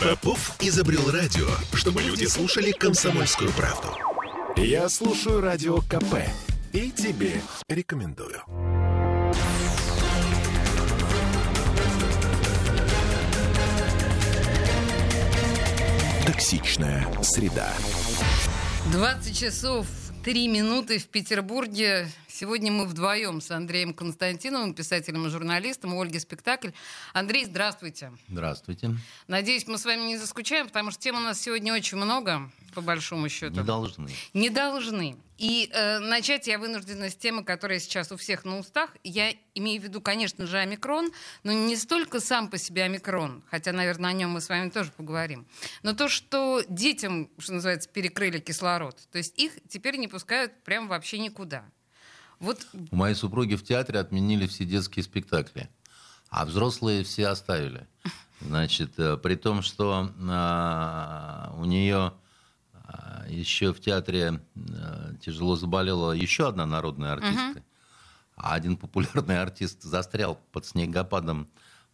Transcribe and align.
Попов 0.00 0.56
изобрел 0.60 1.10
радио, 1.10 1.46
чтобы 1.74 2.00
люди 2.00 2.24
слушали 2.24 2.70
комсомольскую 2.72 3.52
правду. 3.52 3.88
Я 4.56 4.88
слушаю 4.88 5.42
радио 5.42 5.82
КП 5.82 6.24
и 6.72 6.90
тебе 6.90 7.42
рекомендую. 7.68 8.40
Токсичная 16.24 17.06
среда. 17.22 17.70
20 18.92 19.38
часов 19.38 19.86
3 20.24 20.48
минуты 20.48 20.98
в 20.98 21.08
Петербурге. 21.08 22.08
Сегодня 22.40 22.72
мы 22.72 22.86
вдвоем 22.86 23.42
с 23.42 23.50
Андреем 23.50 23.92
Константиновым, 23.92 24.72
писателем 24.72 25.26
и 25.26 25.28
журналистом, 25.28 25.92
Ольги 25.92 26.18
Спектакль. 26.18 26.70
Андрей, 27.12 27.44
здравствуйте. 27.44 28.12
Здравствуйте. 28.28 28.96
Надеюсь, 29.28 29.66
мы 29.66 29.76
с 29.76 29.84
вами 29.84 30.04
не 30.04 30.16
заскучаем, 30.16 30.66
потому 30.66 30.90
что 30.90 31.02
тем 31.02 31.16
у 31.16 31.20
нас 31.20 31.38
сегодня 31.38 31.74
очень 31.74 31.98
много, 31.98 32.50
по 32.74 32.80
большому 32.80 33.28
счету. 33.28 33.56
Не 33.56 33.62
должны. 33.62 34.10
Не 34.32 34.48
должны. 34.48 35.18
И 35.36 35.68
э, 35.70 35.98
начать 35.98 36.46
я 36.46 36.58
вынуждена 36.58 37.10
с 37.10 37.14
темы, 37.14 37.44
которая 37.44 37.78
сейчас 37.78 38.10
у 38.10 38.16
всех 38.16 38.46
на 38.46 38.58
устах. 38.58 38.96
Я 39.04 39.34
имею 39.54 39.78
в 39.82 39.84
виду, 39.84 40.00
конечно 40.00 40.46
же, 40.46 40.56
омикрон, 40.56 41.12
но 41.42 41.52
не 41.52 41.76
столько 41.76 42.20
сам 42.20 42.48
по 42.48 42.56
себе 42.56 42.84
омикрон, 42.84 43.42
хотя, 43.50 43.72
наверное, 43.72 44.08
о 44.08 44.12
нем 44.14 44.30
мы 44.30 44.40
с 44.40 44.48
вами 44.48 44.70
тоже 44.70 44.92
поговорим, 44.96 45.46
но 45.82 45.92
то, 45.92 46.08
что 46.08 46.62
детям, 46.70 47.28
что 47.36 47.52
называется, 47.52 47.90
перекрыли 47.90 48.38
кислород. 48.38 48.96
То 49.12 49.18
есть 49.18 49.38
их 49.38 49.52
теперь 49.68 49.98
не 49.98 50.08
пускают 50.08 50.54
прям 50.64 50.88
вообще 50.88 51.18
никуда. 51.18 51.66
Вот... 52.40 52.66
У 52.90 52.96
моей 52.96 53.14
супруги 53.14 53.54
в 53.54 53.62
театре 53.62 54.00
отменили 54.00 54.46
все 54.46 54.64
детские 54.64 55.02
спектакли, 55.04 55.68
а 56.30 56.46
взрослые 56.46 57.04
все 57.04 57.28
оставили. 57.28 57.86
Значит, 58.40 58.98
э, 58.98 59.18
при 59.18 59.34
том, 59.34 59.60
что 59.60 60.10
а, 60.30 61.54
у 61.58 61.66
нее 61.66 62.14
а, 62.72 63.26
еще 63.28 63.74
в 63.74 63.80
театре 63.80 64.40
а, 64.56 65.14
тяжело 65.20 65.56
заболела 65.56 66.12
еще 66.12 66.48
одна 66.48 66.64
народная 66.64 67.12
артистка, 67.12 67.58
угу. 67.58 67.64
а 68.36 68.54
один 68.54 68.78
популярный 68.78 69.40
артист 69.40 69.82
застрял 69.82 70.40
под 70.52 70.64
снегопадом 70.64 71.48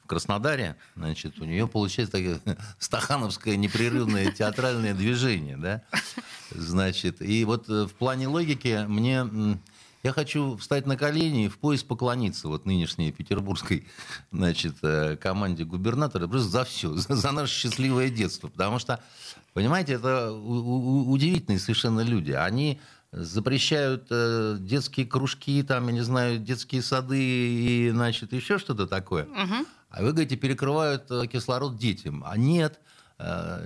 в 0.04 0.06
Краснодаре, 0.06 0.76
значит, 0.94 1.40
у 1.40 1.44
нее 1.44 1.66
получается 1.66 2.12
такое 2.12 2.40
стахановское 2.78 3.56
непрерывное 3.56 4.30
театральное 4.30 4.94
движение, 4.94 5.56
да, 5.56 5.82
значит, 6.52 7.20
и 7.20 7.44
вот 7.44 7.66
в 7.66 7.90
плане 7.94 8.28
логики 8.28 8.84
мне 8.86 9.58
я 10.06 10.12
хочу 10.12 10.56
встать 10.56 10.86
на 10.86 10.96
колени 10.96 11.46
и 11.46 11.48
в 11.48 11.58
пояс 11.58 11.82
поклониться 11.82 12.46
вот 12.46 12.64
нынешней 12.64 13.10
петербургской 13.10 13.88
значит, 14.30 14.76
э, 14.82 15.16
команде 15.16 15.64
губернатора 15.64 16.28
просто 16.28 16.48
за 16.48 16.64
все, 16.64 16.94
за, 16.94 17.16
за 17.16 17.32
наше 17.32 17.52
счастливое 17.52 18.08
детство. 18.08 18.46
Потому 18.46 18.78
что, 18.78 19.00
понимаете, 19.52 19.94
это 19.94 20.30
удивительные 20.32 21.58
совершенно 21.58 22.02
люди. 22.02 22.30
Они 22.30 22.80
запрещают 23.10 24.06
э, 24.10 24.58
детские 24.60 25.06
кружки, 25.06 25.60
там, 25.64 25.88
я 25.88 25.92
не 25.92 26.02
знаю, 26.02 26.38
детские 26.38 26.82
сады 26.82 27.18
и, 27.18 27.90
значит, 27.90 28.32
еще 28.32 28.58
что-то 28.58 28.86
такое. 28.86 29.24
Угу. 29.24 29.66
А 29.90 30.02
вы 30.02 30.12
говорите, 30.12 30.36
перекрывают 30.36 31.10
э, 31.10 31.26
кислород 31.26 31.78
детям. 31.78 32.22
А 32.24 32.36
нет, 32.36 32.78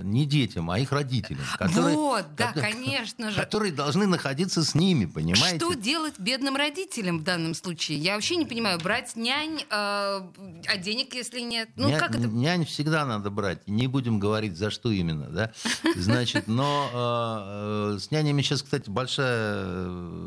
не 0.03 0.25
детям, 0.25 0.71
а 0.71 0.79
их 0.79 0.91
родителям. 0.93 1.43
Которые, 1.57 1.95
вот, 1.95 2.25
да, 2.37 2.47
которые, 2.47 2.73
конечно 2.73 3.31
же. 3.31 3.37
Которые 3.39 3.73
должны 3.73 4.07
находиться 4.07 4.63
с 4.63 4.75
ними, 4.75 5.05
понимаете? 5.05 5.57
Что 5.57 5.73
делать 5.73 6.17
бедным 6.17 6.55
родителям 6.55 7.19
в 7.19 7.23
данном 7.23 7.53
случае? 7.53 7.97
Я 7.97 8.15
вообще 8.15 8.37
не 8.37 8.45
понимаю. 8.45 8.79
Брать 8.79 9.15
нянь, 9.17 9.59
э, 9.59 9.63
а 9.69 10.77
денег, 10.81 11.13
если 11.13 11.41
нет? 11.41 11.69
Ну, 11.75 11.89
Ня, 11.89 11.99
как 11.99 12.11
это? 12.15 12.27
Нянь 12.27 12.65
всегда 12.65 13.05
надо 13.05 13.29
брать. 13.29 13.67
Не 13.67 13.87
будем 13.87 14.19
говорить, 14.19 14.57
за 14.57 14.71
что 14.71 14.89
именно, 14.89 15.27
да? 15.27 15.51
Значит, 15.95 16.47
но 16.47 16.89
э, 16.93 17.95
э, 17.95 17.99
с 17.99 18.09
нянями 18.09 18.41
сейчас, 18.41 18.63
кстати, 18.63 18.89
большая... 18.89 19.65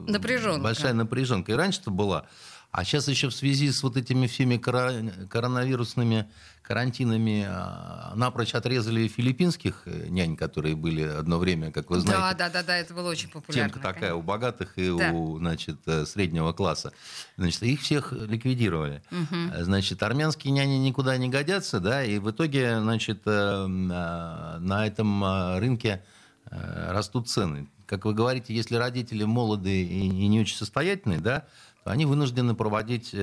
Напряженка. 0.07 0.61
Большая 0.63 0.93
напряженка. 0.93 1.53
И 1.53 1.55
раньше-то 1.55 1.91
была. 1.91 2.27
А 2.75 2.83
сейчас 2.83 3.07
еще 3.07 3.29
в 3.29 3.35
связи 3.35 3.71
с 3.71 3.85
вот 3.85 3.97
этими 3.97 4.27
всеми 4.27 4.57
коронавирусными 4.57 6.29
карантинами 6.61 7.47
а, 7.49 8.15
напрочь 8.17 8.53
отрезали 8.53 9.07
филиппинских 9.07 9.83
э, 9.85 10.09
нянь, 10.09 10.35
которые 10.35 10.75
были 10.75 11.03
одно 11.03 11.39
время, 11.39 11.71
как 11.71 11.89
вы 11.89 12.01
знаете. 12.01 12.21
Да, 12.21 12.35
да, 12.35 12.51
да, 12.51 12.63
да, 12.65 12.77
это 12.77 12.93
было 12.93 13.11
очень 13.11 13.29
популярно. 13.29 13.71
Темка 13.71 13.79
такая 13.79 14.01
конечно. 14.01 14.17
у 14.17 14.23
богатых 14.23 14.77
и 14.77 14.89
да. 14.89 15.13
у 15.13 15.39
значит, 15.39 15.77
э, 15.87 16.05
среднего 16.05 16.53
класса. 16.53 16.93
Значит, 17.37 17.63
их 17.63 17.81
всех 17.81 18.11
ликвидировали. 18.11 19.05
Угу. 19.13 19.63
Значит, 19.63 20.03
армянские 20.03 20.53
няни 20.53 20.75
никуда 20.75 21.17
не 21.17 21.29
годятся, 21.29 21.79
да, 21.79 22.03
и 22.03 22.19
в 22.19 22.29
итоге, 22.33 22.81
значит, 22.81 23.23
э, 23.25 23.67
на 23.69 24.85
этом 24.85 25.23
рынке 25.61 26.03
растут 26.51 27.29
цены. 27.29 27.69
Как 27.87 28.05
вы 28.05 28.15
говорите, 28.15 28.53
если 28.53 28.75
родители 28.75 29.23
молодые 29.23 29.85
и 29.85 30.27
не 30.27 30.41
очень 30.41 30.57
состоятельные, 30.57 31.21
да, 31.21 31.45
они 31.85 32.07
вынуждены 32.07 32.55
проводить 32.55 33.15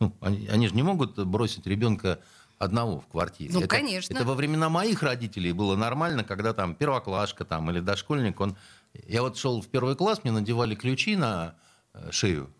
ну, 0.00 0.16
они, 0.20 0.48
они 0.48 0.66
же 0.66 0.74
не 0.74 0.82
могут 0.82 1.18
бросить 1.26 1.66
ребенка 1.66 2.20
одного 2.58 3.00
в 3.00 3.06
квартире. 3.06 3.52
Ну, 3.52 3.60
это, 3.60 3.68
конечно. 3.68 4.14
Это 4.14 4.24
во 4.24 4.34
времена 4.34 4.68
моих 4.68 5.02
родителей 5.02 5.52
было 5.52 5.76
нормально, 5.76 6.24
когда 6.24 6.52
там 6.52 6.74
первоклашка 6.74 7.44
там, 7.44 7.70
или 7.70 7.80
дошкольник, 7.80 8.40
он... 8.40 8.56
Я 9.06 9.22
вот 9.22 9.36
шел 9.36 9.62
в 9.62 9.68
первый 9.68 9.94
класс, 9.94 10.24
мне 10.24 10.32
надевали 10.32 10.74
ключи 10.74 11.16
на 11.16 11.54
э, 11.94 12.10
шею, 12.10 12.50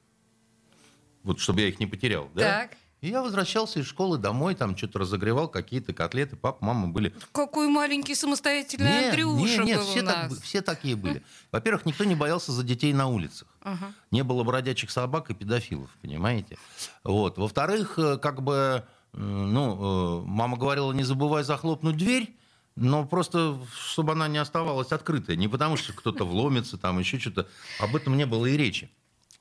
вот 1.22 1.40
чтобы 1.40 1.62
я 1.62 1.68
их 1.68 1.80
не 1.80 1.86
потерял. 1.86 2.30
Да? 2.34 2.42
Так. 2.42 2.70
И 3.00 3.08
я 3.08 3.22
возвращался 3.22 3.80
из 3.80 3.86
школы 3.86 4.16
домой, 4.16 4.54
там 4.54 4.76
что-то 4.76 5.00
разогревал, 5.00 5.48
какие-то 5.48 5.92
котлеты, 5.92 6.36
папа, 6.36 6.64
мама 6.64 6.88
были. 6.88 7.14
Какой 7.32 7.68
маленький 7.68 8.14
самостоятельный 8.14 8.90
нет, 8.90 9.08
Андрюша 9.08 9.56
нет, 9.58 9.66
нет, 9.66 9.78
был 9.78 9.86
все, 9.86 10.00
у 10.00 10.04
нас. 10.04 10.14
Так, 10.14 10.42
все 10.42 10.62
такие 10.62 10.96
были. 10.96 11.22
Во-первых, 11.52 11.86
никто 11.86 12.04
не 12.04 12.14
боялся 12.14 12.52
за 12.52 12.62
детей 12.62 12.92
на 12.92 13.08
улицах. 13.08 13.48
Ага. 13.62 13.92
Не 14.10 14.24
было 14.24 14.42
бродячих 14.42 14.90
собак 14.90 15.30
и 15.30 15.34
педофилов, 15.34 15.90
понимаете? 16.02 16.56
Вот. 17.04 17.38
Во-вторых, 17.38 17.98
э, 17.98 18.16
как 18.18 18.42
бы, 18.42 18.84
ну, 19.12 20.22
э, 20.22 20.26
мама 20.26 20.56
говорила, 20.56 20.92
не 20.92 21.02
забывай 21.02 21.44
захлопнуть 21.44 21.96
дверь, 21.96 22.36
но 22.76 23.04
просто, 23.04 23.58
чтобы 23.76 24.12
она 24.12 24.28
не 24.28 24.38
оставалась 24.38 24.92
открытой. 24.92 25.36
Не 25.36 25.48
потому, 25.48 25.76
что 25.76 25.92
кто-то 25.92 26.24
вломится, 26.24 26.78
там 26.78 26.98
еще 26.98 27.18
что-то. 27.18 27.48
Об 27.78 27.96
этом 27.96 28.16
не 28.16 28.26
было 28.26 28.46
и 28.46 28.56
речи. 28.56 28.90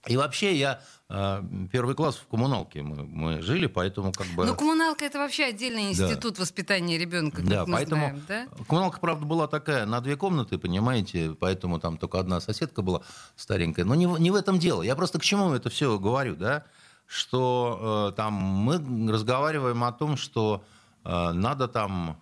И 0.07 0.15
вообще 0.15 0.55
я 0.55 0.81
э, 1.09 1.43
первый 1.71 1.93
класс 1.93 2.15
в 2.15 2.27
коммуналке 2.27 2.81
мы, 2.81 3.03
мы 3.03 3.41
жили, 3.41 3.67
поэтому 3.67 4.13
как 4.13 4.27
бы... 4.27 4.45
Ну, 4.45 4.55
коммуналка 4.55 5.03
это 5.03 5.19
вообще 5.19 5.45
отдельный 5.45 5.89
институт 5.89 6.35
да. 6.35 6.41
воспитания 6.41 6.97
ребенка. 6.97 7.41
Да, 7.41 7.65
поэтому 7.65 8.07
знаем, 8.07 8.23
да? 8.27 8.47
коммуналка, 8.67 8.99
правда, 8.99 9.25
была 9.25 9.47
такая 9.47 9.85
на 9.85 9.99
две 9.99 10.15
комнаты, 10.15 10.57
понимаете, 10.57 11.35
поэтому 11.37 11.79
там 11.79 11.97
только 11.97 12.17
одна 12.17 12.39
соседка 12.39 12.81
была 12.81 13.01
старенькая. 13.35 13.83
Но 13.83 13.93
не, 13.95 14.05
не 14.05 14.31
в 14.31 14.35
этом 14.35 14.57
дело. 14.57 14.83
Я 14.83 14.95
просто 14.95 15.19
к 15.19 15.23
чему 15.23 15.51
это 15.51 15.69
все 15.69 15.99
говорю, 15.99 16.35
да? 16.37 16.63
Что 17.05 18.11
э, 18.11 18.15
там 18.15 18.33
мы 18.33 19.11
разговариваем 19.11 19.83
о 19.83 19.91
том, 19.91 20.15
что 20.15 20.63
э, 21.03 21.31
надо 21.33 21.67
там, 21.67 22.21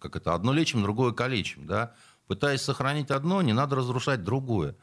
как 0.00 0.16
это, 0.16 0.34
одно 0.34 0.52
лечим, 0.52 0.82
другое 0.82 1.12
калечим, 1.12 1.66
да? 1.66 1.94
Пытаясь 2.26 2.60
сохранить 2.60 3.10
одно, 3.10 3.40
не 3.40 3.54
надо 3.54 3.76
разрушать 3.76 4.22
другое. 4.22 4.74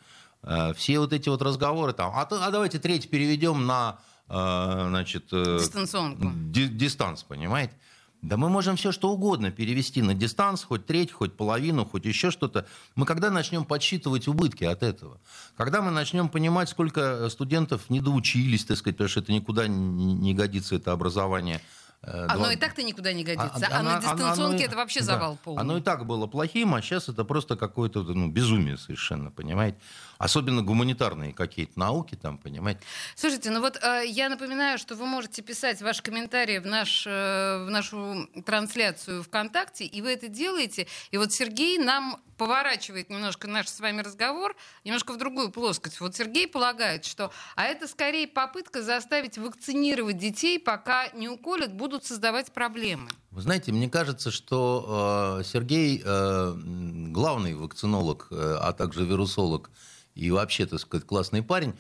Э, 0.44 0.74
все 0.76 1.00
вот 1.00 1.14
эти 1.14 1.30
вот 1.30 1.42
разговоры 1.42 1.94
там, 1.94 2.12
а, 2.14 2.22
а 2.24 2.52
давайте 2.52 2.80
треть 2.80 3.09
переведем 3.09 3.66
на 3.66 4.00
э, 4.28 4.86
значит, 4.90 5.28
э, 5.31 5.59
дистанционку. 5.59 6.31
Ди, 6.52 6.68
дистанс, 6.68 7.24
понимаете? 7.24 7.74
Да 8.22 8.38
мы 8.38 8.48
можем 8.48 8.78
все 8.78 8.94
что 8.94 9.12
угодно 9.12 9.52
перевести 9.52 10.02
на 10.02 10.14
дистанс, 10.14 10.64
хоть 10.64 10.86
треть, 10.86 11.12
хоть 11.12 11.36
половину, 11.36 11.86
хоть 11.86 12.06
еще 12.06 12.31
что-то. 12.31 12.66
Мы 12.96 13.06
когда 13.06 13.30
начнем 13.30 13.66
подсчитывать 13.66 14.30
убытки 14.30 14.64
от 14.64 14.81
этого? 14.81 15.20
Когда 15.58 15.81
мы 15.81 15.92
начнем 15.92 16.30
понимать, 16.30 16.70
сколько 16.70 17.28
студентов 17.30 17.90
не 17.90 18.00
доучились, 18.00 18.64
так 18.64 18.78
сказать, 18.78 18.96
потому 18.96 19.10
что 19.10 19.20
это 19.20 19.34
никуда 19.34 19.68
не 19.68 20.34
годится, 20.34 20.75
это 20.75 20.92
образование– 20.94 21.62
оно 22.06 22.44
два... 22.44 22.53
и 22.53 22.58
так-то 22.58 22.84
никуда 22.84 23.14
не 23.14 23.24
годится. 23.24 23.68
А, 23.72 23.80
а 23.80 23.84
на 23.84 24.00
дистанционке 24.00 24.66
оно, 24.66 24.66
это 24.66 24.75
вообще 24.75 25.00
да, 25.00 25.06
завал 25.06 25.38
полный. 25.42 25.62
Оно 25.62 25.78
и 25.78 25.81
так 25.81 26.06
было 26.06 26.28
плохим, 26.28 26.75
а 26.75 26.81
сейчас 26.81 27.07
это 27.07 27.24
просто 27.24 27.56
какое-то 27.56 28.04
ну, 28.04 28.28
безумие 28.30 28.78
совершенно, 28.78 29.31
понимаете? 29.31 29.78
Особенно 30.18 30.62
гуманитарные 30.62 31.33
какие-то 31.33 31.80
науки 31.80 32.16
там, 32.16 32.38
понимаете? 32.38 32.81
Слушайте, 33.16 33.51
ну 33.51 33.62
вот 33.62 33.78
э, 33.81 34.04
я 34.07 34.30
напоминаю, 34.30 34.78
что 34.78 34.95
вы 34.95 35.06
можете 35.06 35.42
писать 35.42 35.81
ваши 35.81 36.01
комментарии 36.04 36.60
в, 36.60 36.66
наш, 36.66 37.06
э, 37.07 37.66
в 37.66 37.69
нашу 37.69 38.28
трансляцию 38.45 39.24
ВКонтакте, 39.24 39.86
и 39.86 40.01
вы 40.01 40.12
это 40.12 40.28
делаете. 40.28 40.88
И 41.12 41.18
вот 41.18 41.31
Сергей 41.31 41.78
нам 41.78 42.22
поворачивает 42.38 43.09
немножко 43.09 43.47
наш 43.47 43.68
с 43.68 43.80
вами 43.80 44.01
разговор 44.01 44.56
немножко 44.83 45.13
в 45.13 45.18
другую 45.18 45.51
плоскость. 45.51 46.00
Вот 46.00 46.15
Сергей 46.15 46.47
полагает, 46.47 47.06
что 47.06 47.31
а 47.56 47.65
это 47.65 47.88
скорее 47.88 48.27
попытка 48.27 48.81
заставить 48.81 49.38
вакцинировать 49.38 50.18
детей, 50.18 50.59
пока 50.59 51.09
не 51.09 51.30
уколят, 51.30 51.74
будут 51.74 52.06
создавать 52.06 52.51
проблемы. 52.51 53.09
Вы 53.31 53.41
знаете, 53.41 53.71
мне 53.71 53.89
кажется, 53.89 54.31
что 54.31 55.39
э, 55.39 55.44
Сергей 55.44 56.01
э, 56.03 56.53
главный 56.56 57.56
вакцинолог, 57.56 58.27
э, 58.31 58.57
а 58.59 58.74
также 58.74 59.06
вирусолог 59.06 59.71
и 60.15 60.30
вообще, 60.30 60.65
так 60.65 60.80
сказать, 60.80 61.07
классный 61.07 61.41
парень. 61.41 61.74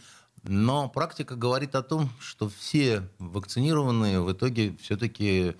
Но 0.43 0.89
практика 0.89 1.35
говорит 1.35 1.75
о 1.75 1.83
том, 1.83 2.09
что 2.19 2.49
все 2.49 3.07
вакцинированные 3.19 4.19
в 4.19 4.31
итоге 4.31 4.75
все-таки 4.81 5.55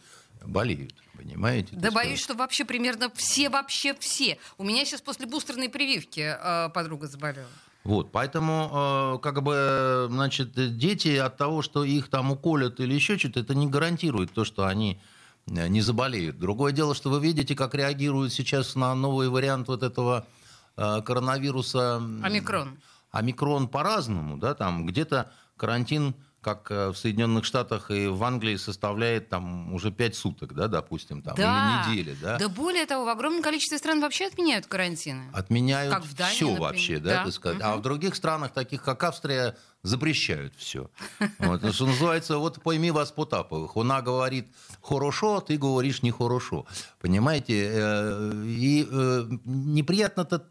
болеют. 0.46 1.03
Понимаете? 1.16 1.76
Да 1.76 1.92
боюсь, 1.92 2.20
что 2.20 2.34
вообще 2.34 2.66
примерно 2.66 3.12
все, 3.16 3.50
вообще 3.50 3.94
все. 4.00 4.38
У 4.58 4.64
меня 4.64 4.84
сейчас 4.84 5.02
после 5.02 5.28
бустерной 5.28 5.70
прививки 5.70 6.36
э, 6.38 6.70
подруга 6.70 7.08
заболела. 7.08 7.48
Вот, 7.84 8.12
поэтому, 8.12 9.18
э, 9.18 9.20
как 9.22 9.44
бы, 9.44 10.08
значит, 10.10 10.54
дети 10.78 11.18
от 11.18 11.38
того, 11.38 11.62
что 11.62 11.84
их 11.84 12.10
там 12.10 12.32
уколят 12.32 12.80
или 12.80 12.94
еще 12.94 13.18
что-то, 13.18 13.42
это 13.42 13.54
не 13.54 13.68
гарантирует 13.68 14.32
то, 14.32 14.46
что 14.46 14.66
они 14.66 15.02
э, 15.48 15.68
не 15.68 15.82
заболеют. 15.82 16.40
Другое 16.40 16.72
дело, 16.72 16.96
что 16.96 17.10
вы 17.10 17.20
видите, 17.20 17.56
как 17.56 17.76
реагируют 17.76 18.32
сейчас 18.32 18.76
на 18.76 18.96
новый 18.96 19.28
вариант 19.28 19.68
вот 19.68 19.84
этого 19.84 20.26
э, 20.78 21.02
коронавируса. 21.02 21.98
Омикрон. 22.24 22.80
Омикрон 23.12 23.68
по-разному, 23.68 24.38
да, 24.38 24.56
там 24.56 24.86
где-то 24.86 25.32
карантин 25.58 26.16
как 26.44 26.70
э, 26.70 26.90
в 26.90 26.96
Соединенных 26.96 27.46
Штатах 27.46 27.90
и 27.90 28.08
в 28.08 28.24
Англии 28.24 28.58
составляет 28.58 29.30
там 29.30 29.74
уже 29.74 29.92
пять 29.92 30.16
суток, 30.16 30.54
да, 30.54 30.68
допустим, 30.68 31.22
там, 31.22 31.36
да. 31.36 31.86
или 31.88 31.96
недели, 31.96 32.18
да. 32.22 32.38
Да 32.38 32.50
более 32.50 32.86
того, 32.86 33.06
в 33.06 33.10
огромном 33.10 33.42
количестве 33.42 33.78
стран 33.78 34.02
вообще 34.02 34.28
отменяют 34.28 34.68
карантины. 34.68 35.30
Отменяют 35.34 35.94
как 35.94 36.04
в 36.04 36.16
Дании, 36.16 36.36
все 36.36 36.46
например. 36.46 36.62
вообще, 36.62 37.00
да, 37.00 37.10
да. 37.10 37.24
так 37.24 37.34
сказать. 37.34 37.60
Угу. 37.60 37.68
А 37.68 37.76
в 37.78 37.82
других 37.82 38.16
странах, 38.16 38.52
таких 38.52 38.84
как 38.84 39.04
Австрия, 39.04 39.56
запрещают 39.82 40.54
все. 40.58 40.90
Вот, 41.40 41.74
что 41.74 41.86
называется, 41.86 42.38
вот 42.38 42.62
пойми 42.62 42.92
вас 42.92 43.12
Потаповых. 43.12 43.76
Она 43.76 44.02
говорит 44.02 44.48
хорошо, 44.82 45.42
ты 45.42 45.58
говоришь 45.58 46.04
нехорошо. 46.04 46.66
Понимаете? 47.02 47.70
Э, 47.74 48.44
и 48.46 48.88
э, 48.90 49.26
неприятно-то 49.46 50.46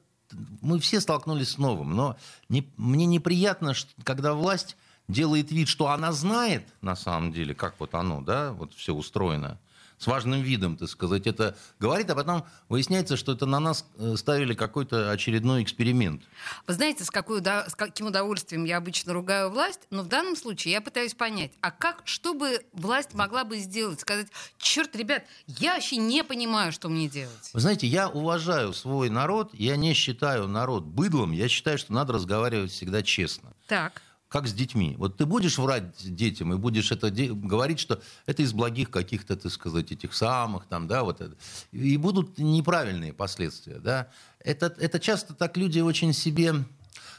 мы 0.61 0.79
все 0.79 1.01
столкнулись 1.01 1.51
с 1.51 1.59
новым, 1.59 1.95
но 1.95 2.17
не, 2.49 2.73
мне 2.77 3.07
неприятно, 3.07 3.75
что, 3.75 3.91
когда 4.05 4.35
власть 4.35 4.77
делает 5.09 5.51
вид, 5.51 5.69
что 5.69 5.89
она 5.89 6.13
знает 6.13 6.67
на 6.81 6.97
самом 6.97 7.33
деле, 7.33 7.55
как 7.55 7.79
вот 7.79 7.95
оно, 7.95 8.21
да, 8.21 8.53
вот 8.53 8.75
все 8.75 8.95
устроено, 8.95 9.59
с 10.03 10.07
важным 10.09 10.43
видом, 10.43 10.77
так 10.77 10.89
сказать, 10.89 11.29
это 11.29 11.57
говорит, 11.79 12.11
а 12.11 12.17
потом 12.17 12.45
выясняется, 12.69 13.17
что 13.17 13.33
это 13.33 13.47
на 13.47 13.61
нас 13.61 13.87
э, 13.99 14.17
ставили 14.17 14.53
какой-то 14.53 15.13
очередной 15.13 15.63
эксперимент. 15.63 16.25
Вы 16.67 16.75
знаете, 16.75 17.05
с, 17.05 17.11
какой, 17.11 17.41
с 17.41 17.75
каким 17.77 18.07
удовольствием 18.07 18.65
я 18.65 18.79
обычно 18.79 19.13
ругаю 19.13 19.51
власть, 19.51 19.81
но 19.91 20.03
в 20.03 20.09
данном 20.09 20.35
случае 20.35 20.73
я 20.73 20.81
пытаюсь 20.81 21.15
понять, 21.15 21.53
а 21.61 21.71
как, 21.71 22.03
что 22.05 22.35
бы 22.35 22.65
власть 22.73 23.15
могла 23.15 23.45
бы 23.45 23.59
сделать? 23.59 24.01
Сказать, 24.01 24.27
черт, 24.59 24.97
ребят, 24.97 25.25
я 25.47 25.75
вообще 25.75 25.99
не 25.99 26.25
понимаю, 26.25 26.73
что 26.73 26.89
мне 26.89 27.09
делать. 27.09 27.51
Вы 27.53 27.61
знаете, 27.61 27.87
я 27.87 28.09
уважаю 28.09 28.73
свой 28.73 29.09
народ, 29.09 29.55
я 29.55 29.77
не 29.77 29.95
считаю 29.95 30.49
народ 30.49 30.83
быдлом, 30.83 31.31
я 31.31 31.47
считаю, 31.47 31.79
что 31.79 31.93
надо 31.93 32.13
разговаривать 32.13 32.73
всегда 32.73 33.05
честно. 33.05 33.53
Так 33.69 34.03
как 34.33 34.49
с 34.49 34.55
детьми. 34.55 34.95
Вот 34.97 35.19
ты 35.19 35.27
будешь 35.27 35.59
врать 35.59 35.93
детям 35.99 36.55
и 36.55 36.57
будешь 36.57 36.91
это 36.91 37.11
де- 37.11 37.35
говорить, 37.35 37.79
что 37.79 38.01
это 38.25 38.43
из 38.43 38.55
благих 38.55 38.91
каких-то, 38.91 39.37
так 39.37 39.53
сказать, 39.53 39.93
этих 39.93 40.15
самых, 40.15 40.65
там, 40.67 40.89
да, 40.89 41.05
вот 41.05 41.21
это. 41.21 41.37
И 41.71 41.99
будут 41.99 42.39
неправильные 42.39 43.13
последствия, 43.13 43.79
да. 43.79 44.09
Это, 44.41 44.75
это 44.79 44.99
часто 44.99 45.35
так 45.35 45.59
люди 45.59 45.81
очень 45.81 46.15
себе, 46.15 46.55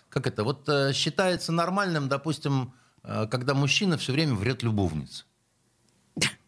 как 0.10 0.26
это, 0.26 0.44
вот 0.44 0.68
э, 0.68 0.92
считается 0.94 1.52
нормальным, 1.52 2.10
допустим, 2.10 2.74
э, 3.04 3.28
когда 3.30 3.54
мужчина 3.54 4.00
все 4.00 4.12
время 4.12 4.34
врет 4.34 4.64
любовнице. 4.64 5.26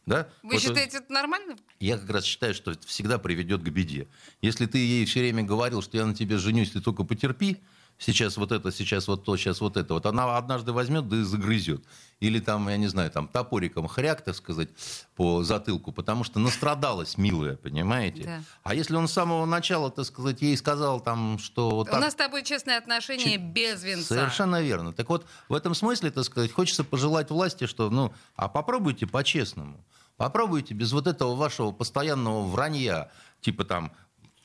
Да? 0.08 0.30
Вы 0.42 0.54
вот 0.54 0.62
считаете 0.62 0.98
это 0.98 1.12
нормально? 1.12 1.58
Я 1.80 1.98
как 1.98 2.10
раз 2.10 2.24
считаю, 2.26 2.56
что 2.56 2.72
это 2.72 2.88
всегда 2.88 3.20
приведет 3.20 3.62
к 3.62 3.70
беде. 3.70 4.08
Если 4.42 4.66
ты 4.66 4.78
ей 4.80 5.06
все 5.06 5.20
время 5.20 5.44
говорил, 5.44 5.84
что 5.84 5.98
я 5.98 6.06
на 6.06 6.16
тебе 6.16 6.38
женюсь, 6.38 6.72
ты 6.72 6.82
только 6.82 7.04
потерпи, 7.04 7.62
сейчас 7.98 8.38
вот 8.38 8.52
это, 8.52 8.72
сейчас 8.72 9.08
вот 9.08 9.24
то, 9.24 9.38
сейчас 9.38 9.62
вот 9.62 9.78
это. 9.78 9.94
Вот 9.94 10.06
она 10.06 10.38
однажды 10.38 10.72
возьмет, 10.72 11.08
да 11.08 11.18
и 11.18 11.22
загрызет. 11.22 11.84
Или 12.20 12.40
там, 12.40 12.70
я 12.70 12.78
не 12.78 12.88
знаю, 12.88 13.12
там 13.12 13.28
топориком 13.28 13.88
хряк, 13.88 14.22
так 14.22 14.36
сказать, 14.36 14.70
по 15.16 15.44
затылку, 15.44 15.92
потому 15.92 16.24
что 16.24 16.40
настрадалась, 16.40 17.18
милая, 17.18 17.58
понимаете? 17.58 18.24
Да. 18.24 18.44
А 18.64 18.74
если 18.74 18.96
он 18.96 19.08
с 19.08 19.12
самого 19.12 19.46
начала, 19.46 19.92
так 19.92 20.06
сказать, 20.06 20.42
ей 20.42 20.56
сказал 20.56 21.02
там, 21.02 21.38
что... 21.40 21.72
Вот 21.72 21.90
У 21.90 21.92
так... 21.92 22.00
нас 22.00 22.14
с 22.14 22.16
тобой 22.16 22.44
честные 22.44 22.78
отношения 22.78 23.24
Ч... 23.34 23.38
без 23.38 23.84
венца. 23.84 24.16
Совершенно 24.16 24.62
верно. 24.62 24.94
Так 24.94 25.10
вот, 25.10 25.26
в 25.50 25.54
этом 25.54 25.76
смысле, 25.76 26.12
так 26.12 26.24
сказать, 26.24 26.52
хочется 26.54 26.84
пожелать 26.84 27.30
власти, 27.30 27.68
что, 27.68 27.90
ну, 27.90 28.14
а 28.36 28.48
попробуйте 28.48 29.08
по-честному. 29.08 29.84
Попробуйте 30.18 30.74
без 30.74 30.94
вот 30.94 31.08
этого 31.08 31.36
вашего 31.36 31.72
постоянного 31.72 32.46
вранья, 32.46 33.12
типа 33.42 33.66
там, 33.66 33.92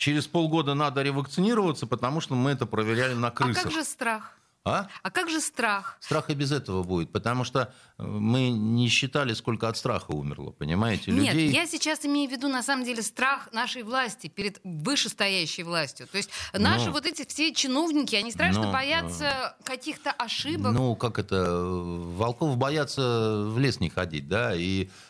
через 0.01 0.27
полгода 0.27 0.75
надо 0.75 1.03
ревакцинироваться, 1.03 1.87
потому 1.87 2.21
что 2.21 2.35
мы 2.35 2.51
это 2.53 2.65
проверяли 2.67 3.15
на 3.15 3.31
крысах. 3.31 3.67
А 3.67 3.69
как 3.69 3.73
же 3.73 3.85
страх? 3.85 4.37
А? 4.63 4.89
а 5.03 5.11
как 5.11 5.31
же 5.31 5.41
страх? 5.41 5.97
Страх 6.01 6.29
и 6.29 6.35
без 6.35 6.53
этого 6.53 6.83
будет, 6.83 7.11
потому 7.13 7.45
что 7.45 7.73
э, 7.99 8.03
мы 8.03 8.51
не 8.51 8.89
считали, 8.89 9.33
сколько 9.33 9.69
от 9.69 9.79
страха 9.79 10.11
умерло, 10.11 10.51
понимаете? 10.51 11.13
Нет, 11.13 11.33
Людей... 11.33 11.51
я 11.51 11.67
сейчас 11.67 12.05
имею 12.05 12.29
в 12.29 12.33
виду, 12.33 12.49
на 12.49 12.63
самом 12.63 12.85
деле, 12.85 13.03
страх 13.03 13.49
нашей 13.53 13.83
власти 13.83 14.27
перед 14.27 14.61
вышестоящей 14.63 15.65
властью. 15.65 16.07
То 16.09 16.19
есть 16.19 16.29
наши 16.53 16.87
ну, 16.87 16.93
вот 16.93 17.07
эти 17.07 17.27
все 17.27 17.55
чиновники, 17.55 18.15
они 18.17 18.31
страшно 18.33 18.67
ну, 18.67 18.73
боятся 18.73 19.55
ну, 19.59 19.65
каких-то 19.65 20.11
ошибок. 20.13 20.73
Ну, 20.73 20.95
как 20.95 21.19
это, 21.19 21.63
волков 21.63 22.59
боятся 22.59 23.47
в 23.47 23.59
лес 23.59 23.81
не 23.81 23.89
ходить, 23.89 24.29
да, 24.29 24.55
и 24.55 24.91
Э, 24.91 25.10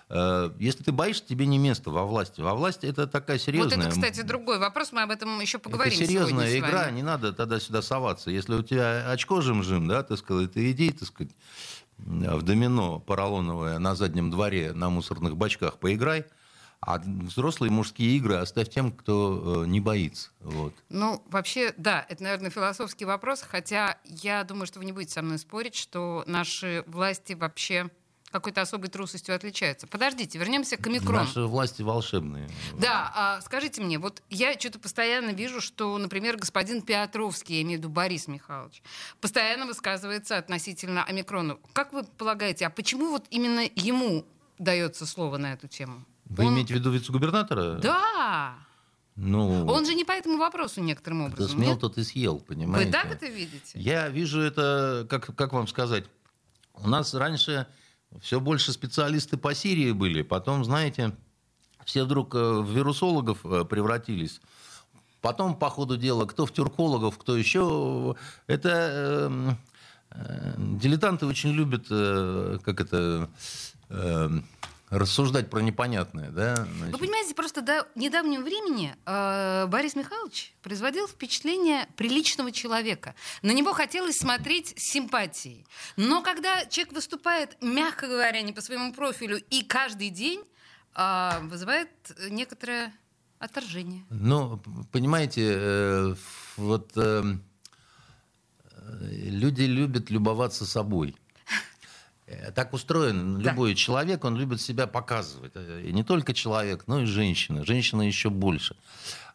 если 0.59 0.83
ты 0.83 0.93
боишься, 0.93 1.25
тебе 1.25 1.47
не 1.47 1.59
место 1.59 1.91
во 1.91 2.05
власти. 2.05 2.41
Во 2.41 2.55
власти 2.55 2.87
это 2.87 3.07
такая 3.07 3.39
серьезная... 3.39 3.77
Вот 3.77 3.87
это, 3.87 3.95
кстати, 3.95 4.23
другой 4.23 4.59
вопрос, 4.59 4.91
мы 4.91 5.03
об 5.03 5.11
этом 5.11 5.39
еще 5.41 5.59
поговорим 5.59 5.93
Это 5.93 6.05
серьезная 6.05 6.59
игра, 6.59 6.91
не 6.91 7.03
надо 7.03 7.33
тогда-сюда 7.33 7.81
соваться. 7.81 8.31
Если 8.31 8.55
у 8.55 8.63
тебя 8.63 9.11
очко 9.11 9.41
жим-жим, 9.41 9.87
да, 9.87 10.03
ты 10.03 10.17
сказать, 10.17 10.53
ты 10.53 10.71
иди, 10.73 10.91
так 10.91 11.07
сказать, 11.07 11.33
в 11.99 12.43
домино 12.43 12.99
поролоновое 12.99 13.79
на 13.79 13.95
заднем 13.95 14.31
дворе 14.31 14.73
на 14.73 14.91
мусорных 14.91 15.37
бачках 15.37 15.79
поиграй, 15.79 16.25
а 16.81 16.99
взрослые 16.99 17.71
мужские 17.71 18.17
игры 18.17 18.37
оставь 18.37 18.71
тем, 18.71 18.91
кто 18.91 19.65
э, 19.65 19.67
не 19.67 19.81
боится. 19.81 20.31
Вот. 20.41 20.75
Ну, 20.89 21.23
вообще, 21.29 21.75
да, 21.77 22.07
это, 22.09 22.23
наверное, 22.23 22.51
философский 22.51 23.05
вопрос, 23.05 23.43
хотя 23.43 23.99
я 24.05 24.43
думаю, 24.45 24.67
что 24.67 24.79
вы 24.79 24.87
не 24.87 24.93
будете 24.93 25.13
со 25.13 25.23
мной 25.23 25.39
спорить, 25.39 25.75
что 25.75 26.25
наши 26.27 26.83
власти 26.87 27.35
вообще 27.35 27.91
какой-то 28.31 28.61
особой 28.61 28.89
трусостью 28.89 29.35
отличаются. 29.35 29.87
Подождите, 29.87 30.39
вернемся 30.39 30.77
к 30.77 30.87
омикрону. 30.87 31.25
Наши 31.25 31.43
власти 31.43 31.83
волшебные. 31.83 32.49
Да, 32.79 33.13
а, 33.15 33.41
скажите 33.41 33.83
мне, 33.83 33.99
вот 33.99 34.23
я 34.31 34.59
что-то 34.59 34.79
постоянно 34.79 35.31
вижу, 35.31 35.61
что, 35.61 35.97
например, 35.99 36.37
господин 36.37 36.83
Петровский, 36.83 37.57
я 37.57 37.63
имею 37.63 37.79
в 37.79 37.83
виду 37.83 37.89
Борис 37.89 38.29
Михайлович, 38.29 38.83
постоянно 39.21 39.67
высказывается 39.67 40.39
относительно 40.39 41.05
омикрона. 41.05 41.59
Как 41.73 41.93
вы 41.93 42.05
полагаете, 42.05 42.67
а 42.67 42.71
почему 42.71 43.11
вот 43.11 43.25
именно 43.31 43.69
ему 43.75 44.25
дается 44.59 45.07
слово 45.07 45.37
на 45.37 45.55
эту 45.55 45.67
тему? 45.67 46.05
Вы 46.27 46.47
Он... 46.47 46.55
имеете 46.55 46.75
в 46.75 46.77
виду 46.77 46.93
вице-губернатора? 46.93 47.79
Да. 47.79 48.55
Ну, 49.17 49.67
Он 49.67 49.85
же 49.85 49.95
не 49.95 50.05
по 50.05 50.13
этому 50.13 50.39
вопросу 50.39 50.81
некоторым 50.81 51.23
образом. 51.23 51.47
Кто 51.47 51.57
смел, 51.57 51.73
нет? 51.73 51.81
тот 51.81 51.99
и 51.99 52.05
съел, 52.05 52.39
понимаете? 52.39 52.87
Вы 52.87 52.93
так 52.93 53.07
это 53.07 53.27
видите? 53.27 53.79
Я 53.79 54.09
вижу 54.09 54.41
это, 54.41 55.07
как, 55.11 55.35
как 55.35 55.53
вам 55.53 55.67
сказать, 55.67 56.05
у 56.75 56.89
нас 56.89 57.13
раньше 57.13 57.67
все 58.21 58.41
больше 58.41 58.73
специалисты 58.73 59.37
по 59.37 59.55
Сирии 59.55 59.93
были. 59.93 60.23
Потом, 60.23 60.65
знаете, 60.65 61.13
все 61.85 62.05
вдруг 62.05 62.35
э, 62.35 62.39
в 62.39 62.71
вирусологов 62.71 63.45
э, 63.45 63.65
превратились. 63.65 64.41
Потом, 65.21 65.55
по 65.55 65.69
ходу 65.69 65.97
дела, 65.97 66.25
кто 66.25 66.47
в 66.47 66.53
тюркологов, 66.53 67.19
кто 67.19 67.37
еще. 67.37 68.17
Это 68.47 68.69
эм, 68.69 69.59
э, 70.11 70.55
дилетанты 70.57 71.27
очень 71.27 71.51
любят, 71.51 71.87
э, 71.91 72.59
как 72.65 72.81
это, 72.81 73.29
э, 73.91 74.31
рассуждать 74.91 75.49
про 75.49 75.61
непонятное, 75.61 76.31
да? 76.31 76.57
Значит. 76.57 76.93
Вы 76.93 76.99
понимаете, 76.99 77.35
просто 77.35 77.63
до 77.63 77.87
недавнего 77.95 78.43
времени 78.43 78.95
э, 79.07 79.67
Борис 79.67 79.95
Михайлович 79.95 80.53
производил 80.63 81.07
впечатление 81.07 81.89
приличного 81.97 82.51
человека. 82.53 83.15
На 83.43 83.53
него 83.53 83.73
хотелось 83.73 84.19
смотреть 84.19 84.75
с 84.77 84.83
симпатией. 84.83 85.65
Но 85.97 86.23
когда 86.23 86.67
человек 86.67 86.93
выступает, 86.95 87.57
мягко 87.63 88.09
говоря, 88.09 88.43
не 88.43 88.53
по 88.53 88.61
своему 88.61 88.93
профилю 88.93 89.41
и 89.51 89.63
каждый 89.63 90.11
день, 90.11 90.43
э, 90.97 91.31
вызывает 91.43 91.91
некоторое 92.29 92.93
отторжение. 93.39 94.05
Ну, 94.11 94.61
понимаете, 94.93 95.55
э, 95.55 96.15
вот 96.57 96.93
э, 96.97 97.23
люди 99.01 99.63
любят 99.63 100.11
любоваться 100.11 100.67
собой. 100.67 101.15
Э, 102.31 102.53
так 102.53 102.73
устроен 102.73 103.43
да. 103.43 103.51
любой 103.51 103.75
человек, 103.75 104.25
он 104.25 104.37
любит 104.37 104.61
себя 104.61 104.87
показывать. 104.87 105.53
Э, 105.55 105.83
и 105.85 105.93
не 105.93 106.05
только 106.05 106.33
человек, 106.33 106.85
но 106.87 107.01
и 107.01 107.05
женщина. 107.05 107.65
Женщина 107.65 108.03
еще 108.03 108.31
больше. 108.31 108.77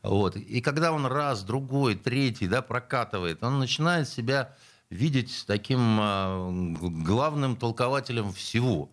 Вот. 0.02 0.36
И 0.36 0.62
когда 0.62 0.92
он 0.92 1.06
раз, 1.06 1.44
другой, 1.44 1.96
третий 1.96 2.48
да, 2.48 2.62
прокатывает, 2.62 3.44
он 3.44 3.60
начинает 3.60 4.08
себя 4.08 4.56
видеть 4.90 5.44
таким 5.46 6.00
э, 6.00 6.76
главным 7.04 7.58
толкователем 7.58 8.32
всего. 8.32 8.90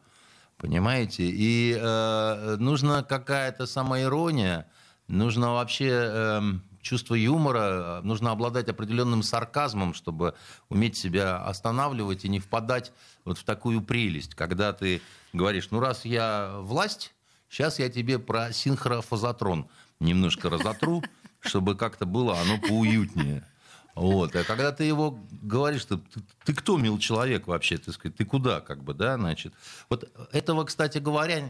Понимаете? 0.57 1.25
И 1.25 1.77
э, 1.79 2.57
нужна 2.59 3.03
какая-то 3.03 3.67
самоирония, 3.67 4.67
нужно 5.07 5.53
вообще... 5.53 5.91
Э, 5.91 6.43
чувство 6.83 7.15
юмора, 7.15 8.01
нужно 8.03 8.33
обладать 8.33 8.69
определенным 8.69 9.23
сарказмом, 9.23 9.95
чтобы 9.95 10.35
уметь 10.69 10.97
себя 10.97 11.39
останавливать 11.39 12.25
и 12.25 12.29
не 12.29 12.41
впадать 12.41 12.93
вот 13.25 13.39
в 13.39 13.45
такую 13.45 13.81
прелесть, 13.83 14.35
когда 14.35 14.73
ты 14.73 15.01
говоришь, 15.33 15.69
ну 15.71 15.81
раз 15.81 16.05
я 16.05 16.57
власть, 16.59 17.13
Сейчас 17.53 17.79
я 17.79 17.91
тебе 17.91 18.19
про 18.19 18.51
синхрофазотрон 18.51 19.69
немножко 20.01 20.49
разотру, 20.49 21.03
чтобы 21.41 21.77
как-то 21.77 22.07
было 22.07 22.41
оно 22.41 22.59
поуютнее. 22.59 23.47
Вот. 23.95 24.35
А 24.35 24.43
когда 24.45 24.73
ты 24.73 24.85
его 24.85 25.19
говоришь, 25.43 25.85
ты, 25.85 25.99
ты, 26.47 26.55
кто, 26.55 26.79
мил 26.79 26.99
человек 26.99 27.47
вообще, 27.47 27.77
ты, 27.77 27.93
ты 27.93 28.25
куда, 28.25 28.63
как 28.63 28.83
бы, 28.83 28.95
да, 28.95 29.19
значит. 29.19 29.53
Вот 29.91 30.11
этого, 30.33 30.65
кстати 30.65 30.97
говоря, 30.97 31.47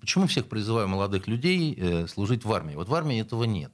почему 0.00 0.26
всех 0.26 0.48
призываю 0.48 0.88
молодых 0.88 1.28
людей 1.28 1.72
э, 1.78 2.08
служить 2.08 2.44
в 2.44 2.52
армии? 2.52 2.74
Вот 2.74 2.88
в 2.88 2.94
армии 2.96 3.20
этого 3.20 3.44
нет. 3.44 3.70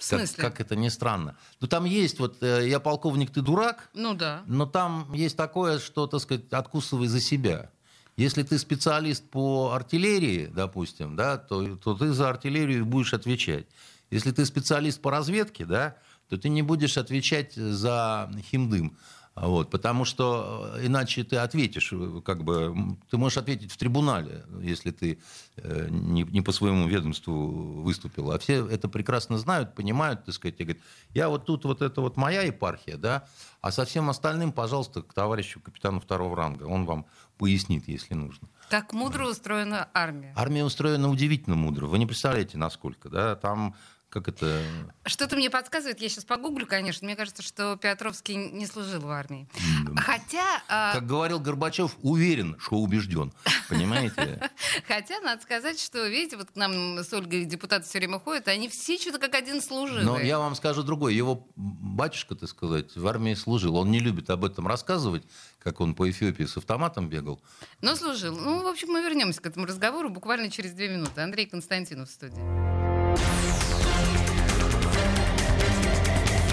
В 0.00 0.04
смысле? 0.04 0.42
Как, 0.42 0.52
как 0.52 0.60
это 0.62 0.76
ни 0.76 0.88
странно. 0.88 1.36
Ну, 1.60 1.66
там 1.66 1.84
есть, 1.84 2.18
вот, 2.18 2.42
э, 2.42 2.66
я 2.66 2.80
полковник, 2.80 3.30
ты 3.30 3.42
дурак. 3.42 3.90
Ну, 3.92 4.14
да. 4.14 4.42
Но 4.46 4.64
там 4.64 5.12
есть 5.12 5.36
такое, 5.36 5.78
что, 5.78 6.06
так 6.06 6.22
сказать, 6.22 6.44
откусывай 6.50 7.06
за 7.06 7.20
себя. 7.20 7.70
Если 8.16 8.42
ты 8.42 8.58
специалист 8.58 9.28
по 9.28 9.72
артиллерии, 9.72 10.46
допустим, 10.46 11.16
да, 11.16 11.36
то, 11.36 11.76
то 11.76 11.94
ты 11.94 12.14
за 12.14 12.30
артиллерию 12.30 12.86
будешь 12.86 13.12
отвечать. 13.12 13.66
Если 14.10 14.30
ты 14.30 14.46
специалист 14.46 15.02
по 15.02 15.10
разведке, 15.10 15.66
да, 15.66 15.96
то 16.30 16.38
ты 16.38 16.48
не 16.48 16.62
будешь 16.62 16.96
отвечать 16.96 17.54
за 17.54 18.30
химдым. 18.50 18.96
Вот, 19.40 19.70
потому 19.70 20.04
что 20.04 20.72
э, 20.74 20.86
иначе 20.86 21.24
ты 21.24 21.36
ответишь, 21.36 21.92
э, 21.92 22.20
как 22.22 22.44
бы, 22.44 22.98
ты 23.10 23.16
можешь 23.16 23.38
ответить 23.38 23.72
в 23.72 23.76
трибунале, 23.78 24.44
если 24.60 24.90
ты 24.90 25.18
э, 25.56 25.86
не, 25.88 26.24
не 26.24 26.42
по 26.42 26.52
своему 26.52 26.86
ведомству 26.86 27.80
выступил. 27.80 28.32
А 28.32 28.38
все 28.38 28.66
это 28.66 28.86
прекрасно 28.88 29.38
знают, 29.38 29.74
понимают, 29.74 30.26
так 30.26 30.34
сказать, 30.34 30.60
и 30.60 30.64
говорят, 30.64 30.82
я 31.14 31.30
вот 31.30 31.46
тут 31.46 31.64
вот 31.64 31.80
это 31.80 32.02
вот 32.02 32.18
моя 32.18 32.42
епархия, 32.42 32.98
да, 32.98 33.24
а 33.62 33.72
со 33.72 33.86
всем 33.86 34.10
остальным, 34.10 34.52
пожалуйста, 34.52 35.00
к 35.00 35.14
товарищу 35.14 35.58
капитану 35.60 36.00
второго 36.00 36.36
ранга, 36.36 36.64
он 36.64 36.84
вам 36.84 37.06
пояснит, 37.38 37.88
если 37.88 38.12
нужно. 38.12 38.46
Так 38.68 38.92
мудро 38.92 39.26
устроена 39.26 39.88
армия. 39.94 40.34
Армия 40.36 40.64
устроена 40.64 41.08
удивительно 41.08 41.56
мудро. 41.56 41.86
Вы 41.86 41.98
не 41.98 42.06
представляете, 42.06 42.58
насколько, 42.58 43.08
да, 43.08 43.36
там 43.36 43.74
как 44.10 44.28
это... 44.28 44.60
Что-то 45.06 45.36
мне 45.36 45.50
подсказывает, 45.50 46.00
я 46.00 46.08
сейчас 46.08 46.24
погуглю, 46.24 46.66
конечно, 46.66 47.06
мне 47.06 47.14
кажется, 47.14 47.42
что 47.42 47.76
Петровский 47.76 48.34
не 48.34 48.66
служил 48.66 49.00
в 49.00 49.08
армии. 49.08 49.48
Хотя... 49.96 50.62
А, 50.68 50.92
как 50.94 51.06
говорил 51.06 51.38
Горбачев, 51.38 51.96
уверен, 52.02 52.56
что 52.58 52.76
убежден. 52.76 53.32
Понимаете? 53.68 54.50
Хотя, 54.88 55.20
надо 55.20 55.40
сказать, 55.42 55.80
что, 55.80 56.06
видите, 56.08 56.36
вот 56.36 56.50
к 56.50 56.56
нам 56.56 56.98
с 56.98 57.12
Ольгой 57.12 57.44
депутаты 57.44 57.86
все 57.86 57.98
время 57.98 58.18
ходят, 58.18 58.48
они 58.48 58.68
все 58.68 58.98
что-то 58.98 59.18
как 59.18 59.34
один 59.34 59.62
служили. 59.62 60.04
Но 60.04 60.18
я 60.18 60.38
вам 60.38 60.56
скажу 60.56 60.82
другое. 60.82 61.12
Его 61.12 61.46
батюшка, 61.54 62.34
так 62.34 62.48
сказать, 62.48 62.96
в 62.96 63.06
армии 63.06 63.34
служил. 63.34 63.76
Он 63.76 63.92
не 63.92 64.00
любит 64.00 64.28
об 64.28 64.44
этом 64.44 64.66
рассказывать, 64.66 65.22
как 65.60 65.80
он 65.80 65.94
по 65.94 66.10
Эфиопии 66.10 66.44
с 66.44 66.56
автоматом 66.56 67.08
бегал. 67.08 67.40
Но 67.80 67.94
служил. 67.94 68.36
Ну, 68.36 68.64
в 68.64 68.66
общем, 68.66 68.88
мы 68.88 69.02
вернемся 69.02 69.40
к 69.40 69.46
этому 69.46 69.66
разговору 69.66 70.10
буквально 70.10 70.50
через 70.50 70.72
две 70.72 70.88
минуты. 70.88 71.20
Андрей 71.20 71.46
Константинов 71.46 72.08
в 72.08 72.12
студии. 72.12 73.49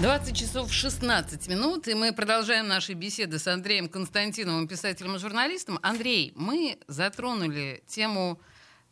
20 0.00 0.36
часов 0.36 0.72
16 0.72 1.48
минут, 1.48 1.88
и 1.88 1.94
мы 1.94 2.12
продолжаем 2.12 2.68
наши 2.68 2.92
беседы 2.92 3.40
с 3.40 3.48
Андреем 3.48 3.88
Константиновым, 3.88 4.68
писателем 4.68 5.16
и 5.16 5.18
журналистом. 5.18 5.80
Андрей, 5.82 6.32
мы 6.36 6.78
затронули 6.86 7.82
тему 7.88 8.40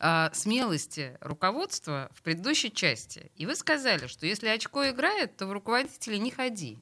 э, 0.01 0.31
смелости 0.33 1.17
руководства 1.21 2.11
в 2.13 2.23
предыдущей 2.23 2.73
части. 2.73 3.31
И 3.37 3.47
вы 3.47 3.55
сказали, 3.55 4.09
что 4.09 4.27
если 4.27 4.49
очко 4.49 4.89
играет, 4.89 5.37
то 5.37 5.47
в 5.47 5.53
руководителя 5.53 6.19
не 6.19 6.33
ходи. 6.33 6.81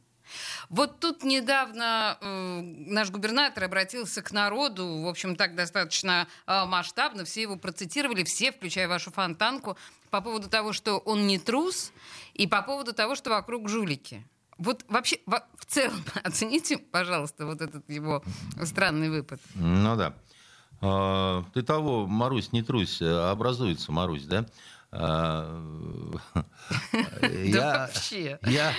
Вот 0.68 1.00
тут 1.00 1.24
недавно 1.24 2.18
э, 2.20 2.60
наш 2.62 3.10
губернатор 3.10 3.64
обратился 3.64 4.22
к 4.22 4.32
народу, 4.32 5.02
в 5.02 5.08
общем, 5.08 5.36
так 5.36 5.54
достаточно 5.54 6.26
э, 6.46 6.64
масштабно, 6.64 7.24
все 7.24 7.42
его 7.42 7.56
процитировали, 7.56 8.24
все, 8.24 8.52
включая 8.52 8.88
вашу 8.88 9.10
фонтанку, 9.10 9.76
по 10.10 10.20
поводу 10.20 10.48
того, 10.48 10.72
что 10.72 10.98
он 10.98 11.26
не 11.26 11.38
трус, 11.38 11.92
и 12.34 12.46
по 12.46 12.62
поводу 12.62 12.92
того, 12.92 13.14
что 13.14 13.30
вокруг 13.30 13.68
жулики. 13.68 14.24
Вот 14.58 14.84
вообще, 14.88 15.18
в, 15.26 15.66
целом, 15.66 16.04
оцените, 16.22 16.78
пожалуйста, 16.78 17.46
вот 17.46 17.60
этот 17.60 17.88
его 17.88 18.22
странный 18.62 19.10
выпад. 19.10 19.40
Ну 19.54 19.96
да. 19.96 20.14
А, 20.80 21.44
ты 21.54 21.62
того, 21.62 22.06
Марусь, 22.06 22.52
не 22.52 22.62
трусь, 22.62 23.00
а 23.02 23.30
образуется 23.30 23.92
Марусь, 23.92 24.24
да? 24.24 24.46
А, 24.92 25.60
да 27.52 27.88
вообще. 27.88 28.38
Я 28.42 28.72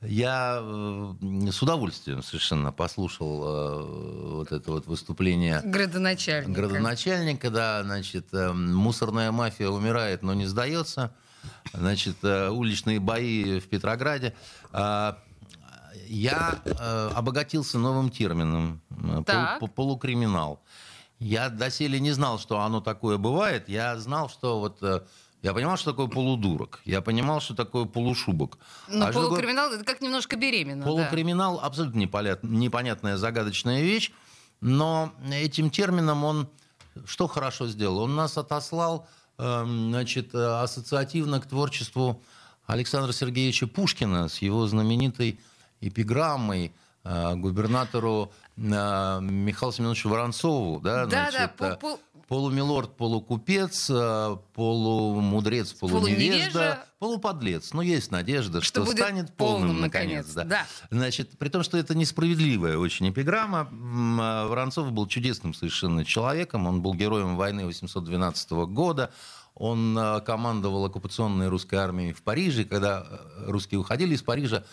я 0.00 0.58
э, 0.60 1.50
с 1.50 1.62
удовольствием 1.62 2.22
совершенно 2.22 2.72
послушал 2.72 3.42
э, 3.44 4.34
вот 4.36 4.52
это 4.52 4.70
вот 4.70 4.86
выступление 4.86 5.60
градоначальника. 5.64 6.60
Градоначальника, 6.60 7.50
да, 7.50 7.82
значит, 7.82 8.26
э, 8.32 8.52
мусорная 8.52 9.32
мафия 9.32 9.68
умирает, 9.68 10.22
но 10.22 10.34
не 10.34 10.46
сдается. 10.46 11.14
Значит, 11.72 12.22
уличные 12.22 13.00
бои 13.00 13.58
в 13.58 13.68
Петрограде. 13.68 14.32
А, 14.72 15.18
я 16.06 16.60
обогатился 17.16 17.78
новым 17.78 18.10
термином 18.10 18.80
пол, 19.58 19.68
полукриминал. 19.68 20.62
Я 21.18 21.48
доселе 21.48 21.98
не 21.98 22.12
знал, 22.12 22.38
что 22.38 22.60
оно 22.60 22.80
такое 22.80 23.18
бывает. 23.18 23.68
Я 23.68 23.98
знал, 23.98 24.28
что 24.28 24.60
вот 24.60 24.80
я 25.42 25.52
понимал, 25.52 25.76
что 25.76 25.90
такое 25.90 26.06
полудурок. 26.06 26.80
Я 26.84 27.02
понимал, 27.02 27.40
что 27.40 27.54
такое 27.54 27.84
полушубок. 27.84 28.58
Но 28.88 29.06
а 29.06 29.12
полукриминал 29.12 29.66
такое... 29.66 29.80
это 29.82 29.92
как 29.92 30.00
немножко 30.00 30.36
беременно. 30.36 30.84
Полукриминал 30.84 31.58
да. 31.58 31.66
абсолютно 31.66 31.98
непонятная, 31.98 33.16
загадочная 33.16 33.82
вещь. 33.82 34.12
Но 34.60 35.12
этим 35.32 35.70
термином 35.70 36.22
он 36.22 36.48
что 37.04 37.26
хорошо 37.26 37.66
сделал? 37.66 38.00
Он 38.00 38.14
нас 38.14 38.38
отослал 38.38 39.08
эм, 39.38 39.90
значит, 39.90 40.34
ассоциативно 40.34 41.40
к 41.40 41.46
творчеству 41.46 42.22
Александра 42.66 43.12
Сергеевича 43.12 43.66
Пушкина 43.66 44.28
с 44.28 44.38
его 44.38 44.66
знаменитой 44.66 45.40
эпиграммой 45.80 46.72
э, 47.04 47.34
губернатору 47.34 48.32
э, 48.32 48.41
Михаилу 48.56 49.72
Семеновичу 49.72 50.08
Воронцову. 50.08 50.80
Да, 50.80 51.06
да, 51.06 51.30
значит, 51.30 51.52
да 51.58 51.76
пол, 51.76 51.98
полумилорд, 52.32 52.96
полукупец, 52.96 53.90
э, 53.90 54.36
полумудрец, 54.54 55.74
полуневежда, 55.74 56.86
полуподлец. 56.98 57.74
Но 57.74 57.82
есть 57.82 58.10
надежда, 58.10 58.62
что, 58.62 58.84
что 58.84 58.92
станет 58.92 59.34
полным, 59.36 59.68
полным 59.68 59.80
наконец. 59.82 60.32
Да. 60.32 60.44
Да. 60.44 60.66
Значит, 60.90 61.36
при 61.38 61.50
том, 61.50 61.62
что 61.62 61.76
это 61.76 61.94
несправедливая 61.94 62.78
очень 62.78 63.10
эпиграмма, 63.10 63.68
э, 63.70 64.46
Воронцов 64.48 64.92
был 64.92 65.06
чудесным 65.06 65.52
совершенно 65.52 66.06
человеком. 66.06 66.66
Он 66.66 66.80
был 66.80 66.94
героем 66.94 67.36
войны 67.36 67.66
812 67.66 68.50
года. 68.68 69.12
Он 69.54 69.98
э, 69.98 70.20
командовал 70.22 70.86
оккупационной 70.86 71.48
русской 71.48 71.74
армией 71.74 72.14
в 72.14 72.22
Париже. 72.22 72.64
Когда 72.64 73.06
русские 73.46 73.80
уходили 73.80 74.14
из 74.14 74.22
Парижа, 74.22 74.64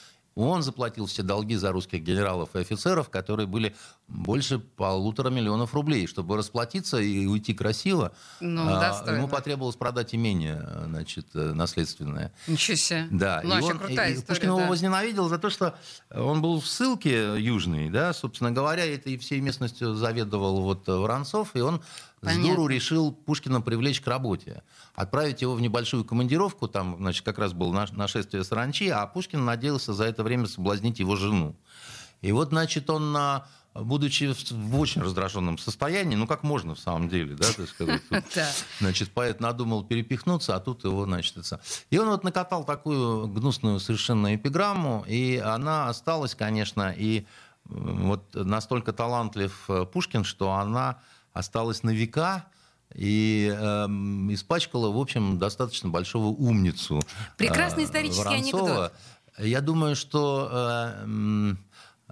он 0.41 0.63
заплатил 0.63 1.05
все 1.05 1.23
долги 1.23 1.55
за 1.55 1.71
русских 1.71 2.01
генералов 2.01 2.49
и 2.53 2.59
офицеров, 2.59 3.09
которые 3.09 3.47
были 3.47 3.75
больше 4.07 4.59
полутора 4.59 5.29
миллионов 5.29 5.73
рублей. 5.73 6.07
Чтобы 6.07 6.37
расплатиться 6.37 6.99
и 6.99 7.25
уйти 7.25 7.53
красиво, 7.53 8.11
ну, 8.39 8.63
а, 8.67 9.03
ему 9.07 9.27
потребовалось 9.27 9.75
продать 9.75 10.15
имение 10.15 10.65
значит, 10.85 11.27
наследственное. 11.33 12.31
Ничего 12.47 12.77
себе. 12.77 13.07
Да. 13.11 13.41
Ну, 13.43 13.57
и 13.57 13.61
он, 13.61 13.79
крутая 13.79 14.11
и, 14.11 14.15
история, 14.15 14.27
Пушкин 14.27 14.49
да. 14.49 14.57
его 14.57 14.69
возненавидел 14.69 15.29
за 15.29 15.37
то, 15.37 15.49
что 15.49 15.75
он 16.13 16.41
был 16.41 16.59
в 16.59 16.67
ссылке 16.67 17.39
южной, 17.39 17.89
да, 17.89 18.13
собственно 18.13 18.51
говоря, 18.51 18.85
этой 18.85 19.17
всей 19.17 19.41
местностью 19.41 19.93
заведовал 19.95 20.61
вот 20.61 20.87
Воронцов, 20.87 21.55
и 21.55 21.61
он 21.61 21.81
Понятно. 22.21 22.43
с 22.43 22.47
дуру 22.47 22.67
решил 22.67 23.11
Пушкина 23.11 23.61
привлечь 23.61 24.01
к 24.01 24.07
работе. 24.07 24.63
Отправить 24.95 25.41
его 25.41 25.55
в 25.55 25.61
небольшую 25.61 26.05
командировку, 26.05 26.67
там, 26.67 26.97
значит, 26.97 27.23
как 27.23 27.39
раз 27.39 27.53
было 27.53 27.87
нашествие 27.91 28.43
саранчи, 28.43 28.89
а 28.89 29.05
Пушкин 29.07 29.45
надеялся 29.45 29.93
за 29.93 30.05
это 30.05 30.23
время 30.23 30.47
соблазнить 30.47 30.99
его 30.99 31.15
жену. 31.15 31.55
И 32.21 32.31
вот, 32.31 32.49
значит, 32.49 32.89
он 32.89 33.11
на 33.13 33.47
будучи 33.73 34.33
в 34.51 34.79
очень 34.79 35.01
раздраженном 35.01 35.57
состоянии, 35.57 36.15
ну 36.15 36.27
как 36.27 36.43
можно 36.43 36.75
в 36.75 36.79
самом 36.79 37.09
деле, 37.09 37.35
да, 37.35 37.47
так 37.55 37.69
сказать, 37.69 38.01
значит, 38.79 39.11
поэт 39.11 39.39
надумал 39.39 39.83
перепихнуться, 39.83 40.55
а 40.55 40.59
тут 40.59 40.83
его, 40.83 41.05
значит, 41.05 41.37
это... 41.37 41.61
И 41.89 41.97
он 41.97 42.09
вот 42.09 42.23
накатал 42.23 42.63
такую 42.63 43.27
гнусную 43.27 43.79
совершенно 43.79 44.35
эпиграмму, 44.35 45.05
и 45.07 45.37
она 45.37 45.87
осталась, 45.87 46.35
конечно, 46.35 46.93
и 46.95 47.25
вот 47.65 48.33
настолько 48.33 48.93
талантлив 48.93 49.53
э, 49.69 49.85
Пушкин, 49.85 50.23
что 50.23 50.53
она 50.53 50.99
осталась 51.33 51.83
на 51.83 51.91
века 51.91 52.45
и 52.95 53.53
э, 53.55 53.85
испачкала, 54.33 54.91
в 54.91 54.97
общем, 54.97 55.37
достаточно 55.37 55.89
большого 55.89 56.27
умницу. 56.27 57.01
Прекрасный 57.37 57.83
э, 57.83 57.85
исторический 57.85 58.23
Воронцова. 58.23 58.61
анекдот. 58.63 58.93
Я 59.37 59.61
думаю, 59.61 59.95
что 59.95 60.49
э, 60.51 61.55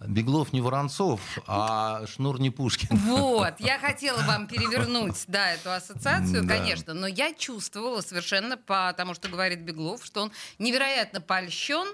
Беглов 0.05 0.53
не 0.53 0.61
Воронцов, 0.61 1.19
а 1.47 2.05
Шнур 2.05 2.39
не 2.39 2.51
Пушкин. 2.51 2.95
Вот, 2.97 3.55
я 3.59 3.79
хотела 3.81 4.21
вам 4.21 4.47
перевернуть, 4.47 5.23
да, 5.27 5.51
эту 5.51 5.71
ассоциацию, 5.71 6.43
да. 6.43 6.57
конечно, 6.57 6.93
но 6.93 7.07
я 7.07 7.33
чувствовала 7.33 8.01
совершенно 8.01 8.57
по 8.57 8.93
тому, 8.95 9.15
что 9.15 9.27
говорит 9.27 9.61
Беглов, 9.61 10.05
что 10.05 10.23
он 10.23 10.31
невероятно 10.59 11.19
польщен 11.19 11.87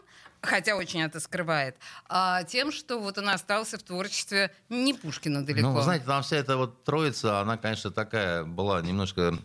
хотя 0.44 0.76
очень 0.76 1.02
это 1.02 1.20
скрывает, 1.20 1.78
а 2.08 2.44
тем, 2.44 2.72
что 2.72 3.00
вот 3.00 3.18
он 3.18 3.30
остался 3.30 3.78
в 3.78 3.84
творчестве 3.84 4.52
не 4.70 4.94
Пушкина 4.94 5.46
далеко. 5.46 5.70
Ну, 5.70 5.82
знаете, 5.82 6.06
там 6.06 6.22
вся 6.22 6.38
эта 6.38 6.58
вот 6.58 6.84
троица, 6.84 7.40
она, 7.40 7.58
конечно, 7.58 7.90
такая 7.90 8.44
была 8.44 8.82
немножко 8.82 9.38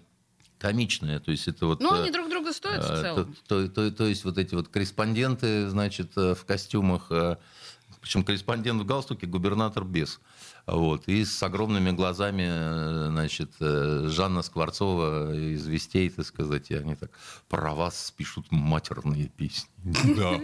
комичная, 0.59 1.21
то 1.21 1.31
есть 1.31 1.47
это 1.49 1.67
вот... 1.67 1.81
Ну, 1.81 1.93
они 1.93 2.11
друг 2.11 2.28
друга 2.28 2.52
стоят 2.52 2.85
в 2.85 3.00
целом. 3.00 3.37
То, 3.47 3.69
то, 3.69 3.69
то, 3.69 3.90
то 3.93 4.07
есть 4.07 4.25
вот 4.25 4.38
эти 4.38 4.55
вот 4.55 4.69
корреспонденты, 4.69 5.69
значит, 5.69 6.17
в 6.17 6.45
костюмах 6.45 7.11
причем 8.00 8.25
корреспондент 8.25 8.81
в 8.81 8.87
галстуке, 8.87 9.26
губернатор 9.26 9.85
без. 9.85 10.21
Вот. 10.68 11.08
И 11.08 11.25
с 11.25 11.42
огромными 11.42 11.92
глазами, 11.92 12.46
э, 12.46 13.06
значит, 13.10 13.52
э, 13.60 14.06
Жанна 14.08 14.42
Скворцова 14.42 15.34
из 15.34 15.66
«Вестей», 15.66 16.10
так 16.10 16.26
сказать, 16.26 16.70
и 16.70 16.75
они 16.75 16.94
так 16.94 17.10
про 17.48 17.75
вас 17.75 18.12
пишут 18.16 18.46
матерные 18.50 19.28
песни. 19.28 19.68
Да. 20.18 20.38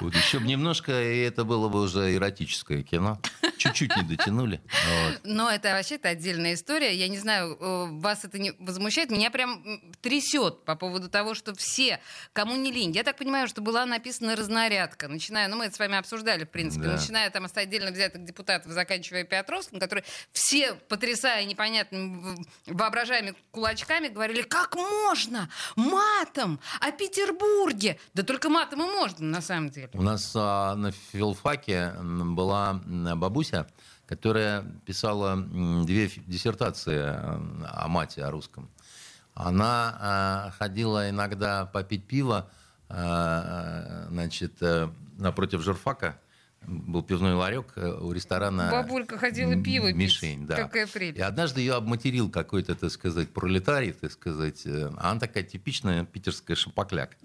Вот 0.00 0.14
еще 0.14 0.38
бы 0.38 0.46
немножко, 0.46 0.92
и 0.92 1.18
это 1.18 1.44
было 1.44 1.68
бы 1.68 1.82
уже 1.82 2.14
эротическое 2.14 2.82
кино. 2.82 3.20
Чуть-чуть 3.58 3.94
не 3.96 4.02
дотянули. 4.02 4.60
Вот. 4.64 5.20
Но 5.24 5.50
это 5.50 5.72
вообще-то 5.72 6.08
отдельная 6.08 6.54
история. 6.54 6.94
Я 6.94 7.08
не 7.08 7.18
знаю, 7.18 7.56
э, 7.60 7.86
вас 8.00 8.24
это 8.24 8.38
не 8.38 8.52
возмущает. 8.58 9.10
Меня 9.10 9.30
прям 9.30 9.82
трясет 10.00 10.64
по 10.64 10.76
поводу 10.76 11.08
того, 11.08 11.34
что 11.34 11.54
все, 11.54 12.00
кому 12.32 12.56
не 12.56 12.72
лень. 12.72 12.92
Я 12.92 13.02
так 13.02 13.16
понимаю, 13.16 13.48
что 13.48 13.60
была 13.60 13.84
написана 13.84 14.36
разнарядка. 14.36 15.08
Начиная, 15.08 15.48
ну 15.48 15.56
мы 15.56 15.66
это 15.66 15.74
с 15.74 15.78
вами 15.78 15.96
обсуждали, 15.96 16.44
в 16.44 16.50
принципе, 16.50 16.84
да. 16.84 16.92
начиная 16.92 17.28
там 17.30 17.48
с 17.48 17.56
отдельно 17.56 17.90
взятых 17.90 18.24
депутатов, 18.24 18.72
заканчивая 18.72 18.99
Петровским, 19.00 19.80
которые 19.80 20.04
все, 20.32 20.74
потрясая 20.74 21.44
непонятными 21.44 22.46
воображаемыми 22.66 23.36
кулачками, 23.50 24.08
говорили, 24.08 24.42
как 24.42 24.76
можно 24.76 25.48
матом 25.76 26.60
о 26.80 26.90
Петербурге? 26.92 27.98
Да 28.14 28.22
только 28.22 28.48
матом 28.48 28.82
и 28.82 28.86
можно, 28.86 29.26
на 29.26 29.40
самом 29.40 29.70
деле. 29.70 29.90
У 29.94 30.02
нас 30.02 30.32
а, 30.34 30.74
на 30.74 30.92
филфаке 30.92 31.94
была 32.00 32.74
бабуся, 32.84 33.66
которая 34.06 34.64
писала 34.84 35.36
две 35.36 36.08
диссертации 36.26 36.98
э, 36.98 37.40
о 37.68 37.86
мате, 37.88 38.24
о 38.24 38.30
русском. 38.32 38.68
Она 39.34 40.48
э, 40.50 40.58
ходила 40.58 41.08
иногда 41.08 41.66
попить 41.66 42.04
пиво 42.06 42.50
э, 42.88 44.06
значит, 44.10 44.60
напротив 45.16 45.62
журфака, 45.62 46.18
был 46.66 47.02
пивной 47.02 47.34
ларек 47.34 47.72
у 47.76 48.12
ресторана 48.12 48.70
Бабулька 48.70 49.18
ходила 49.18 49.56
пиво 49.60 49.92
Мишень, 49.92 50.40
пить. 50.40 50.46
да. 50.46 50.56
Какая 50.56 50.86
прелесть. 50.86 51.18
И 51.18 51.22
однажды 51.22 51.60
ее 51.60 51.74
обматерил 51.74 52.30
какой-то, 52.30 52.74
так 52.74 52.90
сказать, 52.90 53.30
пролетарий, 53.30 53.92
так 53.92 54.12
сказать. 54.12 54.62
А 54.66 55.10
она 55.10 55.20
такая 55.20 55.42
типичная 55.42 56.04
питерская 56.04 56.56
шапокляк. 56.56 57.16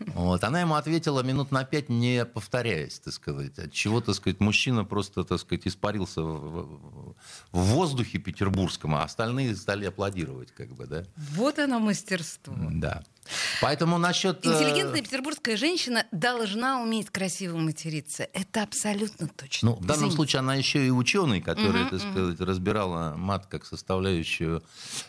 Вот. 0.00 0.44
Она 0.44 0.60
ему 0.60 0.74
ответила 0.74 1.22
минут 1.22 1.52
на 1.52 1.64
пять, 1.64 1.88
не 1.88 2.24
повторяясь, 2.24 2.98
так 2.98 3.14
сказать. 3.14 3.58
От 3.58 3.72
чего, 3.72 4.00
так 4.00 4.14
сказать, 4.14 4.40
мужчина 4.40 4.84
просто, 4.84 5.24
так 5.24 5.38
сказать, 5.38 5.66
испарился 5.66 6.22
в, 6.22 7.14
в 7.52 7.58
воздухе 7.58 8.18
петербургском, 8.18 8.94
а 8.94 9.04
остальные 9.04 9.56
стали 9.56 9.86
аплодировать, 9.86 10.52
как 10.52 10.68
бы, 10.72 10.86
да. 10.86 11.04
Вот 11.16 11.58
оно 11.58 11.78
мастерство. 11.78 12.54
Да. 12.56 13.04
Поэтому 13.60 13.98
насчет... 13.98 14.44
Э, 14.44 14.50
Интеллигентная 14.50 15.02
петербургская 15.02 15.56
женщина 15.56 16.06
должна 16.12 16.80
уметь 16.80 17.10
красиво 17.10 17.56
материться. 17.56 18.28
Это 18.32 18.62
абсолютно 18.62 19.28
точно. 19.28 19.70
Ну, 19.70 19.76
в 19.76 19.80
данном 19.80 19.96
Извините. 19.96 20.16
случае 20.16 20.40
она 20.40 20.54
еще 20.54 20.86
и 20.86 20.90
ученый, 20.90 21.40
который, 21.40 21.82
угу, 21.82 21.90
так 21.90 22.00
сказать, 22.00 22.40
угу. 22.40 22.44
разбирала 22.44 23.14
мат 23.16 23.46
как 23.46 23.64
составляющую 23.64 24.62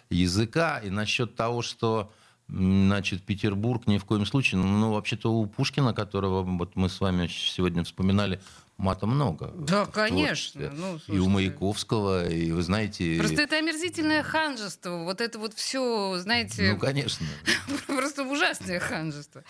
языка. 0.09 0.79
И 0.79 0.89
насчет 0.89 1.35
того, 1.35 1.61
что 1.61 2.11
Значит, 2.49 3.23
Петербург 3.23 3.87
ни 3.87 3.97
в 3.97 4.05
коем 4.05 4.25
случае. 4.25 4.61
Ну, 4.61 4.91
вообще-то 4.91 5.31
у 5.33 5.45
Пушкина, 5.45 5.93
которого 5.93 6.43
вот 6.43 6.75
мы 6.75 6.89
с 6.89 6.99
вами 6.99 7.27
сегодня 7.27 7.83
вспоминали, 7.83 8.41
мата 8.77 9.05
много. 9.05 9.51
Да, 9.55 9.85
конечно. 9.85 10.71
Ну, 10.75 10.99
и 11.07 11.19
у 11.19 11.29
Маяковского, 11.29 12.27
и 12.27 12.51
вы 12.51 12.61
знаете... 12.63 13.17
Просто 13.19 13.41
это 13.41 13.57
омерзительное 13.57 14.23
ханжество. 14.23 15.03
Вот 15.03 15.21
это 15.21 15.39
вот 15.39 15.53
все, 15.53 16.17
знаете... 16.17 16.73
Ну, 16.73 16.79
конечно. 16.79 17.25
Просто 17.87 18.23
ужасное 18.23 18.79
ханжество. 18.79 19.43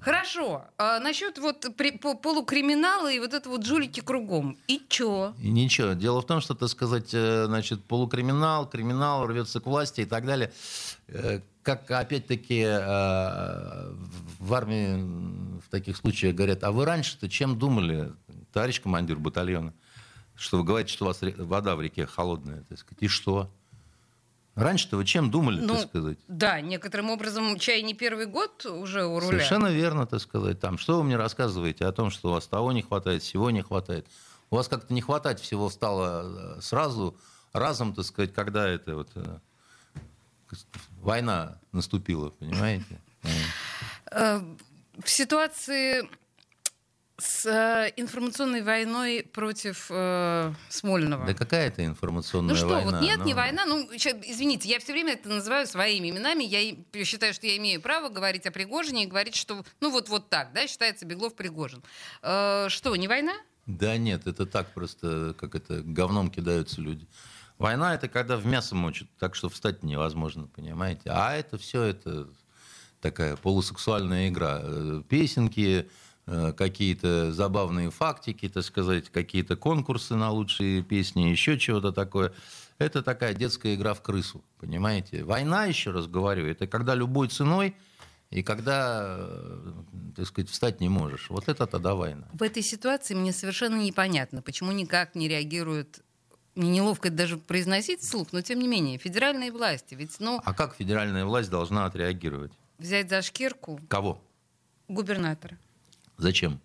Хорошо. 0.00 0.64
А 0.78 0.98
насчет 1.00 1.38
вот 1.38 1.66
при, 1.76 1.92
по, 1.92 2.14
полукриминала 2.14 3.10
и 3.10 3.18
вот 3.18 3.34
это 3.34 3.48
вот 3.48 3.64
жулики 3.64 4.00
кругом. 4.00 4.58
И 4.66 4.82
чё? 4.88 5.34
И 5.40 5.50
ничего. 5.50 5.92
Дело 5.92 6.20
в 6.20 6.26
том, 6.26 6.40
что, 6.40 6.54
так 6.54 6.68
сказать, 6.68 7.10
э, 7.12 7.46
значит, 7.46 7.84
полукриминал, 7.84 8.68
криминал 8.68 9.26
рвется 9.26 9.60
к 9.60 9.66
власти 9.66 10.02
и 10.02 10.06
так 10.06 10.26
далее 10.26 10.52
э, 11.08 11.40
как 11.66 11.90
опять-таки 11.90 12.62
э, 12.64 13.92
в 14.38 14.54
армии 14.54 15.55
в 15.66 15.68
таких 15.68 15.96
случаях 15.96 16.34
говорят, 16.34 16.62
а 16.62 16.70
вы 16.70 16.84
раньше-то 16.84 17.28
чем 17.28 17.58
думали, 17.58 18.12
товарищ 18.52 18.80
командир 18.80 19.18
батальона, 19.18 19.74
что 20.36 20.58
вы 20.58 20.64
говорите, 20.64 20.92
что 20.92 21.04
у 21.04 21.08
вас 21.08 21.20
вода 21.38 21.74
в 21.74 21.80
реке 21.80 22.06
холодная, 22.06 22.62
так 22.68 22.78
сказать, 22.78 23.02
и 23.02 23.08
что? 23.08 23.50
Раньше-то 24.54 24.96
вы 24.96 25.04
чем 25.04 25.30
думали, 25.30 25.60
ну, 25.60 25.74
так 25.74 25.88
сказать? 25.88 26.18
Да, 26.28 26.60
некоторым 26.60 27.10
образом 27.10 27.58
чай 27.58 27.82
не 27.82 27.94
первый 27.94 28.26
год 28.26 28.64
уже 28.64 29.04
у 29.04 29.18
руля. 29.18 29.28
Совершенно 29.28 29.66
верно, 29.66 30.06
так 30.06 30.20
сказать. 30.20 30.60
Там, 30.60 30.78
что 30.78 30.96
вы 30.96 31.04
мне 31.04 31.16
рассказываете 31.16 31.84
о 31.84 31.92
том, 31.92 32.10
что 32.10 32.30
у 32.30 32.32
вас 32.32 32.46
того 32.46 32.72
не 32.72 32.80
хватает, 32.80 33.22
всего 33.22 33.50
не 33.50 33.62
хватает? 33.62 34.06
У 34.48 34.56
вас 34.56 34.68
как-то 34.68 34.94
не 34.94 35.02
хватать 35.02 35.40
всего 35.40 35.68
стало 35.68 36.56
э, 36.56 36.60
сразу, 36.62 37.18
разом, 37.52 37.92
так 37.92 38.06
сказать, 38.06 38.32
когда 38.32 38.66
это 38.66 38.94
вот 38.94 39.10
э, 39.16 39.38
война 41.02 41.58
наступила, 41.72 42.30
понимаете? 42.30 43.00
В 45.02 45.10
ситуации 45.10 46.08
с 47.18 47.46
э, 47.46 47.92
информационной 47.96 48.62
войной 48.62 49.22
против 49.32 49.86
э, 49.90 50.52
Смольного. 50.68 51.26
Да 51.26 51.34
какая 51.34 51.68
это 51.68 51.84
информационная 51.84 52.54
война? 52.54 52.68
Ну 52.68 52.74
что, 52.74 52.84
война? 52.84 52.98
вот 52.98 53.06
нет, 53.06 53.18
ну... 53.18 53.24
не 53.24 53.34
война. 53.34 53.64
Ну, 53.64 53.88
извините, 53.90 54.68
я 54.68 54.78
все 54.78 54.92
время 54.92 55.14
это 55.14 55.28
называю 55.28 55.66
своими 55.66 56.10
именами. 56.10 56.44
Я 56.44 57.04
считаю, 57.04 57.32
что 57.32 57.46
я 57.46 57.56
имею 57.56 57.80
право 57.80 58.10
говорить 58.10 58.46
о 58.46 58.50
Пригожине 58.50 59.04
и 59.04 59.06
говорить, 59.06 59.34
что 59.34 59.64
ну 59.80 59.90
вот, 59.90 60.08
вот 60.08 60.28
так, 60.28 60.52
да, 60.52 60.66
считается 60.66 61.06
Беглов 61.06 61.34
Пригожин. 61.34 61.82
Э, 62.22 62.66
что, 62.68 62.94
не 62.96 63.08
война? 63.08 63.32
Да 63.64 63.96
нет, 63.96 64.26
это 64.26 64.46
так 64.46 64.72
просто, 64.74 65.34
как 65.38 65.54
это, 65.54 65.82
говном 65.82 66.30
кидаются 66.30 66.80
люди. 66.80 67.08
Война 67.58 67.94
это 67.94 68.08
когда 68.08 68.36
в 68.36 68.44
мясо 68.44 68.74
мочат, 68.74 69.08
так 69.18 69.34
что 69.34 69.48
встать 69.48 69.82
невозможно, 69.82 70.46
понимаете? 70.46 71.10
А 71.10 71.34
это 71.34 71.56
все 71.56 71.82
это 71.82 72.28
такая 73.00 73.36
полусексуальная 73.36 74.28
игра. 74.28 74.60
Э, 74.62 75.02
песенки, 75.08 75.88
э, 76.26 76.52
какие-то 76.52 77.32
забавные 77.32 77.90
фактики, 77.90 78.48
так 78.48 78.64
сказать, 78.64 79.10
какие-то 79.10 79.56
конкурсы 79.56 80.14
на 80.14 80.30
лучшие 80.30 80.82
песни, 80.82 81.22
еще 81.22 81.58
чего-то 81.58 81.92
такое. 81.92 82.32
Это 82.78 83.02
такая 83.02 83.34
детская 83.34 83.74
игра 83.74 83.94
в 83.94 84.02
крысу, 84.02 84.44
понимаете? 84.58 85.24
Война, 85.24 85.64
еще 85.64 85.92
раз 85.92 86.06
говорю, 86.06 86.46
это 86.46 86.66
когда 86.66 86.94
любой 86.94 87.28
ценой 87.28 87.74
и 88.30 88.42
когда, 88.42 89.16
э, 89.18 89.72
так 90.16 90.26
сказать, 90.26 90.50
встать 90.50 90.80
не 90.80 90.88
можешь. 90.88 91.30
Вот 91.30 91.48
это 91.48 91.66
тогда 91.66 91.94
война. 91.94 92.28
В 92.32 92.42
этой 92.42 92.62
ситуации 92.62 93.14
мне 93.14 93.32
совершенно 93.32 93.80
непонятно, 93.80 94.42
почему 94.42 94.72
никак 94.72 95.14
не 95.14 95.28
реагируют 95.28 96.00
мне 96.56 96.70
неловко 96.70 97.10
даже 97.10 97.36
произносить 97.36 98.00
вслух, 98.00 98.28
но 98.32 98.40
тем 98.40 98.58
не 98.58 98.66
менее, 98.66 98.98
федеральные 98.98 99.52
власти, 99.52 99.94
ведь, 99.94 100.18
ну... 100.20 100.40
А 100.42 100.54
как 100.54 100.74
федеральная 100.74 101.26
власть 101.26 101.50
должна 101.50 101.84
отреагировать? 101.84 102.52
Взять 102.78 103.08
за 103.08 103.22
шкирку... 103.22 103.80
Кого? 103.88 104.20
Губернатора. 104.88 105.58
Зачем? 106.18 106.60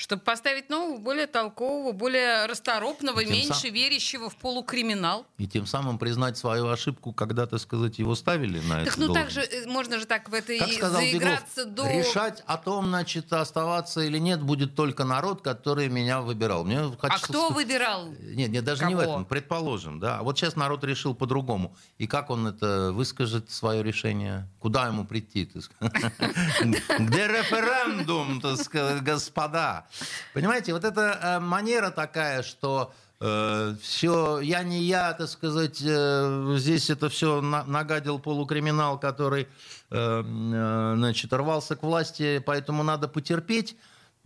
Чтобы 0.00 0.22
поставить 0.22 0.70
нового, 0.70 0.96
более 0.96 1.26
толкового, 1.26 1.92
более 1.92 2.46
расторопного, 2.46 3.22
меньше 3.22 3.52
сам... 3.52 3.72
верящего 3.74 4.30
в 4.30 4.36
полукриминал. 4.36 5.26
И 5.36 5.46
тем 5.46 5.66
самым 5.66 5.98
признать 5.98 6.38
свою 6.38 6.68
ошибку, 6.68 7.12
когда, 7.12 7.44
так 7.44 7.60
сказать, 7.60 7.98
его 7.98 8.14
ставили 8.14 8.60
на 8.60 8.82
так, 8.82 8.94
это. 8.94 9.00
ну 9.00 9.12
так 9.12 9.30
же, 9.30 9.42
э, 9.42 9.66
можно 9.66 9.98
же 9.98 10.06
так 10.06 10.30
в 10.30 10.32
это 10.32 10.56
как 10.56 10.68
и 10.68 10.72
сказал 10.72 11.02
заиграться 11.02 11.66
Беглов, 11.66 11.74
до... 11.74 11.98
Решать 11.98 12.42
о 12.46 12.56
том, 12.56 12.86
значит, 12.86 13.30
оставаться 13.30 14.00
или 14.00 14.16
нет, 14.16 14.42
будет 14.42 14.74
только 14.74 15.04
народ, 15.04 15.42
который 15.42 15.90
меня 15.90 16.22
выбирал. 16.22 16.64
Мне 16.64 16.78
а 16.78 16.96
хочется... 16.98 17.28
кто 17.28 17.50
выбирал? 17.50 18.06
Нет, 18.20 18.48
нет, 18.48 18.64
даже 18.64 18.80
Кого? 18.80 18.90
не 18.90 18.96
в 18.96 19.00
этом, 19.00 19.26
предположим, 19.26 20.00
да. 20.00 20.20
А 20.20 20.22
вот 20.22 20.38
сейчас 20.38 20.56
народ 20.56 20.82
решил 20.82 21.14
по-другому. 21.14 21.76
И 21.98 22.06
как 22.06 22.30
он 22.30 22.46
это 22.46 22.90
выскажет, 22.92 23.50
свое 23.50 23.82
решение? 23.82 24.48
Куда 24.60 24.86
ему 24.86 25.04
прийти? 25.04 25.44
Где 25.80 27.28
референдум, 27.28 28.40
так 28.40 28.56
сказать, 28.56 29.02
господа? 29.02 29.89
Понимаете, 30.34 30.72
вот 30.72 30.84
эта 30.84 31.18
э, 31.22 31.40
манера 31.40 31.90
такая, 31.90 32.42
что 32.42 32.92
э, 33.20 33.74
все, 33.82 34.40
я 34.40 34.62
не 34.62 34.82
я, 34.82 35.12
так 35.12 35.28
сказать, 35.28 35.82
э, 35.84 36.54
здесь 36.58 36.90
это 36.90 37.08
все 37.08 37.40
на, 37.40 37.64
нагадил 37.64 38.18
полукриминал, 38.18 38.98
который, 38.98 39.42
э, 39.42 39.46
э, 39.90 40.94
значит, 40.96 41.32
рвался 41.32 41.76
к 41.76 41.82
власти, 41.82 42.42
поэтому 42.44 42.82
надо 42.82 43.08
потерпеть. 43.08 43.76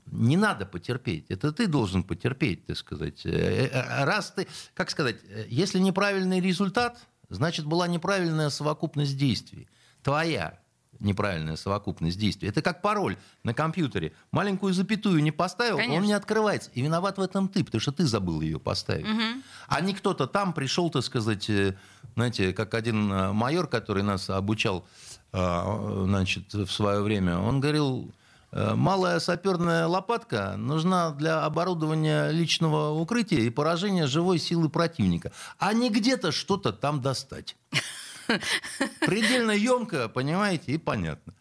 не 0.07 0.37
надо 0.37 0.66
потерпеть. 0.66 1.31
Это 1.31 1.50
ты 1.53 1.66
должен 1.66 2.03
потерпеть, 2.03 2.66
так 2.66 2.77
сказать. 2.77 3.24
Э, 3.24 3.68
э, 3.72 4.05
раз 4.05 4.33
ты, 4.33 4.46
как 4.74 4.90
сказать, 4.90 5.16
если 5.48 5.79
неправильный 5.79 6.40
результат, 6.40 6.98
значит, 7.31 7.64
была 7.64 7.88
неправильная 7.88 8.50
совокупность 8.50 9.16
действий. 9.16 9.66
Твоя 10.03 10.59
неправильная 11.04 11.56
совокупность 11.56 12.18
действий. 12.18 12.48
Это 12.48 12.62
как 12.62 12.82
пароль 12.82 13.16
на 13.42 13.54
компьютере. 13.54 14.12
Маленькую 14.32 14.72
запятую 14.74 15.22
не 15.22 15.30
поставил, 15.30 15.76
Конечно. 15.76 15.96
он 15.96 16.02
не 16.04 16.12
открывается. 16.12 16.70
И 16.74 16.82
виноват 16.82 17.18
в 17.18 17.20
этом 17.20 17.48
ты, 17.48 17.64
потому 17.64 17.80
что 17.80 17.92
ты 17.92 18.04
забыл 18.04 18.40
ее 18.40 18.58
поставить. 18.58 19.06
Угу. 19.06 19.42
А 19.68 19.80
не 19.80 19.94
кто-то 19.94 20.26
там 20.26 20.52
пришел, 20.52 20.90
так 20.90 21.04
сказать, 21.04 21.50
знаете, 22.14 22.52
как 22.52 22.74
один 22.74 23.34
майор, 23.34 23.66
который 23.66 24.02
нас 24.02 24.30
обучал 24.30 24.86
значит, 25.32 26.54
в 26.54 26.68
свое 26.68 27.02
время, 27.02 27.38
он 27.38 27.60
говорил, 27.60 28.12
Э, 28.56 28.74
малая 28.76 29.18
саперная 29.18 29.88
лопатка 29.88 30.54
нужна 30.56 31.10
для 31.10 31.44
оборудования 31.44 32.30
личного 32.30 32.90
укрытия 32.90 33.40
и 33.40 33.50
поражения 33.50 34.06
живой 34.06 34.38
силы 34.38 34.68
противника, 34.68 35.32
а 35.58 35.72
не 35.72 35.90
где-то 35.90 36.30
что-то 36.30 36.72
там 36.72 37.00
достать. 37.00 37.56
Предельно 39.00 39.52
емко, 39.52 40.08
понимаете, 40.08 40.72
и 40.72 40.78
понятно. 40.78 41.34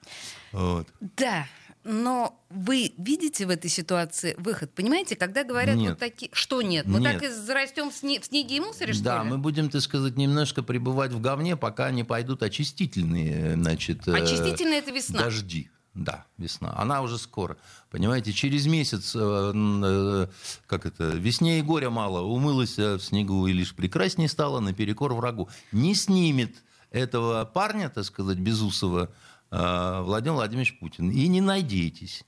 Вот. 0.51 0.87
Да, 0.99 1.47
но 1.83 2.41
вы 2.49 2.93
видите 2.97 3.45
в 3.45 3.49
этой 3.49 3.69
ситуации 3.69 4.35
выход? 4.37 4.73
Понимаете, 4.73 5.15
когда 5.15 5.43
говорят 5.43 5.75
нет. 5.75 5.91
вот 5.91 5.99
такие... 5.99 6.29
Что 6.33 6.61
нет? 6.61 6.85
Мы 6.85 6.99
нет. 6.99 7.13
так 7.13 7.23
и 7.23 7.29
зарастем 7.29 7.91
в, 7.91 7.93
сне... 7.93 8.21
в 8.21 8.25
снеге 8.25 8.57
и 8.57 8.59
мусоре, 8.59 8.93
что 8.93 9.03
да, 9.03 9.23
ли? 9.23 9.29
мы 9.29 9.37
будем, 9.37 9.69
так 9.69 9.81
сказать, 9.81 10.15
немножко 10.15 10.63
пребывать 10.63 11.11
в 11.11 11.19
говне, 11.19 11.57
пока 11.57 11.91
не 11.91 12.03
пойдут 12.03 12.41
очистительные, 12.41 13.55
значит... 13.55 14.07
Э, 14.07 14.13
очистительные— 14.13 14.79
это 14.79 14.91
весна. 14.91 15.19
Дожди. 15.19 15.69
Да, 15.93 16.25
весна. 16.37 16.73
Она 16.77 17.01
уже 17.01 17.17
скоро. 17.17 17.57
Понимаете, 17.91 18.31
через 18.31 18.65
месяц, 18.65 19.11
э, 19.15 19.19
э, 19.53 20.27
как 20.67 20.85
это, 20.85 21.09
весне 21.09 21.59
и 21.59 21.61
горя 21.61 21.89
мало, 21.89 22.21
умылась 22.21 22.77
в 22.77 22.99
снегу 22.99 23.45
и 23.47 23.53
лишь 23.53 23.75
прекраснее 23.75 24.29
стала 24.29 24.61
наперекор 24.61 25.13
врагу. 25.13 25.49
Не 25.71 25.95
снимет 25.95 26.63
этого 26.93 27.43
парня, 27.43 27.89
так 27.89 28.05
сказать, 28.05 28.37
Безусова, 28.37 29.09
э, 29.51 30.01
Владимир 30.01 30.35
Владимирович 30.35 30.79
Путин. 30.79 31.09
И 31.09 31.27
не 31.27 31.41
надейтесь. 31.41 32.23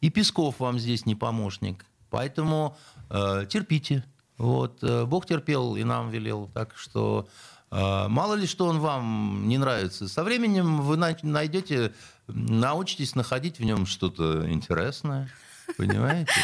И 0.00 0.10
Песков 0.10 0.60
вам 0.60 0.78
здесь 0.78 1.06
не 1.06 1.16
помощник. 1.16 1.84
Поэтому 2.10 2.76
э, 3.10 3.46
терпите. 3.48 4.04
Вот. 4.36 4.82
Бог 5.06 5.26
терпел 5.26 5.74
и 5.76 5.84
нам 5.84 6.10
велел. 6.10 6.50
Так 6.54 6.76
что 6.76 7.28
э, 7.70 8.08
мало 8.08 8.34
ли 8.34 8.46
что 8.46 8.66
он 8.66 8.78
вам 8.78 9.48
не 9.48 9.58
нравится. 9.58 10.06
Со 10.06 10.22
временем 10.22 10.82
вы 10.82 10.96
найдете 10.96 11.92
научитесь 12.26 13.14
находить 13.14 13.58
в 13.58 13.64
нем 13.64 13.86
что-то 13.86 14.50
интересное. 14.50 15.30
Понимаете? 15.76 16.32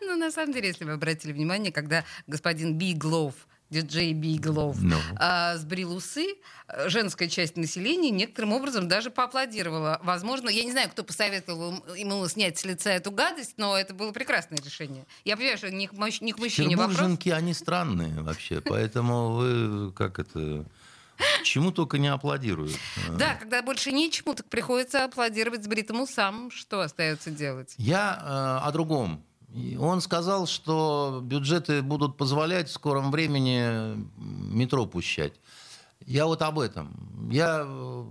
Ну, 0.00 0.16
на 0.16 0.32
самом 0.32 0.54
деле, 0.54 0.68
если 0.68 0.86
вы 0.86 0.92
обратили 0.92 1.32
внимание, 1.32 1.70
когда 1.70 2.02
господин 2.26 2.78
Биглов 2.78 3.34
диджей 3.70 4.12
Биглов, 4.12 4.76
no. 4.76 4.88
Ну. 4.88 4.96
а, 5.16 5.56
сбрил 5.56 5.94
усы, 5.94 6.36
женская 6.86 7.28
часть 7.28 7.56
населения 7.56 8.10
некоторым 8.10 8.52
образом 8.52 8.88
даже 8.88 9.10
поаплодировала. 9.10 10.00
Возможно, 10.02 10.48
я 10.48 10.64
не 10.64 10.72
знаю, 10.72 10.88
кто 10.90 11.04
посоветовал 11.04 11.84
ему 11.94 12.26
снять 12.28 12.58
с 12.58 12.64
лица 12.64 12.90
эту 12.90 13.10
гадость, 13.10 13.54
но 13.56 13.76
это 13.76 13.94
было 13.94 14.12
прекрасное 14.12 14.58
решение. 14.58 15.06
Я 15.24 15.36
понимаю, 15.36 15.58
что 15.58 15.70
не 15.70 15.86
к, 15.86 15.92
не 15.92 16.32
к 16.32 16.38
мужчине 16.38 16.76
вопрос. 16.76 16.96
они 17.30 17.54
странные 17.54 18.20
вообще, 18.22 18.60
поэтому 18.60 19.32
вы 19.32 19.92
как 19.92 20.18
это... 20.18 20.64
Чему 21.42 21.72
только 21.72 21.98
не 21.98 22.06
аплодируют. 22.06 22.76
Да, 23.18 23.34
когда 23.34 23.60
больше 23.62 23.90
нечему, 23.90 24.34
так 24.34 24.48
приходится 24.48 25.04
аплодировать 25.04 25.64
с 25.64 25.66
бритым 25.66 26.00
усам. 26.00 26.48
Что 26.52 26.80
остается 26.80 27.32
делать? 27.32 27.74
Я 27.76 28.60
э, 28.62 28.66
о 28.66 28.70
другом. 28.70 29.24
Он 29.78 30.00
сказал, 30.00 30.46
что 30.46 31.20
бюджеты 31.22 31.82
будут 31.82 32.16
позволять 32.16 32.68
в 32.68 32.72
скором 32.72 33.10
времени 33.10 34.06
метро 34.16 34.86
пущать. 34.86 35.34
Я 36.06 36.26
вот 36.26 36.42
об 36.42 36.58
этом. 36.58 37.28
Я, 37.30 37.64
у 37.64 38.06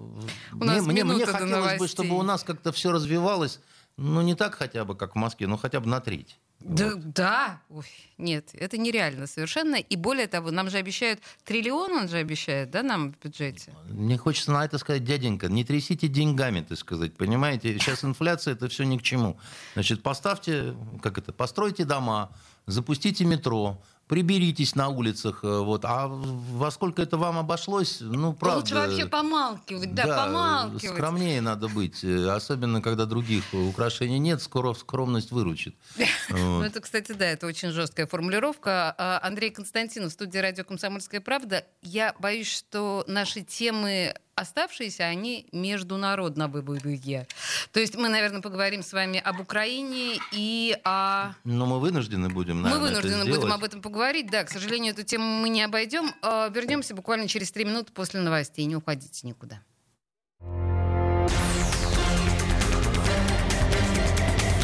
мне, 0.52 0.82
мне, 0.82 1.04
мне 1.04 1.26
хотелось 1.26 1.80
бы, 1.80 1.88
чтобы 1.88 2.18
у 2.18 2.24
нас 2.24 2.44
как-то 2.44 2.72
все 2.72 2.92
развивалось, 2.92 3.60
ну 3.98 4.22
не 4.22 4.36
так 4.36 4.56
хотя 4.56 4.84
бы, 4.84 4.96
как 4.96 5.14
в 5.14 5.18
Москве, 5.18 5.48
но 5.48 5.58
хотя 5.58 5.80
бы 5.80 5.88
на 5.88 6.00
треть. 6.00 6.38
Да, 6.68 6.92
вот. 6.92 7.14
да. 7.14 7.62
Ой, 7.70 7.86
нет, 8.18 8.50
это 8.54 8.78
нереально 8.78 9.26
совершенно. 9.28 9.76
И 9.76 9.96
более 9.96 10.28
того, 10.28 10.52
нам 10.52 10.70
же 10.70 10.78
обещают 10.78 11.20
триллион, 11.46 11.92
он 11.94 12.10
же 12.10 12.18
обещает, 12.18 12.72
да, 12.72 12.84
нам 12.84 13.14
в 13.14 13.24
бюджете. 13.24 13.74
Мне 13.90 14.18
хочется 14.18 14.52
на 14.52 14.66
это 14.66 14.78
сказать, 14.78 15.04
дяденька, 15.04 15.48
не 15.48 15.64
трясите 15.64 16.08
деньгами, 16.08 16.62
так 16.62 16.78
сказать, 16.78 17.16
понимаете? 17.16 17.74
Сейчас 17.80 18.04
инфляция, 18.04 18.54
это 18.54 18.68
все 18.68 18.84
ни 18.84 18.98
к 18.98 19.02
чему. 19.02 19.38
Значит, 19.74 20.04
поставьте, 20.04 20.76
как 21.02 21.18
это, 21.18 21.32
постройте 21.32 21.86
дома, 21.86 22.32
запустите 22.66 23.24
метро, 23.24 23.82
приберитесь 24.08 24.76
на 24.76 24.90
улицах, 24.90 25.44
э, 25.44 25.60
вот, 25.60 25.84
а 25.86 26.08
во 26.08 26.72
сколько 26.72 27.02
это 27.02 27.18
вам 27.18 27.38
обошлось, 27.38 27.98
ну, 28.00 28.34
правда... 28.34 28.60
Лучше 28.60 28.76
вообще 28.76 29.06
помалкивать, 29.06 29.94
да, 29.94 30.06
да 30.06 30.26
помалкивать. 30.26 30.96
скромнее 30.96 31.42
надо 31.42 31.68
быть, 31.68 32.04
э, 32.04 32.30
особенно, 32.30 32.82
когда 32.82 33.06
других 33.06 33.44
украшений 33.54 34.20
нет, 34.20 34.42
скоро 34.42 34.74
скромность 34.74 35.32
выручит. 35.32 35.76
Ну, 36.30 36.62
это, 36.62 36.82
кстати, 36.82 37.14
да, 37.14 37.26
это 37.26 37.48
очень 37.48 37.72
жесткая 37.72 38.06
формулировка. 38.06 38.94
А, 38.98 39.20
Андрей 39.24 39.50
Константинов, 39.50 40.12
студия 40.12 40.42
«Радио 40.42 40.64
Комсомольская 40.64 41.22
правда». 41.22 41.66
Я 41.82 42.14
боюсь, 42.20 42.48
что 42.48 43.04
наши 43.08 43.42
темы 43.42 44.14
оставшиеся, 44.38 45.06
они 45.06 45.48
международные. 45.52 47.28
То 47.72 47.80
есть 47.80 47.96
мы, 47.96 48.08
наверное, 48.08 48.42
поговорим 48.42 48.84
с 48.84 48.94
вами 48.94 49.20
об 49.20 49.40
Украине 49.40 50.20
и 50.32 50.78
о... 50.84 51.34
Но 51.44 51.66
мы 51.66 51.80
вынуждены 51.80 52.30
будем, 52.30 52.62
наверное, 52.62 52.90
Мы 52.90 52.90
вынуждены 52.90 53.26
будем 53.26 53.52
об 53.52 53.64
этом 53.64 53.82
поговорить. 53.82 54.30
Да, 54.30 54.44
к 54.44 54.50
сожалению, 54.50 54.94
эту 54.94 55.04
тему 55.04 55.26
мы 55.26 55.50
не 55.50 55.64
обойдем. 55.64 56.14
А, 56.22 56.50
вернемся 56.50 56.94
буквально 56.96 57.28
через 57.28 57.52
три 57.52 57.66
минуты 57.66 57.92
после 57.92 58.22
новостей. 58.22 58.66
Не 58.66 58.76
уходите 58.76 59.28
никуда. 59.28 59.62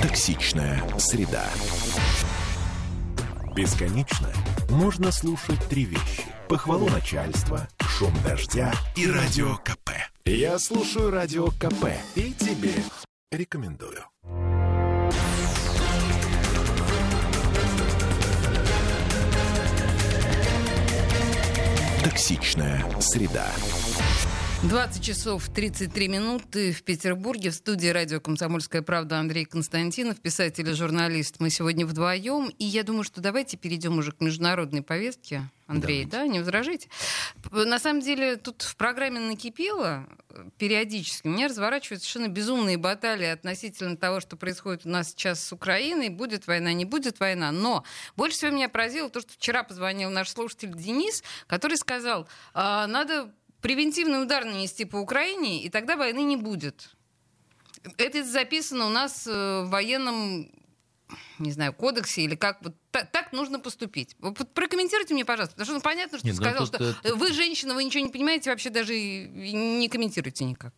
Токсичная 0.02 0.84
среда. 1.00 1.50
Бесконечно 3.56 4.30
можно 4.70 5.12
слушать 5.12 5.60
три 5.70 5.86
вещи. 5.86 6.24
Похвалу 6.50 6.90
начальства, 6.90 7.68
шум 7.98 8.14
дождя 8.26 8.74
и 8.96 9.08
радио 9.08 9.56
КП. 9.58 9.92
Я 10.26 10.58
слушаю 10.58 11.12
радио 11.12 11.48
КП 11.48 11.92
и 12.16 12.34
тебе 12.34 12.74
рекомендую. 13.32 14.04
Токсичная 22.04 22.84
среда. 23.00 23.52
20 24.64 25.04
часов 25.04 25.50
33 25.50 26.08
минуты 26.08 26.72
в 26.72 26.84
Петербурге. 26.84 27.52
В 27.52 27.54
студии 27.54 27.90
радио 27.90 28.22
«Комсомольская 28.22 28.82
правда» 28.82 29.20
Андрей 29.20 29.44
Константинов, 29.44 30.22
писатель 30.22 30.70
и 30.70 30.74
журналист. 30.74 31.36
Мы 31.40 31.50
сегодня 31.50 31.86
вдвоем. 31.86 32.50
И 32.58 32.64
я 32.64 32.84
думаю, 32.84 33.04
что 33.04 33.20
давайте 33.20 33.58
перейдем 33.58 33.98
уже 33.98 34.14
к 34.14 34.22
международной 34.22 34.82
повестке. 34.82 35.52
Андрей, 35.74 36.06
давайте. 36.06 36.28
да, 36.28 36.34
не 36.34 36.40
возражите? 36.40 36.90
На 37.52 37.80
самом 37.80 38.02
деле, 38.02 38.36
тут 38.36 38.62
в 38.62 38.76
программе 38.76 39.20
накипело 39.20 40.08
периодически. 40.58 41.28
У 41.28 41.32
меня 41.32 41.48
разворачиваются 41.48 42.10
совершенно 42.10 42.32
безумные 42.32 42.78
баталии 42.78 43.28
относительно 43.28 43.98
того, 43.98 44.20
что 44.20 44.36
происходит 44.36 44.86
у 44.86 44.90
нас 44.90 45.10
сейчас 45.10 45.44
с 45.44 45.52
Украиной. 45.52 46.10
Будет 46.10 46.48
война, 46.48 46.74
не 46.74 46.86
будет 46.86 47.20
война. 47.20 47.52
Но 47.52 47.84
больше 48.16 48.38
всего 48.38 48.52
меня 48.52 48.70
поразило 48.70 49.10
то, 49.10 49.22
что 49.22 49.34
вчера 49.34 49.64
позвонил 49.64 50.10
наш 50.10 50.30
слушатель 50.30 50.74
Денис, 50.74 51.24
который 51.48 51.78
сказал, 51.78 52.28
«А, 52.54 52.88
надо 52.88 53.32
превентивный 53.62 54.22
удар 54.22 54.44
нанести 54.44 54.86
по 54.86 54.98
Украине, 54.98 55.64
и 55.64 55.70
тогда 55.70 55.96
войны 55.96 56.24
не 56.24 56.36
будет. 56.36 56.90
Это 57.98 58.24
записано 58.24 58.88
у 58.88 58.90
нас 58.90 59.26
э, 59.26 59.64
в 59.64 59.70
военном 59.70 60.52
не 61.40 61.52
знаю, 61.52 61.74
кодексе 61.74 62.24
или 62.24 62.36
как 62.36 62.62
вот 62.64 62.76
так, 62.92 63.12
так 63.12 63.34
нужно 63.34 63.60
поступить. 63.60 64.16
Прокомментируйте 64.54 65.14
мне, 65.14 65.26
пожалуйста, 65.26 65.56
потому 65.56 65.66
что 65.66 65.74
ну, 65.76 65.82
понятно, 65.82 66.18
что 66.18 66.28
Нет, 66.28 66.36
ты 66.36 66.42
ну, 66.42 66.48
сказал, 66.48 66.68
что 66.68 66.84
это... 66.84 67.16
вы 67.16 67.34
женщина, 67.34 67.74
вы 67.74 67.84
ничего 67.84 68.06
не 68.06 68.12
понимаете, 68.12 68.50
вообще 68.50 68.70
даже 68.70 68.94
не 68.96 69.88
комментируете 69.90 70.46
никак. 70.46 70.74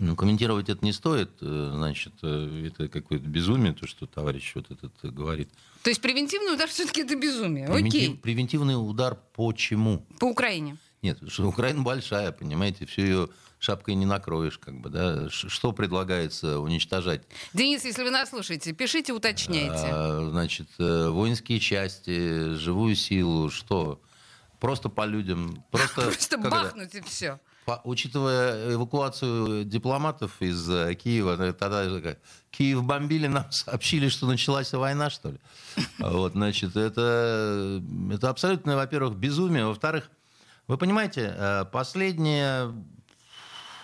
Ну, 0.00 0.16
комментировать 0.16 0.70
это 0.70 0.82
не 0.82 0.94
стоит, 0.94 1.30
э, 1.42 1.72
значит, 1.74 2.14
э, 2.22 2.68
это 2.68 2.88
какое-то 2.88 3.26
безумие, 3.26 3.74
то, 3.74 3.86
что 3.86 4.06
товарищ 4.06 4.52
вот 4.54 4.70
этот 4.70 4.92
говорит. 5.14 5.50
То 5.82 5.90
есть 5.90 6.00
превентивный 6.00 6.54
удар 6.54 6.68
все-таки 6.68 7.02
это 7.02 7.16
безумие, 7.16 7.66
Превентив, 7.66 8.02
окей. 8.02 8.16
Превентивный 8.16 8.74
удар 8.74 9.18
почему? 9.36 10.06
По 10.18 10.24
Украине. 10.24 10.78
Нет, 11.02 11.18
что 11.28 11.46
Украина 11.46 11.82
большая, 11.82 12.32
понимаете, 12.32 12.86
всю 12.86 13.02
ее 13.02 13.28
шапкой 13.60 13.94
не 13.94 14.06
накроешь, 14.06 14.58
как 14.58 14.80
бы, 14.80 14.88
да. 14.88 15.28
Что 15.28 15.72
предлагается 15.72 16.58
уничтожать? 16.58 17.22
Денис, 17.52 17.84
если 17.84 18.02
вы 18.02 18.10
нас 18.10 18.30
слушаете, 18.30 18.72
пишите, 18.72 19.12
уточняйте. 19.12 19.86
А, 19.92 20.28
значит, 20.30 20.68
э, 20.78 21.08
воинские 21.08 21.60
части, 21.60 22.54
живую 22.54 22.96
силу, 22.96 23.50
что? 23.50 24.00
Просто 24.58 24.88
по 24.88 25.04
людям. 25.04 25.62
Просто, 25.70 26.00
просто 26.00 26.38
бахнуть 26.38 26.94
это? 26.94 26.98
и 26.98 27.00
все. 27.02 27.38
по, 27.66 27.82
учитывая 27.84 28.72
эвакуацию 28.72 29.64
дипломатов 29.64 30.40
из 30.40 30.68
э, 30.68 30.94
Киева, 30.94 31.36
э, 31.38 31.52
тогда 31.52 32.16
Киев 32.50 32.82
бомбили, 32.82 33.26
нам 33.26 33.44
сообщили, 33.52 34.08
что 34.08 34.26
началась 34.26 34.72
война, 34.72 35.10
что 35.10 35.32
ли. 35.32 35.38
Вот, 35.98 36.32
значит, 36.32 36.76
это, 36.76 37.82
это 38.10 38.30
абсолютно, 38.30 38.76
во-первых, 38.76 39.16
безумие. 39.16 39.66
Во-вторых, 39.66 40.10
вы 40.66 40.78
понимаете, 40.78 41.66
последние, 41.72 42.72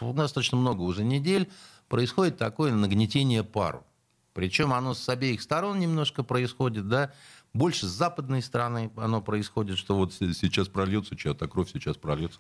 у 0.01 0.13
нас 0.13 0.33
точно 0.33 0.59
много 0.59 0.83
уже 0.83 1.05
недель, 1.05 1.51
происходит 1.89 2.39
такое 2.39 2.73
нагнетение 2.73 3.43
пару. 3.45 3.85
Причем 4.33 4.73
оно 4.73 4.93
с 4.93 5.09
обеих 5.09 5.41
сторон 5.41 5.79
немножко 5.79 6.23
происходит, 6.23 6.89
да, 6.89 7.13
больше 7.55 7.87
с 7.87 7.91
западной 7.91 8.43
стороны 8.43 8.91
оно 8.97 9.23
происходит, 9.23 9.79
что 9.79 9.97
вот 9.97 10.13
сейчас 10.13 10.69
прольется 10.69 11.17
чья-то 11.17 11.49
кровь, 11.49 11.71
сейчас 11.73 11.97
прольется. 11.97 12.39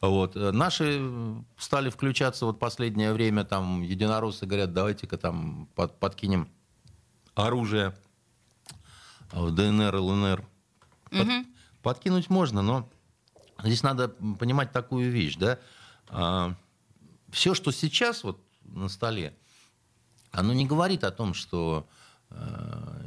Вот. 0.00 0.34
Наши 0.34 1.02
стали 1.58 1.90
включаться 1.90 2.46
вот 2.46 2.58
последнее 2.58 3.12
время, 3.12 3.44
там 3.44 3.82
единороссы 3.82 4.46
говорят, 4.46 4.72
давайте-ка 4.72 5.18
там 5.18 5.68
под, 5.74 5.98
подкинем 5.98 6.48
оружие 7.34 7.94
в 9.32 9.50
ДНР, 9.50 9.94
ЛНР. 9.94 10.44
Под, 11.10 11.20
угу. 11.20 11.46
Подкинуть 11.82 12.30
можно, 12.30 12.62
но 12.62 12.88
здесь 13.62 13.82
надо 13.82 14.08
понимать 14.08 14.72
такую 14.72 15.10
вещь, 15.10 15.36
да. 15.36 15.58
Все, 17.36 17.52
что 17.52 17.70
сейчас 17.70 18.24
вот 18.24 18.40
на 18.64 18.88
столе, 18.88 19.36
оно 20.30 20.54
не 20.54 20.64
говорит 20.64 21.04
о 21.04 21.10
том, 21.10 21.34
что 21.34 21.86
э, 22.30 22.36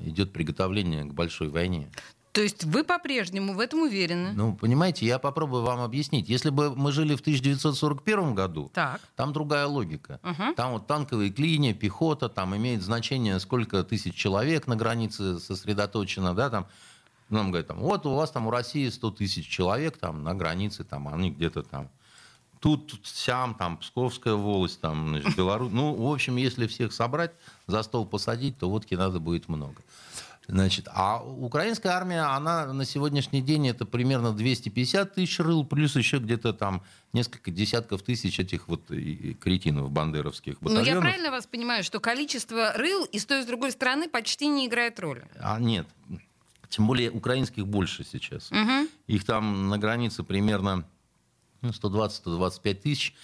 идет 0.04 0.32
приготовление 0.32 1.04
к 1.04 1.16
большой 1.16 1.50
войне. 1.50 1.92
То 2.32 2.42
есть 2.42 2.64
вы 2.64 2.84
по-прежнему 2.84 3.56
в 3.56 3.60
этом 3.60 3.82
уверены? 3.82 4.34
Ну, 4.34 4.56
понимаете, 4.56 5.08
я 5.08 5.18
попробую 5.18 5.64
вам 5.64 5.80
объяснить. 5.80 6.30
Если 6.30 6.52
бы 6.52 6.76
мы 6.76 6.92
жили 6.92 7.16
в 7.16 7.22
1941 7.22 8.36
году, 8.36 8.70
так. 8.72 9.02
там 9.16 9.34
другая 9.34 9.66
логика. 9.66 10.20
Угу. 10.22 10.54
Там 10.56 10.74
вот 10.74 10.86
танковые 10.86 11.32
клини, 11.32 11.74
пехота, 11.74 12.30
там 12.30 12.56
имеет 12.56 12.84
значение, 12.84 13.40
сколько 13.40 13.84
тысяч 13.84 14.14
человек 14.14 14.68
на 14.68 14.76
границе 14.76 15.40
сосредоточено, 15.40 16.36
да, 16.36 16.52
там 16.52 16.68
нам 17.30 17.50
говорят, 17.50 17.70
там, 17.70 17.80
вот 17.80 18.06
у 18.06 18.14
вас 18.14 18.30
там 18.30 18.46
у 18.46 18.52
России 18.52 18.90
100 18.90 19.10
тысяч 19.10 19.48
человек 19.48 19.98
там 19.98 20.24
на 20.24 20.36
границе, 20.36 20.84
там, 20.84 21.08
они 21.08 21.32
где-то 21.32 21.64
там 21.64 21.90
тут, 22.60 23.00
сям, 23.04 23.56
там, 23.56 23.78
Псковская 23.78 24.34
волость, 24.34 24.82
там, 24.82 25.10
значит, 25.10 25.36
Беларусь. 25.36 25.72
Ну, 25.72 25.94
в 25.94 26.12
общем, 26.12 26.36
если 26.38 26.68
всех 26.68 26.94
собрать, 26.94 27.32
за 27.68 27.84
стол 27.84 28.06
посадить, 28.06 28.58
то 28.58 28.70
водки 28.70 28.96
надо 28.96 29.20
будет 29.20 29.48
много. 29.48 29.82
Значит, 30.50 30.88
а 30.92 31.22
украинская 31.24 31.92
армия, 31.92 32.22
она 32.22 32.74
на 32.74 32.84
сегодняшний 32.84 33.42
день 33.42 33.68
это 33.68 33.86
примерно 33.86 34.34
250 34.34 35.14
тысяч 35.14 35.40
рыл, 35.40 35.64
плюс 35.64 35.96
еще 35.96 36.18
где-то 36.18 36.54
там 36.54 36.82
несколько 37.14 37.52
десятков 37.52 38.02
тысяч 38.02 38.40
этих 38.40 38.68
вот 38.68 38.88
кретинов 38.88 39.92
бандеровских 39.92 40.60
батальонов. 40.60 40.88
Но 40.88 40.96
я 40.96 41.02
правильно 41.02 41.30
вас 41.30 41.46
понимаю, 41.46 41.84
что 41.84 42.00
количество 42.00 42.74
рыл 42.74 43.06
и 43.06 43.20
с 43.20 43.28
той 43.28 43.42
и 43.42 43.44
с 43.44 43.46
другой 43.46 43.72
стороны 43.72 44.10
почти 44.10 44.48
не 44.48 44.66
играет 44.66 45.00
роли? 45.00 45.24
А, 45.40 45.60
нет. 45.60 45.88
Тем 46.70 46.88
более 46.88 47.12
украинских 47.12 47.68
больше 47.68 48.04
сейчас. 48.04 48.52
Угу. 48.52 48.88
Их 49.06 49.26
там 49.26 49.70
на 49.70 49.78
границе 49.78 50.24
примерно 50.24 50.84
ну, 51.62 51.70
120-125 51.70 52.74
тысяч. 52.76 53.16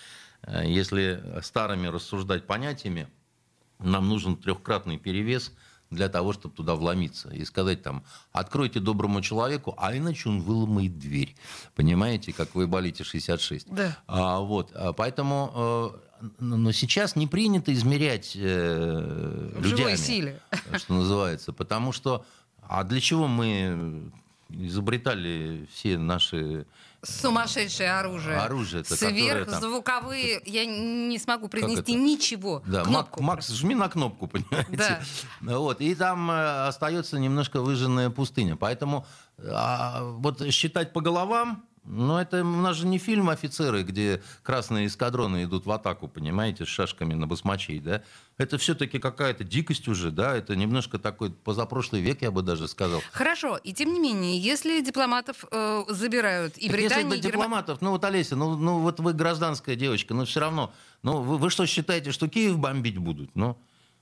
Э, 0.44 0.64
если 0.66 1.24
старыми 1.42 1.88
рассуждать 1.88 2.46
понятиями, 2.48 3.08
нам 3.80 4.08
нужен 4.08 4.38
трехкратный 4.38 4.98
перевес 4.98 5.52
для 5.92 6.10
того, 6.10 6.34
чтобы 6.34 6.56
туда 6.56 6.76
вломиться 6.76 7.30
и 7.30 7.46
сказать 7.46 7.84
там, 7.84 8.04
откройте 8.32 8.80
доброму 8.80 9.22
человеку, 9.22 9.76
а 9.78 9.96
иначе 9.96 10.30
он 10.30 10.42
выломает 10.42 10.98
дверь. 10.98 11.36
Понимаете, 11.76 12.34
как 12.34 12.56
вы 12.56 12.68
болите 12.68 13.04
66. 13.04 13.68
Да. 13.70 13.98
А, 14.08 14.40
вот, 14.40 14.72
а 14.74 14.94
поэтому 14.94 15.92
э, 16.02 16.06
но 16.40 16.72
сейчас 16.72 17.16
не 17.16 17.28
принято 17.28 17.74
измерять 17.74 18.34
э, 18.36 19.52
людьми, 19.56 19.78
живой 19.78 19.98
силе. 19.98 20.40
что 20.76 20.94
называется, 20.94 21.54
потому 21.54 21.92
что 21.92 22.26
а 22.62 22.84
для 22.84 23.00
чего 23.00 23.28
мы 23.28 24.12
изобретали 24.50 25.68
все 25.72 25.98
наши 25.98 26.66
Сумасшедшее 27.06 28.00
оружие. 28.00 28.38
Оружие. 28.38 28.82
Это 28.82 28.96
Сверхзвуковые. 28.96 30.40
Там... 30.40 30.54
Я 30.54 30.66
не 30.66 31.18
смогу 31.20 31.48
произнести 31.48 31.94
ничего. 31.94 32.64
Да, 32.66 32.84
кнопку 32.84 33.24
Макс, 33.24 33.50
жми 33.50 33.76
на 33.76 33.90
кнопку, 33.90 34.28
понимаете? 34.28 35.02
Да. 35.42 35.60
Вот. 35.60 35.82
И 35.82 35.96
там 35.96 36.32
э, 36.32 36.68
остается 36.68 37.20
немножко 37.20 37.62
выжженная 37.62 38.10
пустыня. 38.10 38.56
Поэтому 38.56 39.06
а, 39.38 40.04
вот 40.04 40.42
считать 40.52 40.94
по 40.94 41.02
головам 41.02 41.66
но 41.86 42.22
это 42.22 42.42
у 42.42 42.62
нас 42.62 42.78
же 42.78 42.88
не 42.88 42.98
фильм 42.98 43.30
«Офицеры», 43.30 43.84
где 43.84 44.22
красные 44.44 44.88
эскадроны 44.88 45.44
идут 45.44 45.66
в 45.66 45.72
атаку, 45.72 46.08
понимаете, 46.08 46.66
с 46.66 46.68
шашками 46.68 47.14
на 47.14 47.28
басмачей, 47.28 47.80
да? 47.80 48.04
Это 48.38 48.58
все-таки 48.58 49.00
какая-то 49.00 49.44
дикость 49.44 49.88
уже, 49.88 50.12
да? 50.12 50.36
Это 50.36 50.56
немножко 50.56 51.00
такой 51.00 51.32
позапрошлый 51.32 52.02
век, 52.02 52.22
я 52.22 52.32
бы 52.32 52.42
даже 52.42 52.68
сказал. 52.68 53.02
Хорошо, 53.12 53.58
и 53.58 53.74
тем 53.74 53.94
не 53.94 54.00
менее, 54.00 54.38
если 54.38 54.82
дипломатов 54.82 55.46
э, 55.52 55.84
забирают 55.90 56.58
и 56.58 56.70
Британия... 56.70 57.06
Если 57.06 57.22
до 57.22 57.28
дипломатов, 57.30 57.82
ну 57.82 57.92
вот, 57.92 58.04
Олеся, 58.04 58.36
ну, 58.36 58.58
ну 58.58 58.80
вот 58.80 59.00
вы 59.00 59.14
гражданская 59.14 59.76
девочка, 59.76 60.14
но 60.14 60.26
все 60.26 60.40
равно, 60.40 60.74
ну 61.04 61.22
вы, 61.22 61.38
вы 61.38 61.50
что 61.50 61.66
считаете, 61.66 62.12
что 62.12 62.28
Киев 62.28 62.58
бомбить 62.58 62.98
будут? 62.98 63.36
Ну... 63.36 63.58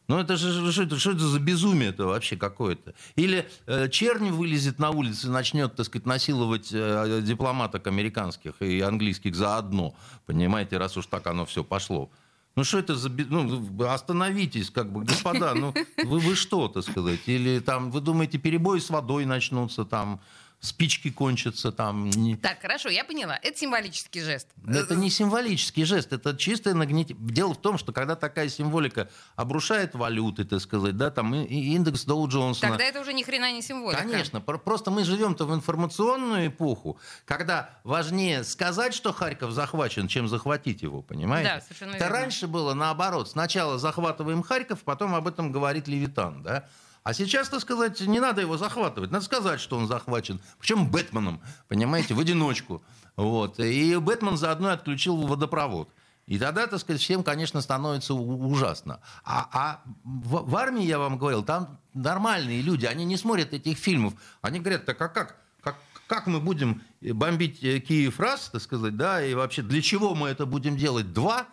Ну 0.07 0.19
это 0.19 0.35
же 0.35 0.71
что 0.71 0.83
это, 0.83 0.99
что 0.99 1.11
это 1.11 1.27
за 1.27 1.39
безумие 1.39 1.89
это 1.89 2.05
вообще 2.05 2.35
какое-то? 2.35 2.93
Или 3.15 3.47
э, 3.65 3.87
чернь 3.89 4.31
вылезет 4.31 4.79
на 4.79 4.89
улицу 4.89 5.27
и 5.27 5.31
начнет, 5.31 5.75
так 5.75 5.85
сказать, 5.85 6.05
насиловать 6.05 6.69
э, 6.73 7.21
дипломаток 7.23 7.87
американских 7.87 8.61
и 8.61 8.81
английских 8.81 9.35
заодно, 9.35 9.95
понимаете, 10.25 10.77
раз 10.77 10.97
уж 10.97 11.05
так 11.05 11.25
оно 11.27 11.45
все 11.45 11.63
пошло. 11.63 12.11
Ну 12.55 12.63
что 12.63 12.79
это 12.79 12.95
за... 12.95 13.09
Ну, 13.09 13.83
остановитесь, 13.87 14.69
как 14.69 14.91
бы, 14.91 15.03
господа, 15.03 15.55
ну 15.55 15.73
вы, 16.03 16.19
вы 16.19 16.35
что, 16.35 16.67
так 16.67 16.83
сказать? 16.83 17.21
Или 17.25 17.59
там, 17.59 17.89
вы 17.89 17.99
думаете, 17.99 18.37
перебои 18.37 18.79
с 18.79 18.89
водой 18.89 19.25
начнутся 19.25 19.85
там, 19.85 20.21
спички 20.63 21.11
кончатся 21.11 21.71
там. 21.71 22.09
Так, 22.41 22.61
хорошо, 22.61 22.89
я 22.89 23.03
поняла. 23.03 23.37
Это 23.41 23.57
символический 23.57 24.21
жест. 24.21 24.47
Это 24.65 24.95
не 24.95 25.09
символический 25.09 25.83
жест, 25.83 26.13
это 26.13 26.35
чистое 26.37 26.73
нагнетение. 26.73 27.21
Дело 27.29 27.53
в 27.53 27.61
том, 27.61 27.77
что 27.77 27.91
когда 27.91 28.15
такая 28.15 28.47
символика 28.47 29.09
обрушает 29.35 29.93
валюты, 29.93 30.45
так 30.45 30.61
сказать, 30.61 30.95
да, 30.95 31.11
там 31.11 31.35
индекс 31.35 32.05
Доу 32.05 32.27
Джонсона. 32.29 32.71
Тогда 32.71 32.85
это 32.85 33.01
уже 33.01 33.13
ни 33.13 33.23
хрена 33.23 33.51
не 33.51 33.61
символика. 33.61 34.01
Конечно, 34.01 34.39
просто 34.39 34.89
мы 34.89 35.03
живем-то 35.03 35.45
в 35.45 35.53
информационную 35.53 36.47
эпоху, 36.47 36.97
когда 37.25 37.69
важнее 37.83 38.45
сказать, 38.45 38.93
что 38.93 39.11
Харьков 39.11 39.51
захвачен, 39.51 40.07
чем 40.07 40.29
захватить 40.29 40.81
его, 40.81 41.01
понимаете? 41.01 41.49
Да, 41.55 41.61
совершенно 41.61 41.91
верно. 41.91 42.03
Это 42.05 42.13
раньше 42.13 42.47
было 42.47 42.73
наоборот. 42.73 43.29
Сначала 43.29 43.77
захватываем 43.77 44.41
Харьков, 44.41 44.83
потом 44.83 45.13
об 45.13 45.27
этом 45.27 45.51
говорит 45.51 45.89
Левитан, 45.89 46.41
да? 46.41 46.69
А 47.03 47.13
сейчас, 47.13 47.49
так 47.49 47.59
сказать, 47.59 47.99
не 48.01 48.19
надо 48.19 48.41
его 48.41 48.57
захватывать. 48.57 49.11
Надо 49.11 49.25
сказать, 49.25 49.59
что 49.59 49.77
он 49.77 49.87
захвачен. 49.87 50.39
Причем 50.57 50.89
Бэтменом, 50.89 51.41
понимаете, 51.67 52.13
в 52.13 52.19
одиночку. 52.19 52.81
Вот. 53.17 53.59
И 53.59 53.95
Бэтмен 53.97 54.37
заодно 54.37 54.69
отключил 54.69 55.17
водопровод. 55.17 55.89
И 56.25 56.39
тогда, 56.39 56.67
так 56.67 56.79
сказать, 56.79 57.01
всем, 57.01 57.21
конечно, 57.21 57.61
становится 57.61 58.13
ужасно. 58.13 59.01
А, 59.25 59.49
а 59.51 59.81
в, 60.05 60.49
в 60.49 60.55
армии, 60.55 60.85
я 60.85 60.97
вам 60.97 61.17
говорил, 61.17 61.43
там 61.43 61.77
нормальные 61.93 62.61
люди, 62.61 62.85
они 62.85 63.03
не 63.03 63.17
смотрят 63.17 63.53
этих 63.53 63.77
фильмов. 63.77 64.13
Они 64.41 64.61
говорят, 64.61 64.85
так 64.85 65.01
а 65.01 65.09
как? 65.09 65.35
Как, 65.61 65.75
как 66.07 66.27
мы 66.27 66.39
будем 66.39 66.81
бомбить 67.01 67.61
э, 67.61 67.79
Киев 67.81 68.21
раз, 68.21 68.49
так 68.49 68.61
сказать, 68.61 68.95
да, 68.95 69.23
и 69.23 69.33
вообще 69.33 69.61
для 69.61 69.81
чего 69.81 70.15
мы 70.15 70.29
это 70.29 70.45
будем 70.45 70.77
делать? 70.77 71.11
Два? 71.11 71.47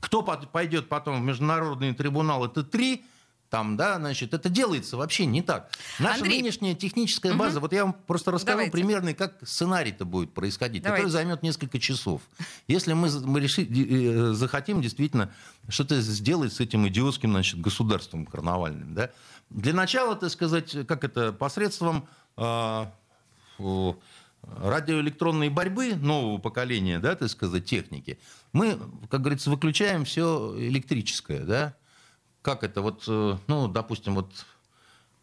Кто 0.00 0.22
пойдет 0.22 0.90
потом 0.90 1.22
в 1.22 1.24
международный 1.24 1.94
трибунал? 1.94 2.44
Это 2.44 2.62
три? 2.62 3.04
Там, 3.50 3.76
да, 3.76 3.96
значит, 3.96 4.32
это 4.32 4.48
делается 4.48 4.96
вообще 4.96 5.26
не 5.26 5.42
так. 5.42 5.70
Наша 5.98 6.22
Андрей. 6.22 6.40
нынешняя 6.40 6.74
техническая 6.74 7.34
база, 7.34 7.58
угу. 7.58 7.62
вот 7.62 7.72
я 7.72 7.84
вам 7.84 7.92
просто 7.92 8.30
расскажу 8.30 8.58
Давайте. 8.58 8.72
примерно, 8.72 9.12
как 9.12 9.36
сценарий-то 9.42 10.04
будет 10.04 10.32
происходить, 10.32 10.84
Давайте. 10.84 11.02
который 11.02 11.12
займет 11.12 11.42
несколько 11.42 11.80
часов. 11.80 12.22
Если 12.68 12.92
мы, 12.92 13.10
мы 13.24 13.40
реши, 13.40 13.64
э, 13.64 14.32
захотим 14.34 14.80
действительно 14.80 15.32
что-то 15.68 16.00
сделать 16.00 16.52
с 16.52 16.60
этим 16.60 16.86
идиотским, 16.86 17.32
значит, 17.32 17.60
государством 17.60 18.24
карнавальным, 18.24 18.94
да, 18.94 19.10
для 19.50 19.74
начала, 19.74 20.14
так 20.14 20.30
сказать, 20.30 20.86
как 20.86 21.02
это, 21.02 21.32
посредством 21.32 22.06
э, 22.36 22.86
радиоэлектронной 24.42 25.48
борьбы 25.48 25.96
нового 25.96 26.38
поколения, 26.38 27.00
да, 27.00 27.16
так 27.16 27.28
сказать, 27.28 27.64
техники, 27.64 28.20
мы, 28.52 28.78
как 29.10 29.22
говорится, 29.22 29.50
выключаем 29.50 30.04
все 30.04 30.54
электрическое, 30.56 31.40
да, 31.40 31.74
как 32.42 32.64
это 32.64 32.82
вот, 32.82 33.04
э, 33.06 33.38
ну, 33.46 33.68
допустим, 33.68 34.14
вот... 34.14 34.30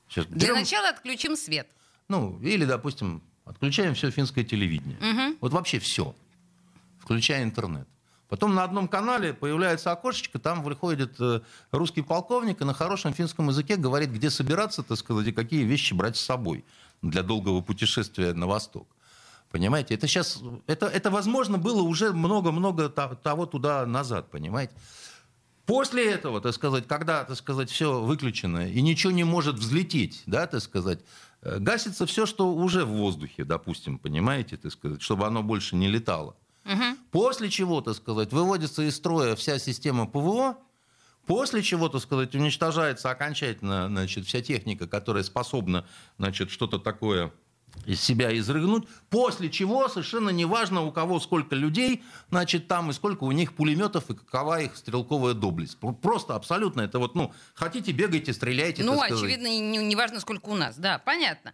Сейчас, 0.09 0.25
Для 0.27 0.47
берем, 0.47 0.55
начала 0.59 0.89
отключим 0.89 1.35
свет. 1.35 1.67
Ну, 2.07 2.39
или, 2.41 2.65
допустим, 2.65 3.21
отключаем 3.45 3.93
все 3.93 4.09
финское 4.11 4.43
телевидение. 4.43 4.97
Угу. 4.97 5.37
Вот 5.41 5.53
вообще 5.53 5.79
все, 5.79 6.15
включая 6.99 7.43
интернет. 7.43 7.87
Потом 8.29 8.55
на 8.55 8.63
одном 8.63 8.87
канале 8.87 9.33
появляется 9.33 9.91
окошечко, 9.91 10.37
там 10.37 10.61
выходит 10.61 11.15
э, 11.19 11.41
русский 11.71 12.01
полковник 12.01 12.59
и 12.61 12.65
на 12.65 12.73
хорошем 12.73 13.13
финском 13.13 13.47
языке 13.47 13.77
говорит, 13.77 14.09
где 14.11 14.29
собираться, 14.29 14.83
так 14.83 14.97
сказать, 14.97 15.27
и 15.27 15.31
какие 15.31 15.63
вещи 15.63 15.93
брать 15.93 16.17
с 16.17 16.21
собой 16.21 16.65
для 17.01 17.23
долгого 17.23 17.61
путешествия 17.61 18.33
на 18.33 18.47
восток. 18.47 18.87
Понимаете, 19.49 19.95
это 19.95 20.07
сейчас, 20.07 20.41
это, 20.67 20.87
это 20.87 21.09
возможно 21.09 21.57
было 21.57 21.81
уже 21.81 22.11
много-много 22.11 22.89
того 22.89 23.45
туда 23.45 23.85
назад, 23.85 24.29
понимаете. 24.29 24.73
После 25.67 26.09
этого, 26.09 26.39
так 26.39 26.53
сказать, 26.53 26.87
когда, 26.87 27.25
так 27.25 27.35
сказать, 27.35 27.69
все 27.69 27.99
выключено 28.01 28.71
и 28.71 28.81
ничего 28.81 29.11
не 29.11 29.25
может 29.25 29.57
взлететь, 29.57 30.23
да, 30.25 30.47
так 30.47 30.61
сказать, 30.61 31.01
э, 31.41 31.59
гасится 31.59 32.05
все, 32.05 32.25
что 32.25 32.53
уже 32.53 32.85
в 32.85 32.91
воздухе, 32.91 33.43
допустим, 33.43 33.99
понимаете, 33.99 34.55
так 34.55 34.71
сказать, 34.71 35.01
чтобы 35.01 35.27
оно 35.27 35.43
больше 35.43 35.75
не 35.75 35.89
летало. 35.89 36.37
Угу. 36.63 36.83
После 37.11 37.49
чего, 37.49 37.81
так 37.81 37.95
сказать, 37.95 38.31
выводится 38.31 38.81
из 38.81 38.95
строя 38.95 39.35
вся 39.35 39.59
система 39.59 40.07
ПВО, 40.07 40.57
после 41.25 41.61
чего, 41.61 41.89
так 41.89 42.01
сказать, 42.01 42.33
уничтожается 42.33 43.11
окончательно, 43.11 43.87
значит, 43.89 44.25
вся 44.25 44.41
техника, 44.41 44.87
которая 44.87 45.23
способна, 45.23 45.85
значит, 46.17 46.49
что-то 46.49 46.79
такое 46.79 47.33
из 47.85 48.01
себя 48.01 48.37
изрыгнуть, 48.37 48.87
после 49.09 49.49
чего 49.49 49.87
совершенно 49.87 50.29
неважно, 50.29 50.81
у 50.81 50.91
кого 50.91 51.19
сколько 51.19 51.55
людей, 51.55 52.03
значит, 52.29 52.67
там 52.67 52.89
и 52.89 52.93
сколько 52.93 53.23
у 53.23 53.31
них 53.31 53.53
пулеметов 53.53 54.09
и 54.09 54.15
какова 54.15 54.61
их 54.61 54.75
стрелковая 54.75 55.33
доблесть. 55.33 55.77
Просто 56.01 56.35
абсолютно 56.35 56.81
это 56.81 56.99
вот, 56.99 57.15
ну, 57.15 57.33
хотите, 57.53 57.91
бегайте, 57.91 58.33
стреляйте. 58.33 58.83
Ну, 58.83 59.01
очевидно, 59.01 59.47
не, 59.47 59.77
не 59.77 59.95
важно, 59.95 60.19
сколько 60.19 60.49
у 60.49 60.55
нас, 60.55 60.77
да, 60.77 60.99
понятно. 60.99 61.53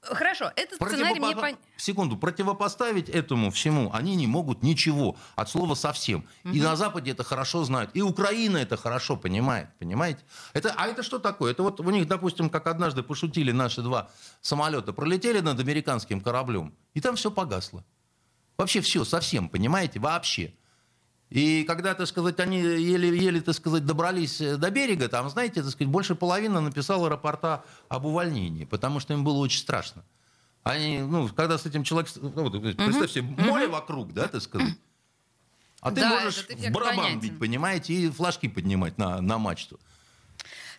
Хорошо, 0.00 0.52
этот 0.56 0.78
Противопо... 0.78 0.94
сценарий 0.94 1.20
мне 1.20 1.34
понятен. 1.34 1.60
Секунду, 1.76 2.16
противопоставить 2.16 3.08
этому 3.08 3.50
всему 3.50 3.90
они 3.92 4.14
не 4.16 4.26
могут 4.26 4.62
ничего, 4.62 5.16
от 5.34 5.50
слова 5.50 5.74
совсем. 5.74 6.24
Угу. 6.44 6.54
И 6.54 6.60
на 6.60 6.76
Западе 6.76 7.10
это 7.10 7.24
хорошо 7.24 7.64
знают, 7.64 7.90
и 7.94 8.02
Украина 8.02 8.58
это 8.58 8.76
хорошо 8.76 9.16
понимает, 9.16 9.68
понимаете? 9.78 10.20
Это, 10.52 10.72
а 10.76 10.86
это 10.86 11.02
что 11.02 11.18
такое? 11.18 11.52
Это 11.52 11.62
вот 11.62 11.80
у 11.80 11.90
них, 11.90 12.06
допустим, 12.06 12.48
как 12.48 12.66
однажды 12.66 13.02
пошутили 13.02 13.52
наши 13.52 13.82
два 13.82 14.10
самолета, 14.40 14.92
пролетели 14.92 15.40
над 15.40 15.58
американским 15.60 16.20
кораблем, 16.20 16.74
и 16.94 17.00
там 17.00 17.16
все 17.16 17.30
погасло. 17.30 17.84
Вообще 18.56 18.80
все, 18.80 19.04
совсем, 19.04 19.48
понимаете, 19.48 20.00
вообще. 20.00 20.54
И 21.30 21.64
когда, 21.64 21.94
так 21.94 22.06
сказать, 22.06 22.40
они 22.40 22.58
еле-еле, 22.58 23.40
так 23.42 23.54
сказать, 23.54 23.84
добрались 23.84 24.40
э, 24.40 24.56
до 24.56 24.70
берега, 24.70 25.08
там, 25.08 25.28
знаете, 25.28 25.62
так 25.62 25.70
сказать, 25.70 25.88
больше 25.88 26.14
половины 26.14 26.60
написала 26.60 27.08
рапорта 27.10 27.64
об 27.88 28.06
увольнении, 28.06 28.64
потому 28.64 28.98
что 28.98 29.12
им 29.12 29.24
было 29.24 29.36
очень 29.38 29.60
страшно. 29.60 30.04
Они, 30.62 31.00
ну, 31.00 31.28
когда 31.28 31.58
с 31.58 31.66
этим 31.66 31.84
человеком, 31.84 32.32
ну, 32.34 32.48
вот, 32.48 32.76
представь 32.76 33.10
себе, 33.10 33.28
море 33.44 33.68
вокруг, 33.68 34.12
да, 34.14 34.28
так 34.28 34.40
сказать, 34.40 34.74
а 35.80 35.90
ты 35.90 36.00
да, 36.00 36.10
можешь 36.10 36.46
в 36.48 36.70
барабан 36.72 37.20
бить, 37.20 37.38
понимаете, 37.38 37.94
и 37.94 38.10
флажки 38.10 38.48
поднимать 38.48 38.98
на, 38.98 39.20
на 39.20 39.38
мачту. 39.38 39.78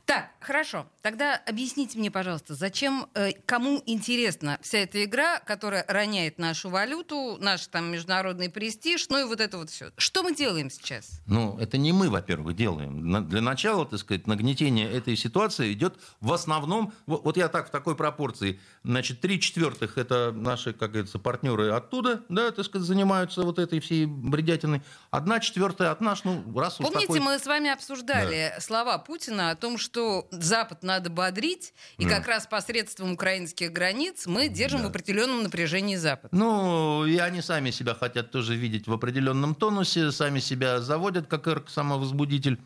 Так, 0.10 0.32
хорошо. 0.40 0.88
Тогда 1.04 1.40
объясните 1.46 2.00
мне, 2.00 2.10
пожалуйста, 2.10 2.56
зачем, 2.56 3.06
э, 3.14 3.34
кому 3.46 3.84
интересна 3.86 4.58
вся 4.60 4.80
эта 4.80 5.04
игра, 5.06 5.40
которая 5.40 5.86
роняет 5.88 6.40
нашу 6.40 6.72
валюту, 6.72 7.38
наш 7.40 7.68
там 7.68 7.92
международный 7.92 8.50
престиж, 8.50 9.08
ну 9.10 9.20
и 9.20 9.24
вот 9.24 9.40
это 9.40 9.60
вот 9.60 9.70
все. 9.70 9.92
Что 9.98 10.24
мы 10.24 10.34
делаем 10.34 10.72
сейчас? 10.72 11.22
Ну, 11.28 11.60
это 11.60 11.78
не 11.78 11.94
мы, 11.94 12.10
во-первых, 12.10 12.56
делаем. 12.56 13.30
Для 13.30 13.42
начала, 13.42 13.86
так 13.86 14.00
сказать, 14.00 14.26
нагнетение 14.26 14.92
этой 14.92 15.16
ситуации 15.16 15.74
идет 15.74 16.00
в 16.22 16.34
основном, 16.34 16.92
вот 17.06 17.38
я 17.38 17.48
так 17.48 17.68
в 17.68 17.70
такой 17.70 17.96
пропорции, 17.96 18.60
значит, 18.84 19.22
три 19.22 19.40
четвертых 19.40 20.00
это 20.00 20.32
наши, 20.32 20.74
как 20.74 20.90
говорится, 20.90 21.20
партнеры 21.20 21.70
оттуда, 21.70 22.24
да, 22.30 22.50
так 22.50 22.66
сказать, 22.66 22.88
занимаются 22.88 23.44
вот 23.44 23.60
этой 23.60 23.80
всей 23.80 24.08
бредятиной. 24.08 24.82
Одна 25.12 25.40
четвертая 25.40 25.92
от 25.92 26.02
нас, 26.02 26.24
ну, 26.24 26.44
раз 26.60 26.78
Помните, 26.78 26.98
уж 26.98 27.04
такой... 27.04 27.20
мы 27.20 27.38
с 27.38 27.46
вами 27.46 27.70
обсуждали 27.70 28.54
да. 28.56 28.60
слова 28.60 28.98
Путина 28.98 29.52
о 29.52 29.56
том, 29.56 29.78
что 29.78 29.99
что 30.00 30.28
Запад 30.32 30.82
надо 30.82 31.10
бодрить, 31.10 31.74
и 31.98 32.06
да. 32.06 32.18
как 32.18 32.28
раз 32.28 32.48
посредством 32.48 33.12
украинских 33.12 33.74
границ 33.74 34.28
мы 34.28 34.48
держим 34.48 34.80
да. 34.80 34.88
в 34.88 34.90
определенном 34.92 35.44
напряжении 35.44 35.98
Запад. 35.98 36.32
Ну, 36.32 37.06
и 37.06 37.18
они 37.18 37.42
сами 37.42 37.72
себя 37.72 37.94
хотят 37.96 38.32
тоже 38.32 38.56
видеть 38.56 38.88
в 38.88 38.94
определенном 38.94 39.56
тонусе, 39.56 40.12
сами 40.12 40.40
себя 40.40 40.80
заводят 40.80 41.28
как 41.28 41.70
самовозбудитель. 41.70 42.60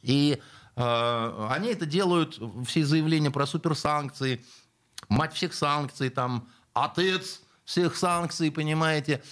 И 0.00 0.40
э, 0.76 1.46
они 1.50 1.68
это 1.68 1.84
делают, 1.84 2.40
все 2.66 2.84
заявления 2.84 3.30
про 3.30 3.46
суперсанкции, 3.46 4.42
мать 5.10 5.34
всех 5.34 5.52
санкций, 5.52 6.08
там, 6.08 6.48
отец 6.72 7.42
всех 7.66 7.94
санкций, 7.94 8.50
понимаете. 8.50 9.22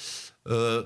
Э, 0.44 0.84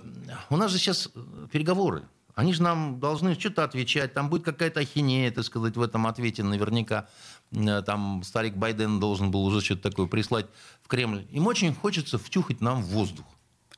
у 0.48 0.56
нас 0.56 0.70
же 0.70 0.78
сейчас 0.78 1.08
переговоры. 1.50 2.04
Они 2.34 2.52
же 2.52 2.62
нам 2.62 2.98
должны 2.98 3.34
что-то 3.34 3.64
отвечать. 3.64 4.14
Там 4.14 4.30
будет 4.30 4.44
какая-то 4.44 4.80
ахинея, 4.80 5.30
так 5.30 5.44
сказать, 5.44 5.76
в 5.76 5.82
этом 5.82 6.06
ответе 6.06 6.42
наверняка. 6.42 7.08
Э, 7.52 7.82
там 7.82 8.22
старик 8.24 8.54
Байден 8.54 9.00
должен 9.00 9.30
был 9.30 9.44
уже 9.44 9.60
что-то 9.60 9.90
такое 9.90 10.06
прислать 10.06 10.46
в 10.82 10.88
Кремль. 10.88 11.26
Им 11.30 11.46
очень 11.46 11.74
хочется 11.74 12.18
втюхать 12.18 12.60
нам 12.60 12.82
в 12.82 12.86
воздух. 12.86 13.26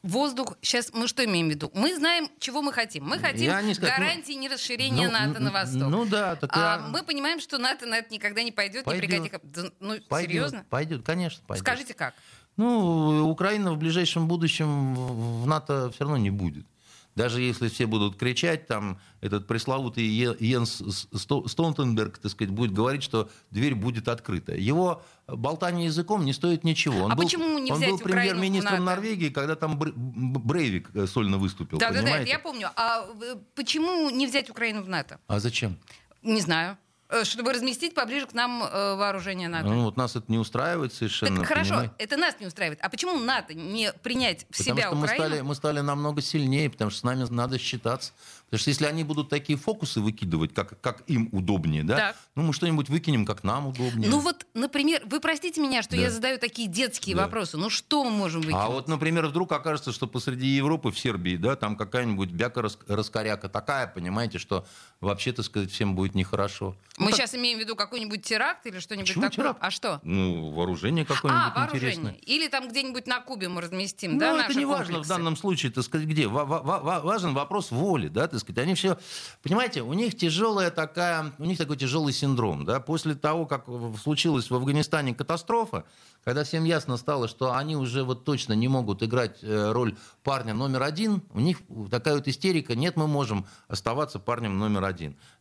Воздух, 0.05 0.59
сейчас 0.61 0.93
мы 0.93 1.09
что 1.09 1.25
имеем 1.25 1.49
в 1.49 1.51
виду? 1.51 1.71
Мы 1.73 1.97
знаем, 1.97 2.29
чего 2.39 2.61
мы 2.61 2.75
хотим. 2.75 3.05
Мы 3.05 3.19
хотим 3.19 3.51
не 3.67 3.73
сказать, 3.73 3.99
ну, 3.99 4.05
гарантии 4.05 4.35
ну, 4.35 4.41
нерасширения 4.41 5.07
ну, 5.07 5.13
НАТО 5.13 5.41
на 5.41 5.51
восток. 5.51 5.89
Ну 5.89 6.05
да, 6.05 6.37
так 6.37 6.51
а 6.53 6.59
я... 6.59 6.89
Мы 6.89 7.03
понимаем, 7.03 7.41
что 7.41 7.57
НАТО 7.57 7.87
на 7.87 7.97
это 7.97 8.13
никогда 8.13 8.43
не 8.43 8.53
пойдет, 8.53 8.85
пойдет. 8.85 9.03
ни 9.03 9.07
при 9.07 9.29
каких... 9.29 9.41
Ну, 9.81 9.97
пойдет, 10.09 10.31
серьезно? 10.31 10.67
Пойдет, 10.69 11.03
конечно, 11.07 11.43
пойдет. 11.47 11.67
Скажите, 11.67 11.95
как? 11.95 12.15
Ну, 12.59 13.31
Украина 13.31 13.73
в 13.73 13.79
ближайшем 13.79 14.29
будущем 14.29 14.95
в 14.95 15.47
НАТО 15.47 15.91
все 15.91 16.05
равно 16.05 16.19
не 16.19 16.31
будет. 16.31 16.67
Даже 17.15 17.41
если 17.41 17.69
все 17.69 17.87
будут 17.87 18.17
кричать, 18.17 18.67
там 18.67 18.99
этот 19.21 19.47
пресловутый 19.47 20.05
Йенс 20.05 20.83
Столтенберг, 21.13 22.19
так 22.19 22.33
сказать, 22.33 22.53
будет 22.53 22.73
говорить, 22.73 23.03
что 23.03 23.31
дверь 23.51 23.75
будет 23.75 24.09
открыта. 24.09 24.55
Его 24.55 25.03
болтание 25.27 25.87
языком 25.87 26.25
не 26.25 26.33
стоит 26.33 26.65
ничего. 26.65 27.05
Он 27.05 27.13
а 27.13 27.15
был, 27.15 27.25
почему 27.25 27.59
не 27.59 27.73
Он 27.73 27.81
был 27.81 27.99
премьер-министром 27.99 28.85
Норвегии, 28.85 29.29
когда 29.29 29.55
там 29.55 29.79
Брейвик 29.79 30.91
э, 30.95 31.07
сольно 31.07 31.39
выступил. 31.39 31.79
Да, 31.79 31.89
понимаете? 31.89 32.11
да, 32.11 32.25
да, 32.25 32.31
я 32.31 32.39
помню. 32.39 32.71
А 32.77 33.07
почему 33.55 34.11
не 34.11 34.27
взять 34.27 34.51
Украину 34.51 34.83
в 34.83 34.89
НАТО? 34.89 35.21
А 35.27 35.39
зачем? 35.39 35.79
Не 36.23 36.41
знаю. 36.41 36.79
Э, 37.15 37.25
чтобы 37.25 37.53
разместить 37.53 37.95
поближе 37.95 38.27
к 38.27 38.35
нам 38.35 38.65
э, 38.65 38.97
вооружение 38.97 39.49
НАТО. 39.49 39.69
Ну, 39.69 39.85
вот 39.85 39.97
нас 39.97 40.17
это 40.17 40.25
не 40.29 40.39
устраивает 40.39 40.93
совершенно. 40.93 41.39
Так, 41.39 41.47
хорошо, 41.47 41.71
понимаете? 41.71 41.95
это 41.99 42.17
нас 42.17 42.35
не 42.41 42.47
устраивает. 42.47 42.81
А 42.83 42.89
почему 42.89 43.17
НАТО 43.21 43.55
не 43.55 43.93
принять 44.03 44.47
в 44.51 44.59
потому 44.59 44.65
себя 44.65 44.87
что 44.89 44.97
Украину? 44.97 45.01
Мы 45.01 45.29
стали, 45.29 45.41
мы 45.43 45.55
стали 45.55 45.81
намного 45.81 46.21
сильнее, 46.23 46.71
потому 46.71 46.91
что 46.91 47.01
с 47.01 47.03
нами 47.05 47.25
надо 47.31 47.59
считаться. 47.59 48.13
Потому 48.47 48.61
что 48.61 48.71
если 48.71 48.87
они 48.87 49.05
будут 49.05 49.29
такие 49.29 49.59
фокусы 49.59 50.01
выкидывать, 50.01 50.55
как, 50.55 50.81
как 50.81 51.03
им 51.07 51.29
удобнее, 51.33 51.85
да, 51.85 51.97
так. 51.97 52.17
ну 52.35 52.43
мы 52.43 52.53
что-нибудь 52.53 52.89
выкинем, 52.89 53.27
как 53.27 53.45
нам 53.45 53.69
удобнее. 53.69 54.09
Ну 54.09 54.19
вот, 54.19 54.47
например, 54.55 55.03
вы 55.07 55.21
простите 55.21 55.61
меня, 55.61 55.83
что 55.83 55.97
да. 55.97 56.03
я 56.03 56.11
задаю 56.11 56.39
такие 56.39 56.69
детские 56.69 57.17
да. 57.17 57.23
вопросы. 57.23 57.57
Ну 57.57 57.71
что 57.71 58.05
мы 58.05 58.11
можем 58.11 58.43
выкинуть? 58.43 58.63
А 58.63 58.69
вот, 58.69 58.89
например, 58.89 59.27
вдруг 59.27 59.53
окажется, 59.53 59.93
что 59.93 60.07
посреди 60.07 60.47
Европы, 60.47 60.91
в 60.91 60.99
Сербии, 60.99 61.37
да, 61.37 61.57
там 61.57 61.77
какая-нибудь 61.77 62.31
бяка-раскоряка 62.31 63.49
такая, 63.49 63.87
понимаете, 63.87 64.39
что 64.39 64.67
вообще, 65.05 65.33
так 65.33 65.45
сказать, 65.45 65.71
всем 65.71 65.95
будет 65.95 66.15
нехорошо. 66.15 66.75
Мы 66.97 67.11
ну, 67.11 67.17
сейчас 67.17 67.31
так... 67.31 67.41
имеем 67.41 67.59
в 67.59 67.61
виду 67.61 67.77
какой-нибудь 67.77 68.23
теракт 68.23 68.67
или 68.67 68.79
что-нибудь 68.79 69.09
Почему 69.09 69.23
такое? 69.23 69.37
Теракт? 69.37 69.59
А 69.61 69.71
что? 69.71 70.01
Ну, 70.03 70.51
вооружение 70.51 71.05
какое-нибудь 71.05 71.53
а, 71.55 71.59
вооружение. 71.59 71.93
интересное. 71.93 72.21
Или 72.23 72.49
там 72.49 72.69
где-нибудь 72.69 73.07
на 73.07 73.21
Кубе 73.21 73.49
мы 73.49 73.61
разместим, 73.61 74.15
ну, 74.15 74.19
да, 74.19 74.45
это 74.45 74.55
не 74.55 74.65
важно 74.65 75.03
в 75.03 75.07
данном 75.07 75.37
случае, 75.37 75.73
так 75.73 75.85
сказать, 75.85 76.07
где. 76.07 76.27
Важен 76.27 77.35
вопрос 77.35 77.71
воли, 77.71 78.09
да, 78.09 78.27
так 78.27 78.41
сказать. 78.41 78.59
Они 78.65 78.75
все, 78.75 78.99
понимаете, 79.43 79.83
у 79.83 79.93
них 79.93 80.17
тяжелая 80.17 80.71
такая, 80.71 81.33
у 81.39 81.45
них 81.45 81.59
такой 81.59 81.77
тяжелый 81.77 82.13
синдром, 82.13 82.65
да, 82.65 82.81
после 82.81 83.15
того, 83.15 83.47
как 83.47 83.67
случилась 84.03 84.51
в 84.51 84.55
Афганистане 84.55 85.15
катастрофа, 85.15 85.85
когда 86.25 86.45
всем 86.45 86.65
ясно 86.65 86.97
стало, 86.97 87.29
что 87.29 87.55
они 87.55 87.77
уже 87.77 88.03
вот 88.03 88.25
точно 88.25 88.55
не 88.55 88.69
могут 88.69 89.03
играть 89.03 89.39
э, 89.43 89.73
роль 89.73 89.95
парня 90.23 90.55
номер 90.55 90.83
один, 90.83 91.23
у 91.33 91.41
них 91.41 91.59
такая 91.91 92.15
вот 92.15 92.27
истерика, 92.29 92.75
нет, 92.75 92.97
мы 92.97 93.07
можем 93.07 93.47
оставаться 93.69 94.19
парнем 94.19 94.59
номер 94.59 94.85
один. 94.85 94.94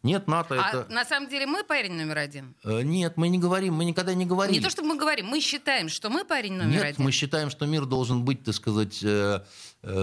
Нет, 0.04 0.28
НАТО 0.28 0.56
а 0.62 0.70
это... 0.70 0.92
на 0.92 1.06
самом 1.06 1.30
деле 1.30 1.46
мы 1.46 1.63
парень 1.63 1.94
номер 1.94 2.18
один? 2.18 2.56
Э, 2.63 2.82
нет, 2.82 3.13
мы 3.16 3.30
не 3.30 3.39
говорим, 3.39 3.76
мы 3.76 3.86
никогда 3.86 4.13
не 4.13 4.26
говорим. 4.26 4.54
Не 4.54 4.60
то, 4.60 4.70
чтобы 4.70 4.89
мы 4.89 4.98
говорим, 4.98 5.28
мы 5.28 5.39
считаем, 5.39 5.89
что 5.89 6.10
мы 6.10 6.26
парень 6.26 6.54
номер 6.54 6.72
нет, 6.72 6.82
один. 6.82 6.92
Нет, 6.92 7.00
мы 7.00 7.12
считаем, 7.12 7.50
что 7.50 7.66
мир 7.66 7.86
должен 7.86 8.24
быть, 8.24 8.44
так 8.44 8.56
сказать, 8.56 9.00
э, 9.04 9.42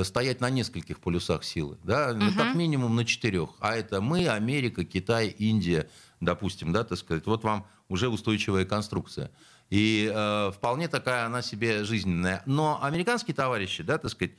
стоять 0.05 0.41
на 0.41 0.51
нескольких 0.51 1.01
полюсах 1.01 1.45
силы, 1.45 1.79
да, 1.85 2.13
угу. 2.13 2.37
как 2.37 2.55
минимум 2.55 2.97
на 2.97 3.05
четырех. 3.05 3.51
А 3.61 3.77
это 3.77 4.01
мы, 4.01 4.29
Америка, 4.29 4.85
Китай, 4.85 5.29
Индия, 5.29 5.88
допустим, 6.21 6.73
да, 6.73 6.85
так 6.85 6.98
сказать. 6.98 7.27
Вот 7.27 7.44
вам 7.44 7.67
уже 7.88 8.09
устойчивая 8.09 8.65
конструкция. 8.65 9.31
И 9.71 10.11
э, 10.13 10.51
вполне 10.53 10.88
такая 10.88 11.27
она 11.27 11.42
себе 11.42 11.85
жизненная. 11.85 12.42
Но 12.44 12.83
американские 12.83 13.35
товарищи, 13.35 13.85
да, 13.85 13.98
так 13.98 14.11
сказать, 14.11 14.33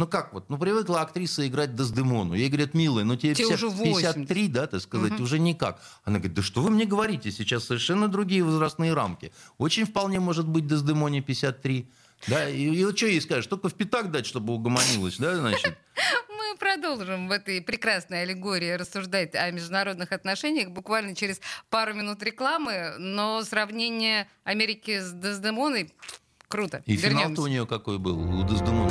ну 0.00 0.06
как 0.06 0.32
вот, 0.32 0.48
ну 0.48 0.56
привыкла 0.56 1.02
актриса 1.02 1.46
играть 1.46 1.76
Дездемону. 1.76 2.32
Ей 2.32 2.48
говорят, 2.48 2.72
милая, 2.72 3.04
ну 3.04 3.16
тебе 3.16 3.34
50, 3.34 3.62
уже 3.62 3.84
53, 3.84 4.48
да, 4.48 4.66
так 4.66 4.80
сказать, 4.80 5.12
угу. 5.12 5.24
уже 5.24 5.38
никак. 5.38 5.80
Она 6.04 6.18
говорит, 6.18 6.34
да 6.34 6.42
что 6.42 6.62
вы 6.62 6.70
мне 6.70 6.86
говорите, 6.86 7.30
сейчас 7.30 7.64
совершенно 7.64 8.08
другие 8.08 8.42
возрастные 8.42 8.94
рамки. 8.94 9.30
Очень 9.58 9.84
вполне 9.84 10.18
может 10.18 10.48
быть 10.48 10.66
Дездемоне 10.66 11.20
53. 11.20 11.86
Да, 12.28 12.48
и, 12.48 12.62
и 12.62 12.84
вот 12.84 12.96
что 12.96 13.06
ей 13.08 13.20
скажешь, 13.20 13.46
только 13.46 13.68
в 13.68 13.74
пятак 13.74 14.10
дать, 14.10 14.26
чтобы 14.26 14.54
угомонилась, 14.54 15.18
да, 15.18 15.36
значит? 15.36 15.76
продолжим 16.58 17.28
в 17.28 17.30
этой 17.30 17.62
прекрасной 17.62 18.22
аллегории 18.22 18.72
рассуждать 18.72 19.34
о 19.34 19.50
международных 19.50 20.12
отношениях 20.12 20.68
буквально 20.68 21.14
через 21.16 21.40
пару 21.70 21.94
минут 21.94 22.22
рекламы, 22.22 22.96
но 22.98 23.42
сравнение 23.44 24.28
Америки 24.44 25.00
с 25.00 25.10
Дездемоной 25.12 25.90
Круто. 26.50 26.82
И 26.84 26.96
финал-то 26.96 27.42
у 27.42 27.46
нее 27.46 27.64
какой 27.64 28.00
был, 28.00 28.18
у 28.18 28.42
Дездемона, 28.42 28.90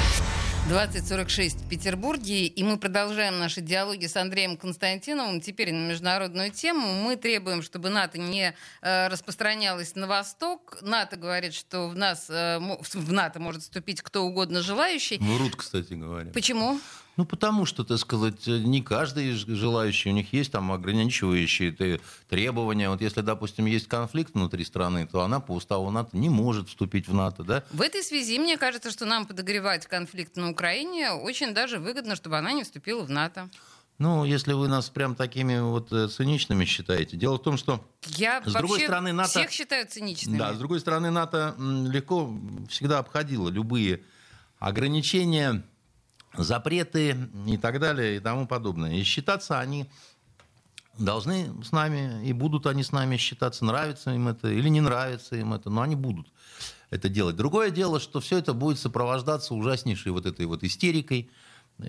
2046 0.67 1.61
в 1.61 1.69
Петербурге, 1.69 2.45
и 2.45 2.63
мы 2.63 2.77
продолжаем 2.77 3.39
наши 3.39 3.61
диалоги 3.61 4.05
с 4.05 4.15
Андреем 4.15 4.57
Константиновым. 4.57 5.41
Теперь 5.41 5.73
на 5.73 5.89
международную 5.89 6.51
тему. 6.51 7.03
Мы 7.03 7.15
требуем, 7.17 7.61
чтобы 7.63 7.89
НАТО 7.89 8.19
не 8.19 8.53
э, 8.81 9.07
распространялось 9.07 9.95
на 9.95 10.07
восток. 10.07 10.77
НАТО 10.81 11.17
говорит, 11.17 11.53
что 11.53 11.89
в, 11.89 11.95
нас, 11.95 12.29
э, 12.29 12.59
в 12.59 13.11
НАТО 13.11 13.39
может 13.39 13.63
вступить 13.63 14.01
кто 14.01 14.23
угодно 14.23 14.61
желающий. 14.61 15.17
Врут, 15.17 15.55
кстати 15.55 15.93
говоря. 15.93 16.31
Почему? 16.31 16.79
Ну, 17.21 17.25
потому 17.25 17.67
что, 17.67 17.83
так 17.83 17.99
сказать, 17.99 18.47
не 18.47 18.81
каждый 18.81 19.33
желающий, 19.33 20.09
у 20.09 20.11
них 20.11 20.33
есть 20.33 20.51
там 20.51 20.71
ограничивающие 20.71 21.99
требования. 22.27 22.89
Вот 22.89 22.99
если, 22.99 23.21
допустим, 23.21 23.67
есть 23.67 23.87
конфликт 23.87 24.33
внутри 24.33 24.65
страны, 24.65 25.05
то 25.05 25.21
она 25.21 25.39
по 25.39 25.51
уставу 25.51 25.91
НАТО 25.91 26.17
не 26.17 26.29
может 26.29 26.69
вступить 26.69 27.07
в 27.07 27.13
НАТО, 27.13 27.43
да? 27.43 27.63
В 27.69 27.81
этой 27.81 28.01
связи, 28.01 28.39
мне 28.39 28.57
кажется, 28.57 28.89
что 28.89 29.05
нам 29.05 29.27
подогревать 29.27 29.85
конфликт 29.85 30.35
на 30.35 30.49
Украине 30.49 31.11
очень 31.11 31.53
даже 31.53 31.77
выгодно, 31.77 32.15
чтобы 32.15 32.39
она 32.39 32.53
не 32.53 32.63
вступила 32.63 33.03
в 33.03 33.11
НАТО. 33.11 33.51
Ну, 33.99 34.25
если 34.25 34.53
вы 34.53 34.67
нас 34.67 34.89
прям 34.89 35.13
такими 35.13 35.59
вот 35.59 35.93
э, 35.93 36.07
циничными 36.07 36.65
считаете. 36.65 37.17
Дело 37.17 37.35
в 37.35 37.43
том, 37.43 37.55
что 37.55 37.85
Я 38.17 38.41
с 38.43 38.51
другой 38.51 38.81
стороны 38.81 39.13
НАТО... 39.13 39.29
всех 39.29 39.51
считаю 39.51 39.85
циничными. 39.87 40.39
Да, 40.39 40.55
с 40.55 40.57
другой 40.57 40.79
стороны 40.79 41.11
НАТО 41.11 41.53
легко 41.59 42.35
всегда 42.67 42.97
обходило 42.97 43.47
любые 43.49 44.01
ограничения 44.57 45.63
запреты 46.35 47.15
и 47.47 47.57
так 47.57 47.79
далее 47.79 48.17
и 48.17 48.19
тому 48.19 48.47
подобное. 48.47 48.93
И 48.93 49.03
считаться 49.03 49.59
они 49.59 49.89
должны 50.97 51.49
с 51.63 51.71
нами, 51.71 52.25
и 52.25 52.33
будут 52.33 52.67
они 52.67 52.83
с 52.83 52.91
нами 52.91 53.17
считаться, 53.17 53.65
нравится 53.65 54.11
им 54.11 54.27
это 54.27 54.49
или 54.49 54.69
не 54.69 54.81
нравится 54.81 55.35
им 55.35 55.53
это, 55.53 55.69
но 55.69 55.81
они 55.81 55.95
будут 55.95 56.27
это 56.89 57.09
делать. 57.09 57.35
Другое 57.35 57.71
дело, 57.71 57.99
что 57.99 58.19
все 58.19 58.37
это 58.37 58.53
будет 58.53 58.79
сопровождаться 58.79 59.53
ужаснейшей 59.53 60.11
вот 60.11 60.25
этой 60.25 60.45
вот 60.45 60.63
истерикой, 60.63 61.31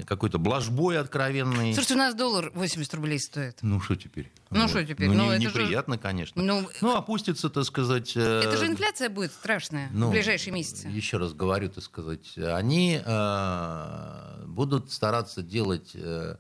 какой-то 0.07 0.39
блажбой 0.39 0.99
откровенной. 0.99 1.75
Слушайте, 1.75 1.95
у 1.95 1.99
нас 1.99 2.15
доллар 2.15 2.51
80 2.55 2.95
рублей 2.95 3.19
стоит. 3.19 3.59
Ну, 3.61 3.81
что 3.81 3.95
теперь? 3.95 4.31
Ну, 4.51 4.63
вот. 4.63 4.71
что 4.71 4.85
теперь? 4.85 5.09
Ну, 5.09 5.15
ну 5.15 5.37
не, 5.37 5.45
неприятно, 5.47 5.95
же... 5.97 6.01
конечно. 6.01 6.43
Ну, 6.43 6.67
ну, 6.81 6.97
опустится, 6.97 7.51
так 7.51 7.65
сказать... 7.65 8.17
Э, 8.17 8.41
это 8.41 8.57
же 8.57 8.67
инфляция 8.67 9.11
будет 9.11 9.33
страшная 9.33 9.91
ну, 9.93 10.09
в 10.09 10.13
ближайшие 10.13 10.55
месяцы. 10.55 10.89
Еще 10.89 11.19
раз 11.19 11.35
говорю, 11.35 11.69
так 11.69 11.85
сказать, 11.85 12.39
они 12.39 13.01
э, 13.05 14.32
будут 14.53 14.93
стараться 14.93 15.43
делать 15.43 15.93
э, 15.95 16.37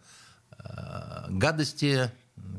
э, 0.58 1.24
гадости, 1.28 2.10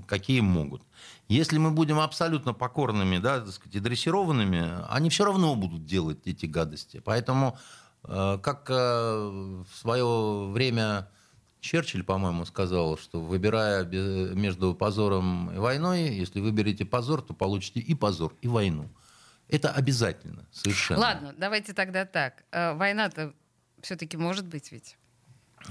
какие 0.08 0.42
могут. 0.42 0.82
Если 1.30 1.58
мы 1.58 1.72
будем 1.72 2.00
абсолютно 2.00 2.54
покорными, 2.54 3.18
да, 3.18 3.40
так 3.40 3.52
сказать, 3.52 3.76
и 3.76 3.80
дрессированными, 3.80 4.86
они 4.90 5.10
все 5.10 5.26
равно 5.26 5.56
будут 5.56 5.86
делать 5.86 6.20
эти 6.26 6.46
гадости. 6.46 7.02
Поэтому 7.04 7.58
Э, 8.06 8.38
как 8.42 8.70
в 8.70 9.66
свое 9.74 10.50
время 10.52 11.08
Черчилль, 11.60 12.04
по-моему, 12.04 12.46
сказал, 12.46 12.98
что 12.98 13.22
выбирая 13.22 13.86
между 13.86 14.74
позором 14.74 15.52
и 15.52 15.58
войной, 15.58 16.10
если 16.10 16.42
выберете 16.42 16.86
позор, 16.86 17.22
то 17.22 17.34
получите 17.34 17.80
и 17.80 17.96
позор, 17.96 18.36
и 18.42 18.48
войну. 18.48 18.90
Это 19.48 19.72
обязательно, 19.72 20.46
совершенно. 20.52 21.00
Ладно, 21.02 21.36
давайте 21.38 21.74
тогда 21.74 22.06
так. 22.06 22.44
Война-то 22.52 23.34
все-таки 23.82 24.18
может 24.18 24.48
быть 24.48 24.72
ведь? 24.72 24.98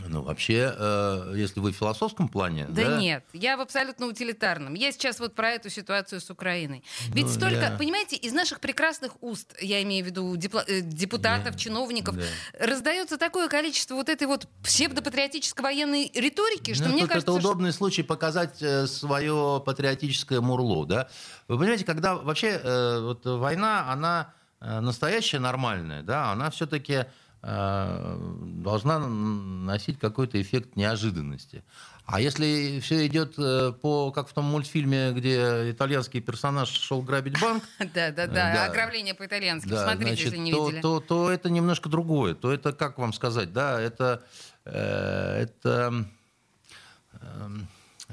Ну, 0.08 0.22
вообще, 0.22 0.74
э, 0.76 1.34
если 1.36 1.60
вы 1.60 1.72
в 1.72 1.76
философском 1.76 2.28
плане... 2.28 2.66
Да, 2.68 2.90
да 2.90 3.00
нет, 3.00 3.24
я 3.32 3.56
в 3.56 3.60
абсолютно 3.60 4.06
утилитарном. 4.06 4.74
Я 4.74 4.90
сейчас 4.92 5.20
вот 5.20 5.34
про 5.34 5.50
эту 5.50 5.70
ситуацию 5.70 6.20
с 6.20 6.30
Украиной. 6.30 6.82
Ведь 7.08 7.26
ну, 7.26 7.30
столько, 7.30 7.60
я... 7.60 7.76
понимаете, 7.76 8.16
из 8.16 8.32
наших 8.32 8.60
прекрасных 8.60 9.22
уст, 9.22 9.54
я 9.60 9.82
имею 9.82 10.04
в 10.04 10.08
виду 10.08 10.34
э, 10.34 10.80
депутатов, 10.80 11.52
да. 11.52 11.58
чиновников, 11.58 12.16
да. 12.16 12.24
раздается 12.58 13.18
такое 13.18 13.48
количество 13.48 13.94
вот 13.94 14.08
этой 14.08 14.26
вот 14.26 14.48
псевдопатриотической 14.62 15.62
военной 15.62 16.10
риторики, 16.14 16.74
что 16.74 16.88
ну, 16.88 16.94
мне 16.94 17.06
кажется... 17.06 17.30
Это 17.30 17.32
удобный 17.32 17.70
что... 17.70 17.78
случай 17.78 18.02
показать 18.02 18.62
э, 18.62 18.86
свое 18.86 19.62
патриотическое 19.64 20.40
мурло, 20.40 20.86
да? 20.86 21.08
Вы 21.48 21.58
понимаете, 21.58 21.84
когда 21.84 22.14
вообще 22.14 22.60
вот 23.02 23.26
война, 23.26 23.90
она 23.92 24.32
настоящая, 24.60 25.38
нормальная, 25.38 26.02
да, 26.02 26.32
она 26.32 26.50
все-таки 26.50 27.04
должна 27.42 29.00
носить 29.00 29.98
какой-то 29.98 30.40
эффект 30.40 30.76
неожиданности. 30.76 31.64
А 32.06 32.20
если 32.20 32.78
все 32.80 33.06
идет 33.06 33.34
э, 33.38 33.72
по, 33.72 34.12
как 34.12 34.28
в 34.28 34.32
том 34.32 34.44
мультфильме, 34.44 35.12
где 35.12 35.70
итальянский 35.70 36.20
персонаж 36.20 36.68
шел 36.68 37.02
грабить 37.02 37.40
банк... 37.40 37.64
Да, 37.94 38.10
да, 38.12 38.26
да, 38.26 38.64
ограбление 38.66 39.14
по-итальянски, 39.14 39.68
смотрите, 39.68 40.24
если 40.24 40.36
не 40.36 40.52
видели. 40.52 40.80
То 40.80 41.30
это 41.30 41.50
немножко 41.50 41.88
другое. 41.88 42.34
То 42.34 42.52
это, 42.52 42.72
как 42.72 42.98
вам 42.98 43.12
сказать, 43.12 43.52
да, 43.52 43.80
это 43.80 44.24
э, 44.64 45.42
это 45.42 46.06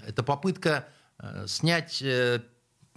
это 0.06 0.24
попытка 0.24 0.88
снять 1.46 2.04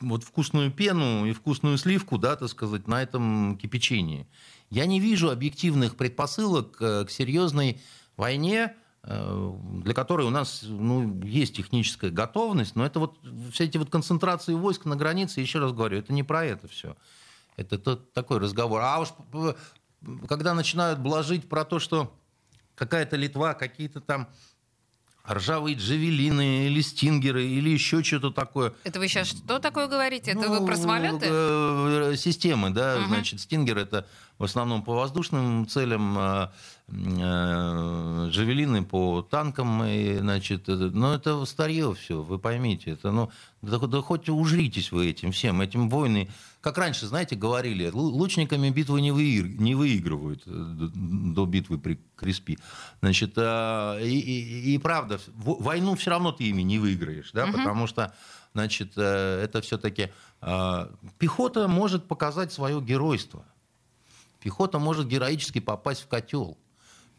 вот 0.02 0.24
вкусную 0.24 0.70
пену 0.70 1.26
и 1.26 1.32
вкусную 1.32 1.78
сливку, 1.78 2.18
да, 2.18 2.36
так 2.36 2.48
сказать, 2.48 2.86
на 2.86 3.02
этом 3.02 3.56
кипячении. 3.56 4.26
Я 4.70 4.86
не 4.86 5.00
вижу 5.00 5.30
объективных 5.30 5.96
предпосылок 5.96 6.76
э, 6.80 7.04
к 7.04 7.10
серьезной 7.10 7.80
войне, 8.16 8.74
э, 9.02 9.52
для 9.84 9.94
которой 9.94 10.26
у 10.26 10.30
нас 10.30 10.62
ну, 10.62 11.22
есть 11.22 11.56
техническая 11.56 12.10
готовность, 12.10 12.76
но 12.76 12.84
это 12.84 13.00
вот 13.00 13.18
все 13.52 13.64
эти 13.64 13.78
вот 13.78 13.90
концентрации 13.90 14.54
войск 14.54 14.84
на 14.84 14.96
границе, 14.96 15.40
еще 15.40 15.58
раз 15.58 15.72
говорю, 15.72 15.98
это 15.98 16.12
не 16.12 16.22
про 16.22 16.44
это 16.44 16.68
все. 16.68 16.96
Это 17.56 17.78
тот, 17.78 18.12
такой 18.12 18.38
разговор. 18.38 18.80
А 18.82 19.00
уж 19.00 19.08
когда 20.28 20.54
начинают 20.54 20.98
блажить 20.98 21.48
про 21.48 21.64
то, 21.64 21.78
что 21.78 22.12
какая-то 22.74 23.16
Литва, 23.16 23.54
какие-то 23.54 24.00
там 24.00 24.28
ржавые 25.28 25.76
джавелины 25.76 26.66
или 26.66 26.80
стингеры 26.80 27.44
или 27.44 27.70
еще 27.70 28.02
что-то 28.02 28.30
такое. 28.30 28.74
Это 28.84 28.98
вы 28.98 29.08
сейчас 29.08 29.28
что 29.28 29.58
такое 29.58 29.86
говорите? 29.86 30.32
Это 30.32 30.48
ну, 30.48 30.60
вы 30.60 30.66
про 30.66 30.76
самолеты? 30.76 31.26
Э, 31.28 32.14
системы, 32.16 32.70
да, 32.70 32.96
угу. 32.98 33.06
значит, 33.06 33.40
стингер 33.40 33.78
это 33.78 34.06
в 34.38 34.44
основном 34.44 34.82
по 34.82 34.94
воздушным 34.94 35.68
целям, 35.68 36.18
э, 36.18 36.48
джавелины 36.92 38.84
по 38.84 39.22
танкам, 39.22 39.82
и, 39.84 40.18
значит, 40.18 40.68
но 40.68 41.14
это 41.14 41.44
старье 41.46 41.94
все, 41.94 42.22
вы 42.22 42.38
поймите, 42.38 42.90
это, 42.90 43.10
ну, 43.10 43.30
да, 43.62 43.78
да 43.78 44.02
хоть 44.02 44.28
ужритесь 44.28 44.92
вы 44.92 45.08
этим 45.08 45.32
всем, 45.32 45.62
этим 45.62 45.88
войны, 45.88 46.28
как 46.60 46.76
раньше, 46.76 47.06
знаете, 47.06 47.34
говорили, 47.34 47.88
лучниками 47.92 48.68
битвы 48.68 49.00
не, 49.00 49.10
выигр, 49.10 49.48
не 49.60 49.74
выигрывают 49.74 50.42
до 50.46 51.46
битвы 51.46 51.78
при 51.78 51.98
Креспи. 52.14 52.58
Значит, 53.00 53.38
и, 53.38 54.02
и, 54.02 54.74
и 54.74 54.78
правда, 54.78 55.18
войну 55.34 55.94
все 55.94 56.10
равно 56.10 56.30
ты 56.32 56.44
ими 56.44 56.62
не 56.62 56.78
выиграешь, 56.78 57.32
да, 57.32 57.44
угу. 57.44 57.54
потому 57.54 57.86
что, 57.86 58.14
значит, 58.52 58.98
это 58.98 59.60
все-таки 59.62 60.12
пехота 61.18 61.68
может 61.68 62.06
показать 62.06 62.52
свое 62.52 62.80
геройство. 62.82 63.44
Пехота 64.40 64.78
может 64.78 65.08
героически 65.08 65.60
попасть 65.60 66.02
в 66.02 66.08
котел. 66.08 66.58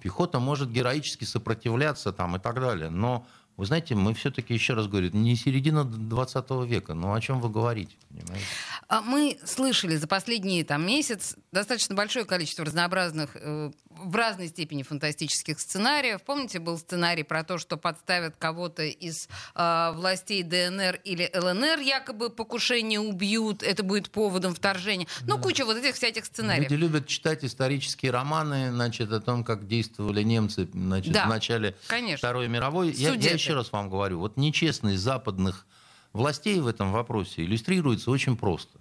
Пехота 0.03 0.39
может 0.39 0.69
героически 0.69 1.23
сопротивляться 1.23 2.11
там 2.11 2.35
и 2.35 2.39
так 2.39 2.59
далее. 2.59 2.89
Но 2.89 3.25
вы 3.55 3.65
знаете, 3.65 3.93
мы 3.93 4.13
все-таки, 4.15 4.53
еще 4.53 4.73
раз 4.73 4.87
говорю, 4.87 5.11
не 5.13 5.35
середина 5.35 5.83
20 5.83 6.49
века. 6.65 6.93
Ну 6.95 7.13
о 7.13 7.21
чем 7.21 7.39
вы 7.39 7.49
говорите? 7.49 7.95
Понимаете? 8.09 8.45
А 8.87 9.01
мы 9.01 9.37
слышали 9.45 9.95
за 9.95 10.07
последний 10.07 10.63
там, 10.63 10.85
месяц 10.85 11.35
достаточно 11.51 11.93
большое 11.93 12.25
количество 12.25 12.65
разнообразных, 12.65 13.31
э, 13.35 13.71
в 13.89 14.15
разной 14.15 14.47
степени 14.47 14.83
фантастических 14.83 15.59
сценариев. 15.59 16.21
Помните, 16.23 16.59
был 16.59 16.77
сценарий 16.77 17.23
про 17.23 17.43
то, 17.43 17.57
что 17.57 17.77
подставят 17.77 18.35
кого-то 18.37 18.83
из 18.83 19.29
э, 19.55 19.91
властей 19.93 20.43
ДНР 20.43 20.99
или 21.03 21.29
ЛНР, 21.33 21.79
якобы 21.79 22.29
покушение 22.29 22.99
убьют, 22.99 23.61
это 23.61 23.83
будет 23.83 24.09
поводом 24.09 24.55
вторжения. 24.55 25.07
Ну, 25.27 25.37
куча 25.37 25.65
вот 25.65 25.77
этих 25.77 25.95
всяких 25.95 26.25
сценариев. 26.25 26.69
Люди 26.69 26.81
любят 26.81 27.07
читать 27.07 27.43
исторические 27.45 28.11
романы, 28.11 28.71
значит, 28.71 29.11
о 29.11 29.19
том, 29.19 29.43
как 29.43 29.67
действовали 29.67 30.23
немцы 30.23 30.67
значит, 30.73 31.13
да, 31.13 31.25
в 31.25 31.29
начале 31.29 31.75
конечно. 31.87 32.17
Второй 32.17 32.47
мировой. 32.47 32.91
Я, 32.93 33.13
я 33.13 33.37
еще 33.43 33.53
раз 33.53 33.71
вам 33.71 33.89
говорю, 33.89 34.19
вот 34.19 34.37
нечестность 34.37 35.01
западных 35.01 35.65
властей 36.13 36.59
в 36.61 36.67
этом 36.67 36.91
вопросе 36.91 37.43
иллюстрируется 37.43 38.09
очень 38.09 38.37
просто. 38.37 38.79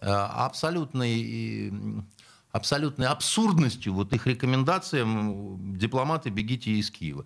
Э, 0.00 0.10
абсолютный, 0.10 1.72
абсолютной 2.52 3.06
абсурдностью 3.06 3.94
вот 3.94 4.12
их 4.12 4.26
рекомендациям 4.26 5.78
«дипломаты, 5.78 6.28
бегите 6.28 6.72
из 6.72 6.90
Киева». 6.90 7.24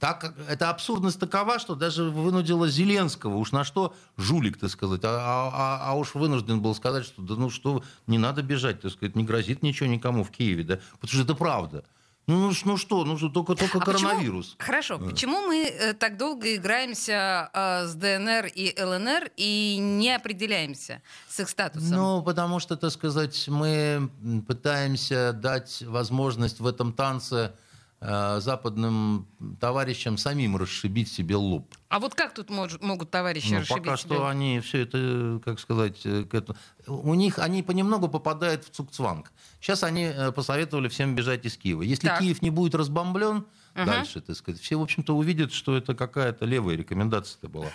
Так, 0.00 0.34
эта 0.48 0.70
абсурдность 0.70 1.20
такова, 1.20 1.58
что 1.58 1.74
даже 1.74 2.04
вынудила 2.04 2.68
Зеленского, 2.68 3.36
уж 3.36 3.52
на 3.52 3.64
что 3.64 3.94
жулик, 4.16 4.58
так 4.58 4.70
сказать, 4.70 5.02
а, 5.04 5.10
а, 5.10 5.50
а, 5.52 5.90
а 5.90 5.94
уж 5.94 6.14
вынужден 6.14 6.62
был 6.62 6.74
сказать, 6.74 7.04
что 7.04 7.20
да 7.20 7.34
ну 7.36 7.50
что, 7.50 7.84
не 8.06 8.16
надо 8.16 8.42
бежать, 8.42 8.80
так 8.80 8.92
сказать, 8.92 9.14
не 9.14 9.24
грозит 9.24 9.62
ничего 9.62 9.90
никому 9.90 10.24
в 10.24 10.30
Киеве, 10.30 10.64
да, 10.64 10.80
потому 10.98 11.12
что 11.12 11.22
это 11.22 11.34
правда. 11.34 11.84
Ну, 12.30 12.38
ну, 12.38 12.52
ну 12.64 12.76
что, 12.76 13.04
ну 13.04 13.18
только, 13.18 13.56
только 13.56 13.78
а 13.78 13.80
коронавирус. 13.80 14.50
Почему, 14.50 14.66
хорошо, 14.66 14.94
а. 14.94 14.98
почему 14.98 15.40
мы 15.48 15.64
э, 15.64 15.94
так 15.94 16.16
долго 16.16 16.54
играемся 16.54 17.50
э, 17.52 17.86
с 17.86 17.94
ДНР 17.94 18.46
и 18.54 18.80
ЛНР 18.80 19.32
и 19.36 19.78
не 19.80 20.14
определяемся 20.14 21.02
с 21.28 21.40
их 21.40 21.48
статусом? 21.48 21.90
Ну, 21.90 22.22
потому 22.22 22.60
что, 22.60 22.76
так 22.76 22.92
сказать, 22.92 23.48
мы 23.48 24.10
пытаемся 24.46 25.32
дать 25.32 25.82
возможность 25.82 26.60
в 26.60 26.66
этом 26.68 26.92
танце 26.92 27.52
западным 28.00 29.28
товарищам 29.60 30.16
самим 30.16 30.56
расшибить 30.56 31.12
себе 31.12 31.36
лоб. 31.36 31.74
А 31.90 31.98
вот 31.98 32.14
как 32.14 32.32
тут 32.32 32.48
мож, 32.48 32.80
могут 32.80 33.10
товарищи 33.10 33.52
ну, 33.52 33.60
расшибить 33.60 33.82
Пока 33.84 33.96
себе? 33.98 34.14
что 34.14 34.26
они 34.26 34.60
все 34.60 34.82
это, 34.82 35.40
как 35.44 35.60
сказать, 35.60 36.00
э, 36.04 36.24
к 36.24 36.32
этому... 36.34 36.58
у 36.86 37.14
них 37.14 37.38
они 37.38 37.62
понемногу 37.62 38.08
попадают 38.08 38.64
в 38.64 38.70
цукцванг. 38.70 39.30
Сейчас 39.60 39.82
они 39.82 40.04
э, 40.04 40.32
посоветовали 40.32 40.88
всем 40.88 41.14
бежать 41.14 41.44
из 41.44 41.58
Киева. 41.58 41.82
Если 41.82 42.08
так. 42.08 42.20
Киев 42.20 42.40
не 42.40 42.48
будет 42.48 42.74
разбомблен 42.74 43.36
угу. 43.36 43.84
дальше, 43.84 44.22
так 44.22 44.36
сказать, 44.36 44.60
все, 44.60 44.78
в 44.78 44.82
общем-то, 44.82 45.14
увидят, 45.14 45.52
что 45.52 45.76
это 45.76 45.94
какая-то 45.94 46.46
левая 46.46 46.76
рекомендация-то 46.76 47.48
была. 47.48 47.68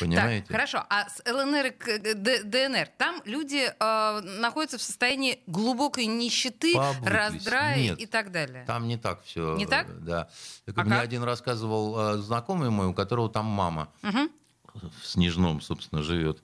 Понимаете? 0.00 0.46
Так, 0.46 0.56
хорошо. 0.56 0.84
А 0.88 1.08
с 1.08 1.22
ЛНР 1.24 1.72
к 1.72 1.98
ДНР 1.98 2.88
там 2.98 3.22
люди 3.24 3.72
э, 3.78 4.20
находятся 4.40 4.78
в 4.78 4.82
состоянии 4.82 5.40
глубокой 5.46 6.06
нищеты, 6.06 6.74
Побыдлись. 6.74 7.12
раздрая 7.12 7.76
Нет, 7.76 8.00
и 8.00 8.06
так 8.06 8.32
далее. 8.32 8.64
Там 8.66 8.88
не 8.88 8.96
так 8.96 9.22
все. 9.22 9.56
Не 9.56 9.66
так? 9.66 10.04
Да. 10.04 10.28
Так, 10.64 10.78
а 10.78 10.84
мне 10.84 10.96
как? 10.96 11.04
один 11.04 11.22
рассказывал 11.22 11.98
э, 11.98 12.18
знакомый 12.18 12.70
мой, 12.70 12.86
у 12.86 12.94
которого 12.94 13.30
там 13.30 13.46
мама 13.46 13.88
угу. 14.02 14.30
в 14.74 15.06
Снежном, 15.06 15.60
собственно, 15.60 16.02
живет. 16.02 16.42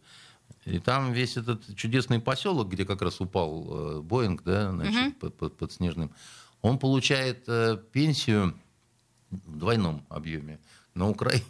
И 0.64 0.78
там 0.78 1.12
весь 1.12 1.36
этот 1.36 1.74
чудесный 1.76 2.20
поселок, 2.20 2.68
где 2.68 2.84
как 2.84 3.02
раз 3.02 3.20
упал 3.20 3.98
э, 3.98 4.00
Боинг, 4.00 4.42
да, 4.44 4.70
значит, 4.70 5.08
угу. 5.08 5.12
под, 5.20 5.36
под, 5.36 5.56
под 5.56 5.72
Снежным, 5.72 6.12
он 6.60 6.78
получает 6.78 7.44
э, 7.48 7.76
пенсию 7.92 8.56
в 9.30 9.58
двойном 9.58 10.06
объеме 10.08 10.60
на 10.94 11.08
Украине. 11.08 11.44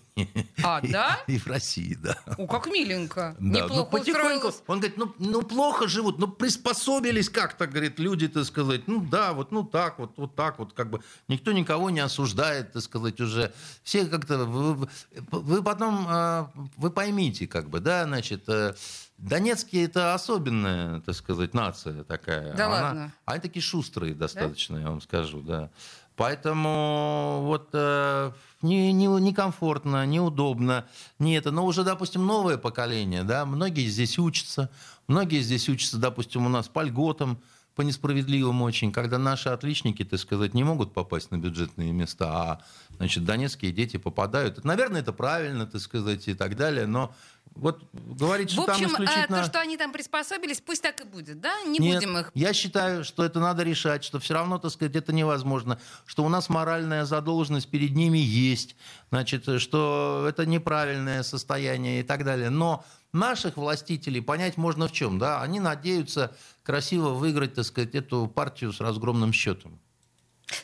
А, 0.62 0.80
да? 0.82 1.20
И, 1.26 1.38
в 1.38 1.46
России, 1.46 1.94
да. 1.94 2.16
О, 2.36 2.46
как 2.46 2.66
миленько. 2.66 3.34
Да. 3.38 3.60
Неплохо 3.60 3.74
ну, 3.74 3.86
потихоньку. 3.86 4.48
Устроилась. 4.48 4.62
Он 4.66 4.78
говорит, 4.78 4.96
ну, 4.98 5.14
ну 5.18 5.42
плохо 5.42 5.88
живут, 5.88 6.18
ну 6.18 6.28
приспособились 6.28 7.28
как-то, 7.28 7.66
говорит, 7.66 7.98
люди, 7.98 8.28
так 8.28 8.44
сказать. 8.44 8.86
Ну 8.88 9.00
да, 9.00 9.32
вот 9.32 9.52
ну 9.52 9.64
так 9.64 9.98
вот, 9.98 10.12
вот 10.16 10.34
так 10.34 10.58
вот, 10.58 10.72
как 10.74 10.90
бы. 10.90 11.00
Никто 11.28 11.52
никого 11.52 11.90
не 11.90 12.00
осуждает, 12.00 12.72
так 12.72 12.82
сказать, 12.82 13.20
уже. 13.20 13.52
Все 13.82 14.06
как-то... 14.06 14.44
Вы, 14.44 14.88
вы 15.30 15.62
потом, 15.62 16.06
а, 16.08 16.50
вы 16.76 16.90
поймите, 16.90 17.46
как 17.46 17.68
бы, 17.68 17.80
да, 17.80 18.04
значит... 18.04 18.48
Э, 18.48 18.74
Донецкие 19.18 19.84
это 19.84 20.14
особенная, 20.14 21.00
так 21.02 21.14
сказать, 21.14 21.54
нация 21.54 22.02
такая. 22.02 22.54
Да 22.54 22.66
Она, 22.66 22.74
ладно. 22.74 23.12
Они 23.24 23.40
такие 23.40 23.62
шустрые 23.62 24.14
достаточно, 24.14 24.76
да? 24.76 24.82
я 24.82 24.88
вам 24.88 25.00
скажу, 25.00 25.40
да. 25.42 25.70
Поэтому 26.16 27.42
вот 27.44 27.70
э, 27.72 28.32
не, 28.62 28.92
не, 28.92 29.06
некомфортно, 29.06 30.06
неудобно, 30.06 30.86
не 31.18 31.34
это. 31.34 31.50
Но 31.50 31.66
уже, 31.66 31.84
допустим, 31.84 32.26
новое 32.26 32.56
поколение, 32.56 33.24
да, 33.24 33.44
многие 33.44 33.86
здесь 33.86 34.18
учатся, 34.18 34.70
многие 35.08 35.40
здесь 35.40 35.68
учатся, 35.68 35.98
допустим, 35.98 36.46
у 36.46 36.48
нас 36.48 36.68
по 36.68 36.82
льготам, 36.82 37.38
по 37.74 37.82
несправедливым 37.82 38.62
очень, 38.62 38.92
когда 38.92 39.18
наши 39.18 39.48
отличники, 39.48 40.04
так 40.04 40.20
сказать, 40.20 40.54
не 40.54 40.62
могут 40.62 40.92
попасть 40.92 41.30
на 41.30 41.38
бюджетные 41.38 41.92
места, 41.92 42.26
а, 42.30 42.60
значит, 42.96 43.24
донецкие 43.24 43.72
дети 43.72 43.96
попадают. 43.96 44.62
Наверное, 44.64 45.00
это 45.00 45.12
правильно, 45.12 45.66
так 45.66 45.80
сказать, 45.80 46.28
и 46.28 46.34
так 46.34 46.56
далее, 46.56 46.86
но 46.86 47.14
вот 47.54 47.82
говорить, 47.92 48.50
что 48.50 48.62
в 48.62 48.70
общем, 48.70 48.90
там 48.90 49.04
исключительно... 49.04 49.42
то, 49.42 49.44
что 49.44 49.60
они 49.60 49.76
там 49.76 49.92
приспособились, 49.92 50.60
пусть 50.60 50.82
так 50.82 51.00
и 51.00 51.04
будет, 51.04 51.40
да? 51.40 51.60
Не 51.62 51.78
Нет, 51.78 51.96
будем 51.96 52.18
их... 52.18 52.30
я 52.34 52.52
считаю, 52.52 53.04
что 53.04 53.24
это 53.24 53.40
надо 53.40 53.62
решать, 53.62 54.04
что 54.04 54.18
все 54.18 54.34
равно, 54.34 54.58
так 54.58 54.70
сказать, 54.70 54.96
это 54.96 55.12
невозможно, 55.12 55.78
что 56.06 56.24
у 56.24 56.28
нас 56.28 56.48
моральная 56.48 57.04
задолженность 57.04 57.68
перед 57.70 57.94
ними 57.94 58.18
есть, 58.18 58.76
значит, 59.10 59.44
что 59.60 60.26
это 60.28 60.46
неправильное 60.46 61.22
состояние 61.22 62.00
и 62.00 62.02
так 62.02 62.24
далее. 62.24 62.50
Но 62.50 62.84
наших 63.12 63.56
властителей 63.56 64.22
понять 64.22 64.56
можно 64.56 64.88
в 64.88 64.92
чем, 64.92 65.18
да? 65.18 65.42
Они 65.42 65.60
надеются 65.60 66.34
красиво 66.62 67.10
выиграть, 67.10 67.54
так 67.54 67.64
сказать, 67.64 67.94
эту 67.94 68.26
партию 68.26 68.72
с 68.72 68.80
разгромным 68.80 69.32
счетом. 69.32 69.80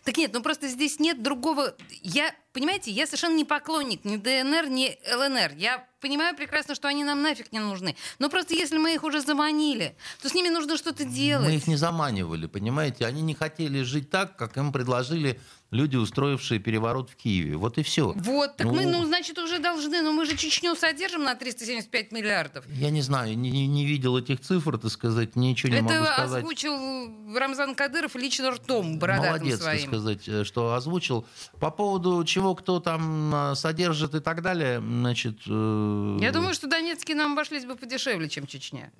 Так 0.09 0.17
нет, 0.17 0.33
ну 0.33 0.41
просто 0.41 0.69
здесь 0.69 0.99
нет 0.99 1.23
другого... 1.23 1.75
Я, 2.01 2.35
понимаете, 2.55 2.91
я 2.91 3.05
совершенно 3.05 3.37
не 3.37 3.45
поклонник 3.45 4.07
ни 4.07 4.17
ДНР, 4.17 4.71
ни 4.71 4.97
ЛНР. 5.15 5.53
Я 5.59 5.87
понимаю 6.01 6.35
прекрасно, 6.35 6.75
что 6.75 6.89
они 6.89 7.05
нам 7.05 7.21
нафиг 7.21 7.53
не 7.53 7.59
нужны. 7.59 7.95
Но 8.19 8.31
просто 8.31 8.55
если 8.55 8.79
мы 8.79 8.95
их 8.95 9.05
уже 9.05 9.21
заманили, 9.21 9.99
то 10.23 10.31
с 10.31 10.35
ними 10.35 10.49
нужно 10.49 10.79
что-то 10.79 11.05
делать. 11.05 11.47
Мы 11.47 11.57
их 11.57 11.67
не 11.67 11.77
заманивали, 11.77 12.47
понимаете? 12.47 13.05
Они 13.05 13.21
не 13.21 13.35
хотели 13.35 13.83
жить 13.83 14.09
так, 14.09 14.39
как 14.39 14.57
им 14.57 14.73
предложили 14.73 15.39
люди, 15.71 15.97
устроившие 15.97 16.61
переворот 16.61 17.11
в 17.11 17.17
Киеве. 17.17 17.57
Вот 17.57 17.79
и 17.79 17.83
все. 17.83 18.15
Вот, 18.17 18.57
так 18.57 18.67
ну, 18.67 18.75
мы, 18.75 18.87
ну, 18.87 19.05
значит, 19.05 19.39
уже 19.39 19.59
должны, 19.59 20.01
но 20.03 20.13
мы 20.13 20.25
же 20.25 20.37
Чечню 20.37 20.75
содержим 20.75 21.25
на 21.25 21.35
375 21.35 22.13
миллиардов. 22.13 22.65
Я 22.69 22.91
не 22.91 23.03
знаю, 23.03 23.37
не, 23.37 23.67
не, 23.67 23.87
видел 23.87 24.17
этих 24.17 24.41
цифр, 24.41 24.79
так 24.79 24.91
сказать, 24.91 25.37
ничего 25.37 25.73
не 25.73 25.79
Это 25.79 25.85
могу 25.85 26.05
сказать. 26.07 26.19
Это 26.19 26.37
озвучил 26.39 27.37
Рамзан 27.37 27.75
Кадыров 27.75 28.15
лично 28.17 28.51
ртом 28.53 28.99
бородатым 28.99 29.41
Молодец, 29.41 29.61
своим. 29.61 29.81
так 29.81 29.89
сказать, 29.89 30.29
э, 30.29 30.45
что 30.45 30.73
озвучил. 30.75 31.27
По 31.61 31.71
поводу 31.71 32.25
чего 32.25 32.55
кто 32.55 32.81
там 32.81 33.35
э, 33.35 33.55
содержит 33.55 34.15
и 34.15 34.21
так 34.21 34.43
далее, 34.43 34.81
значит... 34.81 35.41
Э, 35.47 36.19
Я 36.21 36.33
думаю, 36.33 36.55
что 36.55 36.67
донецкие 36.67 37.17
нам 37.17 37.33
обошлись 37.33 37.67
бы 37.67 37.77
подешевле, 37.77 38.29
чем 38.29 38.47
Чечня. 38.47 38.91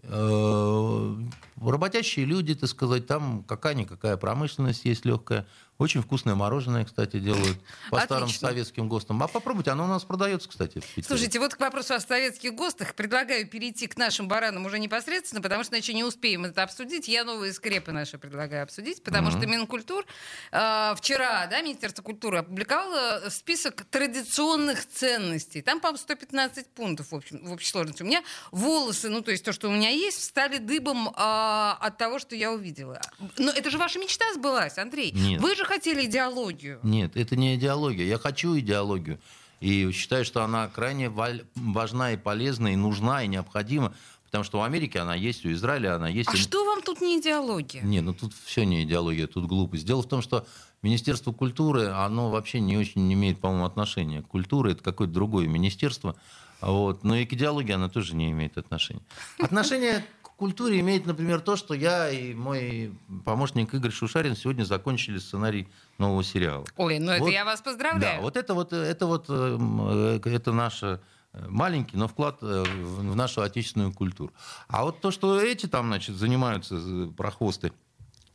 Работящие 1.61 2.27
люди, 2.27 2.55
так 2.55 2.69
сказать, 2.69 3.07
там 3.07 3.43
какая-никакая 3.45 4.17
промышленность 4.17 4.85
есть 4.85 5.05
легкая. 5.05 5.47
Очень 5.79 6.03
вкусное 6.03 6.35
мороженое, 6.35 6.85
кстати, 6.85 7.21
делают 7.21 7.57
по 7.89 7.99
Отлично. 7.99 8.05
старым 8.05 8.29
советским 8.31 8.89
ГОСТам. 8.89 9.23
А 9.23 9.29
попробуйте, 9.29 9.71
оно 9.71 9.85
у 9.85 9.87
нас 9.87 10.03
продается, 10.03 10.49
кстати. 10.49 10.83
Слушайте, 11.07 11.39
вот 11.39 11.55
к 11.55 11.61
вопросу 11.61 11.95
о 11.95 12.01
советских 12.01 12.53
ГОСТах 12.57 12.97
предлагаю 12.97 13.47
перейти 13.47 13.87
к 13.87 13.97
нашим 13.97 14.27
баранам 14.27 14.67
уже 14.67 14.81
непосредственно, 14.81 15.41
потому 15.41 15.63
что 15.63 15.77
иначе 15.77 15.95
не 15.95 16.03
успеем 16.03 16.47
это 16.47 16.65
обсудить. 16.65 17.07
Я 17.07 17.23
новые 17.23 17.53
скрепы 17.53 17.93
наши 17.93 18.19
предлагаю 18.19 18.65
обсудить, 18.65 19.05
потому 19.05 19.29
mm-hmm. 19.29 19.39
что 19.39 19.47
Минкультур 19.47 20.05
э, 20.51 20.95
вчера, 20.97 21.47
да, 21.47 21.63
Министерство 21.63 22.03
культуры 22.03 22.39
опубликовало 22.39 23.29
список 23.31 23.85
традиционных 23.85 24.85
ценностей. 24.85 25.63
Там, 25.63 25.79
по-моему, 25.79 25.99
115 25.99 26.75
пунктов 26.75 27.13
в, 27.13 27.15
общем, 27.15 27.47
в 27.47 27.53
общей 27.53 27.71
сложности. 27.71 28.03
У 28.03 28.07
меня 28.07 28.25
волосы, 28.51 29.11
ну, 29.11 29.21
то 29.21 29.31
есть 29.31 29.45
то, 29.45 29.53
что 29.53 29.69
у 29.69 29.73
меня 29.73 29.91
есть, 29.91 30.25
стали 30.25 30.59
дыбом 30.59 31.07
э, 31.07 31.13
от 31.15 31.99
того, 31.99 32.19
что 32.19 32.35
я 32.35 32.51
увидела. 32.51 33.01
Но 33.37 33.53
это 33.53 33.71
же 33.71 33.79
ваша 33.79 34.01
мечта 34.01 34.25
сбылась, 34.35 34.77
Андрей. 34.77 35.13
Нет. 35.13 35.41
Вы 35.41 35.55
же 35.55 35.68
хотели 35.69 36.07
идеологию. 36.07 36.81
Нет, 36.83 37.17
это 37.17 37.37
не 37.37 37.55
идеология. 37.55 38.05
Я 38.05 38.19
хочу 38.19 38.59
идеологию. 38.59 39.21
И 39.61 39.91
считаю, 39.93 40.25
что 40.25 40.43
она 40.43 40.69
крайне 40.69 41.11
важна 41.11 42.13
и 42.13 42.17
полезна, 42.17 42.73
и 42.73 42.77
нужна, 42.77 43.23
и 43.23 43.29
необходима. 43.29 43.95
Потому 44.29 44.45
что 44.45 44.59
в 44.59 44.63
Америке 44.63 45.01
она 45.01 45.15
есть, 45.15 45.45
у 45.45 45.53
Израиля 45.53 45.97
она 45.97 46.09
есть. 46.09 46.29
А 46.29 46.37
что 46.37 46.65
вам 46.65 46.83
тут 46.83 47.01
не 47.01 47.19
идеология? 47.19 47.83
Не, 47.83 48.01
ну 48.01 48.13
тут 48.13 48.33
все 48.45 48.65
не 48.65 48.85
идеология, 48.85 49.27
тут 49.27 49.47
глупость. 49.47 49.87
Дело 49.87 50.03
в 50.03 50.09
том, 50.09 50.23
что 50.23 50.47
Министерство 50.83 51.33
культуры, 51.33 51.89
оно 51.89 52.31
вообще 52.31 52.61
не 52.61 52.77
очень 52.77 53.13
имеет, 53.13 53.41
по-моему, 53.41 53.65
отношения 53.65 54.23
к 54.23 54.27
культуре. 54.29 54.73
Это 54.73 54.83
какое-то 54.83 55.13
другое 55.15 55.47
министерство. 55.47 56.15
Вот. 56.61 57.05
Но 57.05 57.17
и 57.17 57.25
к 57.25 57.33
идеологии 57.33 57.73
она 57.73 57.89
тоже 57.89 58.15
не 58.15 58.31
имеет 58.31 58.59
отношения. 58.59 59.03
Отношение 59.39 60.05
культуре 60.39 60.79
имеет, 60.81 61.05
например, 61.05 61.41
то, 61.41 61.57
что 61.57 61.75
я 61.75 62.09
и 62.11 62.33
мой 62.33 62.93
помощник 63.25 63.75
Игорь 63.75 63.91
Шушарин 63.91 64.37
сегодня 64.37 64.63
закончили 64.63 65.19
сценарий 65.19 65.69
нового 65.99 66.23
сериала. 66.23 66.65
Ой, 66.77 67.01
ну 67.01 67.07
вот, 67.07 67.23
это 67.23 67.29
я 67.31 67.45
вас 67.45 67.61
поздравляю. 67.61 68.19
Да, 68.19 68.23
вот 68.23 68.37
это 68.37 68.55
вот, 68.55 68.73
это 68.73 69.07
вот, 69.07 69.27
э, 69.29 70.21
это 70.25 70.53
наше 70.53 70.87
э, 70.87 70.99
маленький, 71.33 71.97
но 71.97 72.09
вклад 72.09 72.39
э, 72.43 72.65
в 72.65 73.15
нашу 73.15 73.43
отечественную 73.43 73.93
культуру. 73.93 74.33
А 74.69 74.85
вот 74.85 75.01
то, 75.01 75.11
что 75.11 75.41
эти 75.41 75.67
там, 75.67 75.87
значит, 75.87 76.17
занимаются 76.17 77.11
прохвосты 77.17 77.73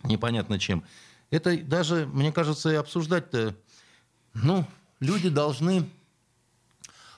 непонятно 0.03 0.59
чем, 0.59 0.83
это 1.31 1.57
даже, 1.57 2.05
мне 2.05 2.31
кажется, 2.31 2.71
и 2.71 2.75
обсуждать-то, 2.75 3.55
ну, 4.33 4.65
люди 4.99 5.29
должны 5.29 5.89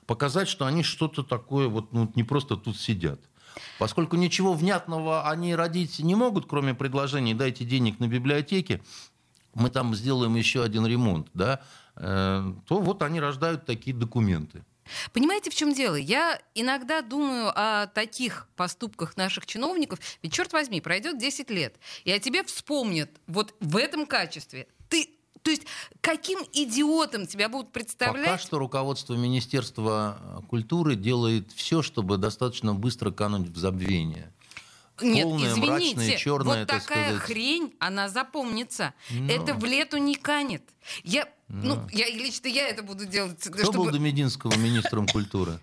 показать, 0.06 0.48
что 0.48 0.66
они 0.66 0.84
что-то 0.84 1.24
такое 1.24 1.68
вот 1.68 1.92
ну, 1.92 2.12
не 2.16 2.24
просто 2.24 2.56
тут 2.56 2.78
сидят. 2.78 3.20
Поскольку 3.80 4.16
ничего 4.16 4.54
внятного 4.54 5.30
они 5.30 5.56
родить 5.56 6.00
не 6.00 6.16
могут, 6.16 6.46
кроме 6.46 6.74
предложений 6.74 7.36
«дайте 7.36 7.66
денег 7.66 8.00
на 8.00 8.08
библиотеке», 8.08 8.82
мы 9.54 9.70
там 9.70 9.96
сделаем 9.96 10.36
еще 10.36 10.64
один 10.64 10.86
ремонт, 10.86 11.28
да, 11.34 11.62
э, 11.96 12.54
то 12.68 12.80
вот 12.82 13.02
они 13.02 13.20
рождают 13.20 13.66
такие 13.66 13.96
документы. 13.96 14.64
Понимаете, 15.14 15.50
в 15.50 15.56
чем 15.56 15.74
дело? 15.74 15.96
Я 15.96 16.40
иногда 16.54 17.02
думаю 17.02 17.52
о 17.56 17.88
таких 17.88 18.48
поступках 18.56 19.18
наших 19.18 19.46
чиновников. 19.46 20.00
Ведь, 20.22 20.34
черт 20.34 20.54
возьми, 20.54 20.82
пройдет 20.82 21.18
10 21.18 21.50
лет, 21.50 21.76
и 22.04 22.12
о 22.12 22.20
тебе 22.20 22.44
вспомнят 22.44 23.10
вот 23.28 23.56
в 23.60 23.78
этом 23.78 24.06
качестве. 24.06 24.68
Ты 24.90 25.10
то 25.46 25.52
есть 25.52 25.64
каким 26.02 26.40
идиотом 26.54 27.28
тебя 27.28 27.50
будут 27.50 27.72
представлять? 27.72 28.26
Пока 28.26 28.38
что 28.40 28.58
руководство 28.58 29.14
Министерства 29.14 30.44
культуры 30.50 30.96
делает 30.96 31.52
все, 31.52 31.84
чтобы 31.84 32.18
достаточно 32.18 32.74
быстро 32.74 33.12
кануть 33.12 33.50
в 33.50 33.58
забвение. 33.58 34.34
Нет, 35.02 35.24
Полное, 35.24 35.52
извините, 35.52 35.96
мрачное, 35.96 36.18
черное, 36.18 36.60
вот 36.60 36.68
такая 36.68 37.08
сказать. 37.08 37.22
хрень, 37.22 37.74
она 37.80 38.08
запомнится. 38.08 38.94
Но... 39.10 39.32
Это 39.32 39.54
в 39.54 39.66
лету 39.66 39.98
не 39.98 40.16
канет. 40.16 40.64
Я, 41.04 41.28
Но... 41.50 41.76
ну, 41.76 41.88
я 41.92 42.10
лично 42.10 42.48
я 42.48 42.70
это 42.70 42.82
буду 42.82 43.06
делать. 43.06 43.40
Кто 43.40 43.64
чтобы... 43.64 43.78
был 43.86 43.92
до 43.92 44.00
Мединского 44.00 44.56
министром 44.56 45.08
культуры? 45.08 45.60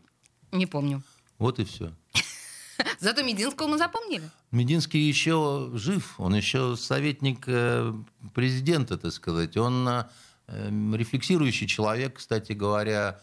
Не 0.51 0.67
помню. 0.67 1.03
Вот 1.39 1.59
и 1.59 1.65
все. 1.65 1.93
Зато 3.01 3.23
Мединского 3.23 3.69
мы 3.69 3.79
запомнили. 3.79 4.29
Мединский 4.51 5.01
еще 5.01 5.71
жив, 5.73 6.15
он 6.19 6.35
еще 6.35 6.77
советник 6.77 7.45
э, 7.47 7.93
президента, 8.35 8.99
так 8.99 9.13
сказать. 9.13 9.57
Он 9.57 9.89
э, 9.89 10.05
рефлексирующий 10.47 11.67
человек, 11.67 12.19
кстати 12.19 12.53
говоря. 12.53 13.21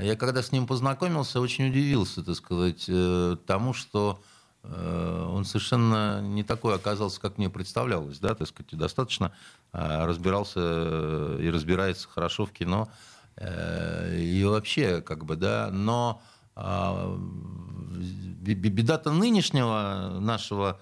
Я 0.00 0.16
когда 0.16 0.42
с 0.42 0.52
ним 0.52 0.66
познакомился, 0.66 1.40
очень 1.40 1.68
удивился, 1.68 2.22
так 2.22 2.36
сказать, 2.36 2.84
э, 2.88 3.36
тому, 3.46 3.74
что 3.74 4.22
он 4.64 5.44
совершенно 5.44 6.20
не 6.20 6.44
такой 6.44 6.74
оказался, 6.76 7.20
как 7.20 7.36
мне 7.38 7.50
представлялось, 7.50 8.18
да, 8.20 8.34
так 8.34 8.46
сказать, 8.46 8.76
достаточно 8.76 9.32
разбирался 9.72 11.36
и 11.40 11.50
разбирается 11.50 12.08
хорошо 12.08 12.46
в 12.46 12.52
кино 12.52 12.88
и 13.40 14.44
вообще, 14.46 15.00
как 15.00 15.24
бы, 15.24 15.34
да, 15.34 15.70
но 15.72 16.22
а, 16.54 17.18
беда-то 18.42 19.10
нынешнего 19.10 20.18
нашего 20.20 20.80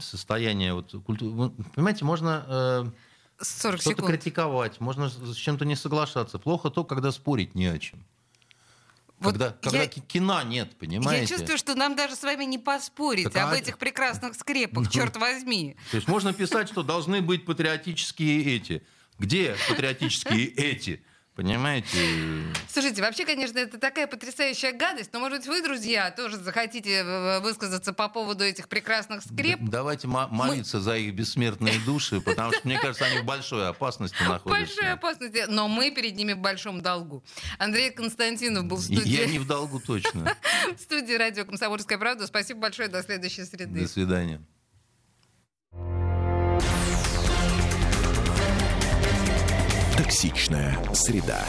состояния 0.00 0.74
вот, 0.74 0.94
культуры. 1.04 1.52
Понимаете, 1.74 2.04
можно 2.04 2.44
э, 2.48 2.84
что-то 3.40 4.02
критиковать, 4.02 4.80
можно 4.80 5.08
с 5.08 5.34
чем-то 5.34 5.64
не 5.64 5.76
соглашаться. 5.76 6.38
Плохо 6.38 6.70
то, 6.70 6.84
когда 6.84 7.12
спорить 7.12 7.54
не 7.54 7.66
о 7.66 7.78
чем. 7.78 8.04
Вот 9.18 9.32
когда, 9.32 9.50
когда 9.62 9.82
я, 9.82 9.86
кино 9.88 10.42
нет, 10.42 10.76
понимаете? 10.78 11.22
Я 11.22 11.38
чувствую, 11.38 11.56
что 11.56 11.74
нам 11.74 11.96
даже 11.96 12.16
с 12.16 12.22
вами 12.22 12.44
не 12.44 12.58
поспорить 12.58 13.32
так, 13.32 13.44
об 13.44 13.52
а... 13.52 13.56
этих 13.56 13.78
прекрасных 13.78 14.34
скрепах, 14.34 14.84
ну, 14.84 14.90
черт 14.90 15.16
возьми. 15.16 15.76
То 15.90 15.96
есть 15.96 16.08
можно 16.08 16.34
писать, 16.34 16.68
что 16.68 16.82
должны 16.82 17.22
быть 17.22 17.46
патриотические 17.46 18.56
эти. 18.56 18.82
Где 19.18 19.56
патриотические 19.68 20.46
эти? 20.56 21.02
Понимаете? 21.36 21.98
Слушайте, 22.72 23.02
вообще, 23.02 23.26
конечно, 23.26 23.58
это 23.58 23.78
такая 23.78 24.06
потрясающая 24.06 24.72
гадость, 24.72 25.10
но, 25.12 25.20
может 25.20 25.40
быть, 25.40 25.46
вы, 25.46 25.62
друзья, 25.62 26.10
тоже 26.10 26.38
захотите 26.38 27.04
высказаться 27.42 27.92
по 27.92 28.08
поводу 28.08 28.42
этих 28.42 28.70
прекрасных 28.70 29.22
скреп? 29.22 29.58
Давайте 29.60 30.08
молиться 30.08 30.78
мы... 30.78 30.82
за 30.82 30.96
их 30.96 31.14
бессмертные 31.14 31.78
души, 31.84 32.22
потому 32.22 32.52
что, 32.52 32.62
мне 32.64 32.78
кажется, 32.78 33.04
они 33.04 33.18
в 33.18 33.24
большой 33.26 33.68
опасности 33.68 34.16
находятся. 34.26 34.48
В 34.48 34.76
большой 34.76 34.92
опасности, 34.92 35.44
но 35.46 35.68
мы 35.68 35.90
перед 35.90 36.16
ними 36.16 36.32
в 36.32 36.38
большом 36.38 36.80
долгу. 36.80 37.22
Андрей 37.58 37.90
Константинов 37.90 38.64
был 38.64 38.78
в 38.78 38.82
студии. 38.84 39.06
Я 39.06 39.26
не 39.26 39.38
в 39.38 39.46
долгу 39.46 39.78
точно. 39.78 40.34
В 40.76 40.80
студии 40.80 41.14
радио 41.14 41.44
«Комсомольская 41.44 41.98
правда». 41.98 42.26
Спасибо 42.26 42.60
большое, 42.60 42.88
до 42.88 43.02
следующей 43.02 43.44
среды. 43.44 43.82
До 43.82 43.88
свидания. 43.88 44.40
Токсичная 49.96 50.78
среда. 50.92 51.46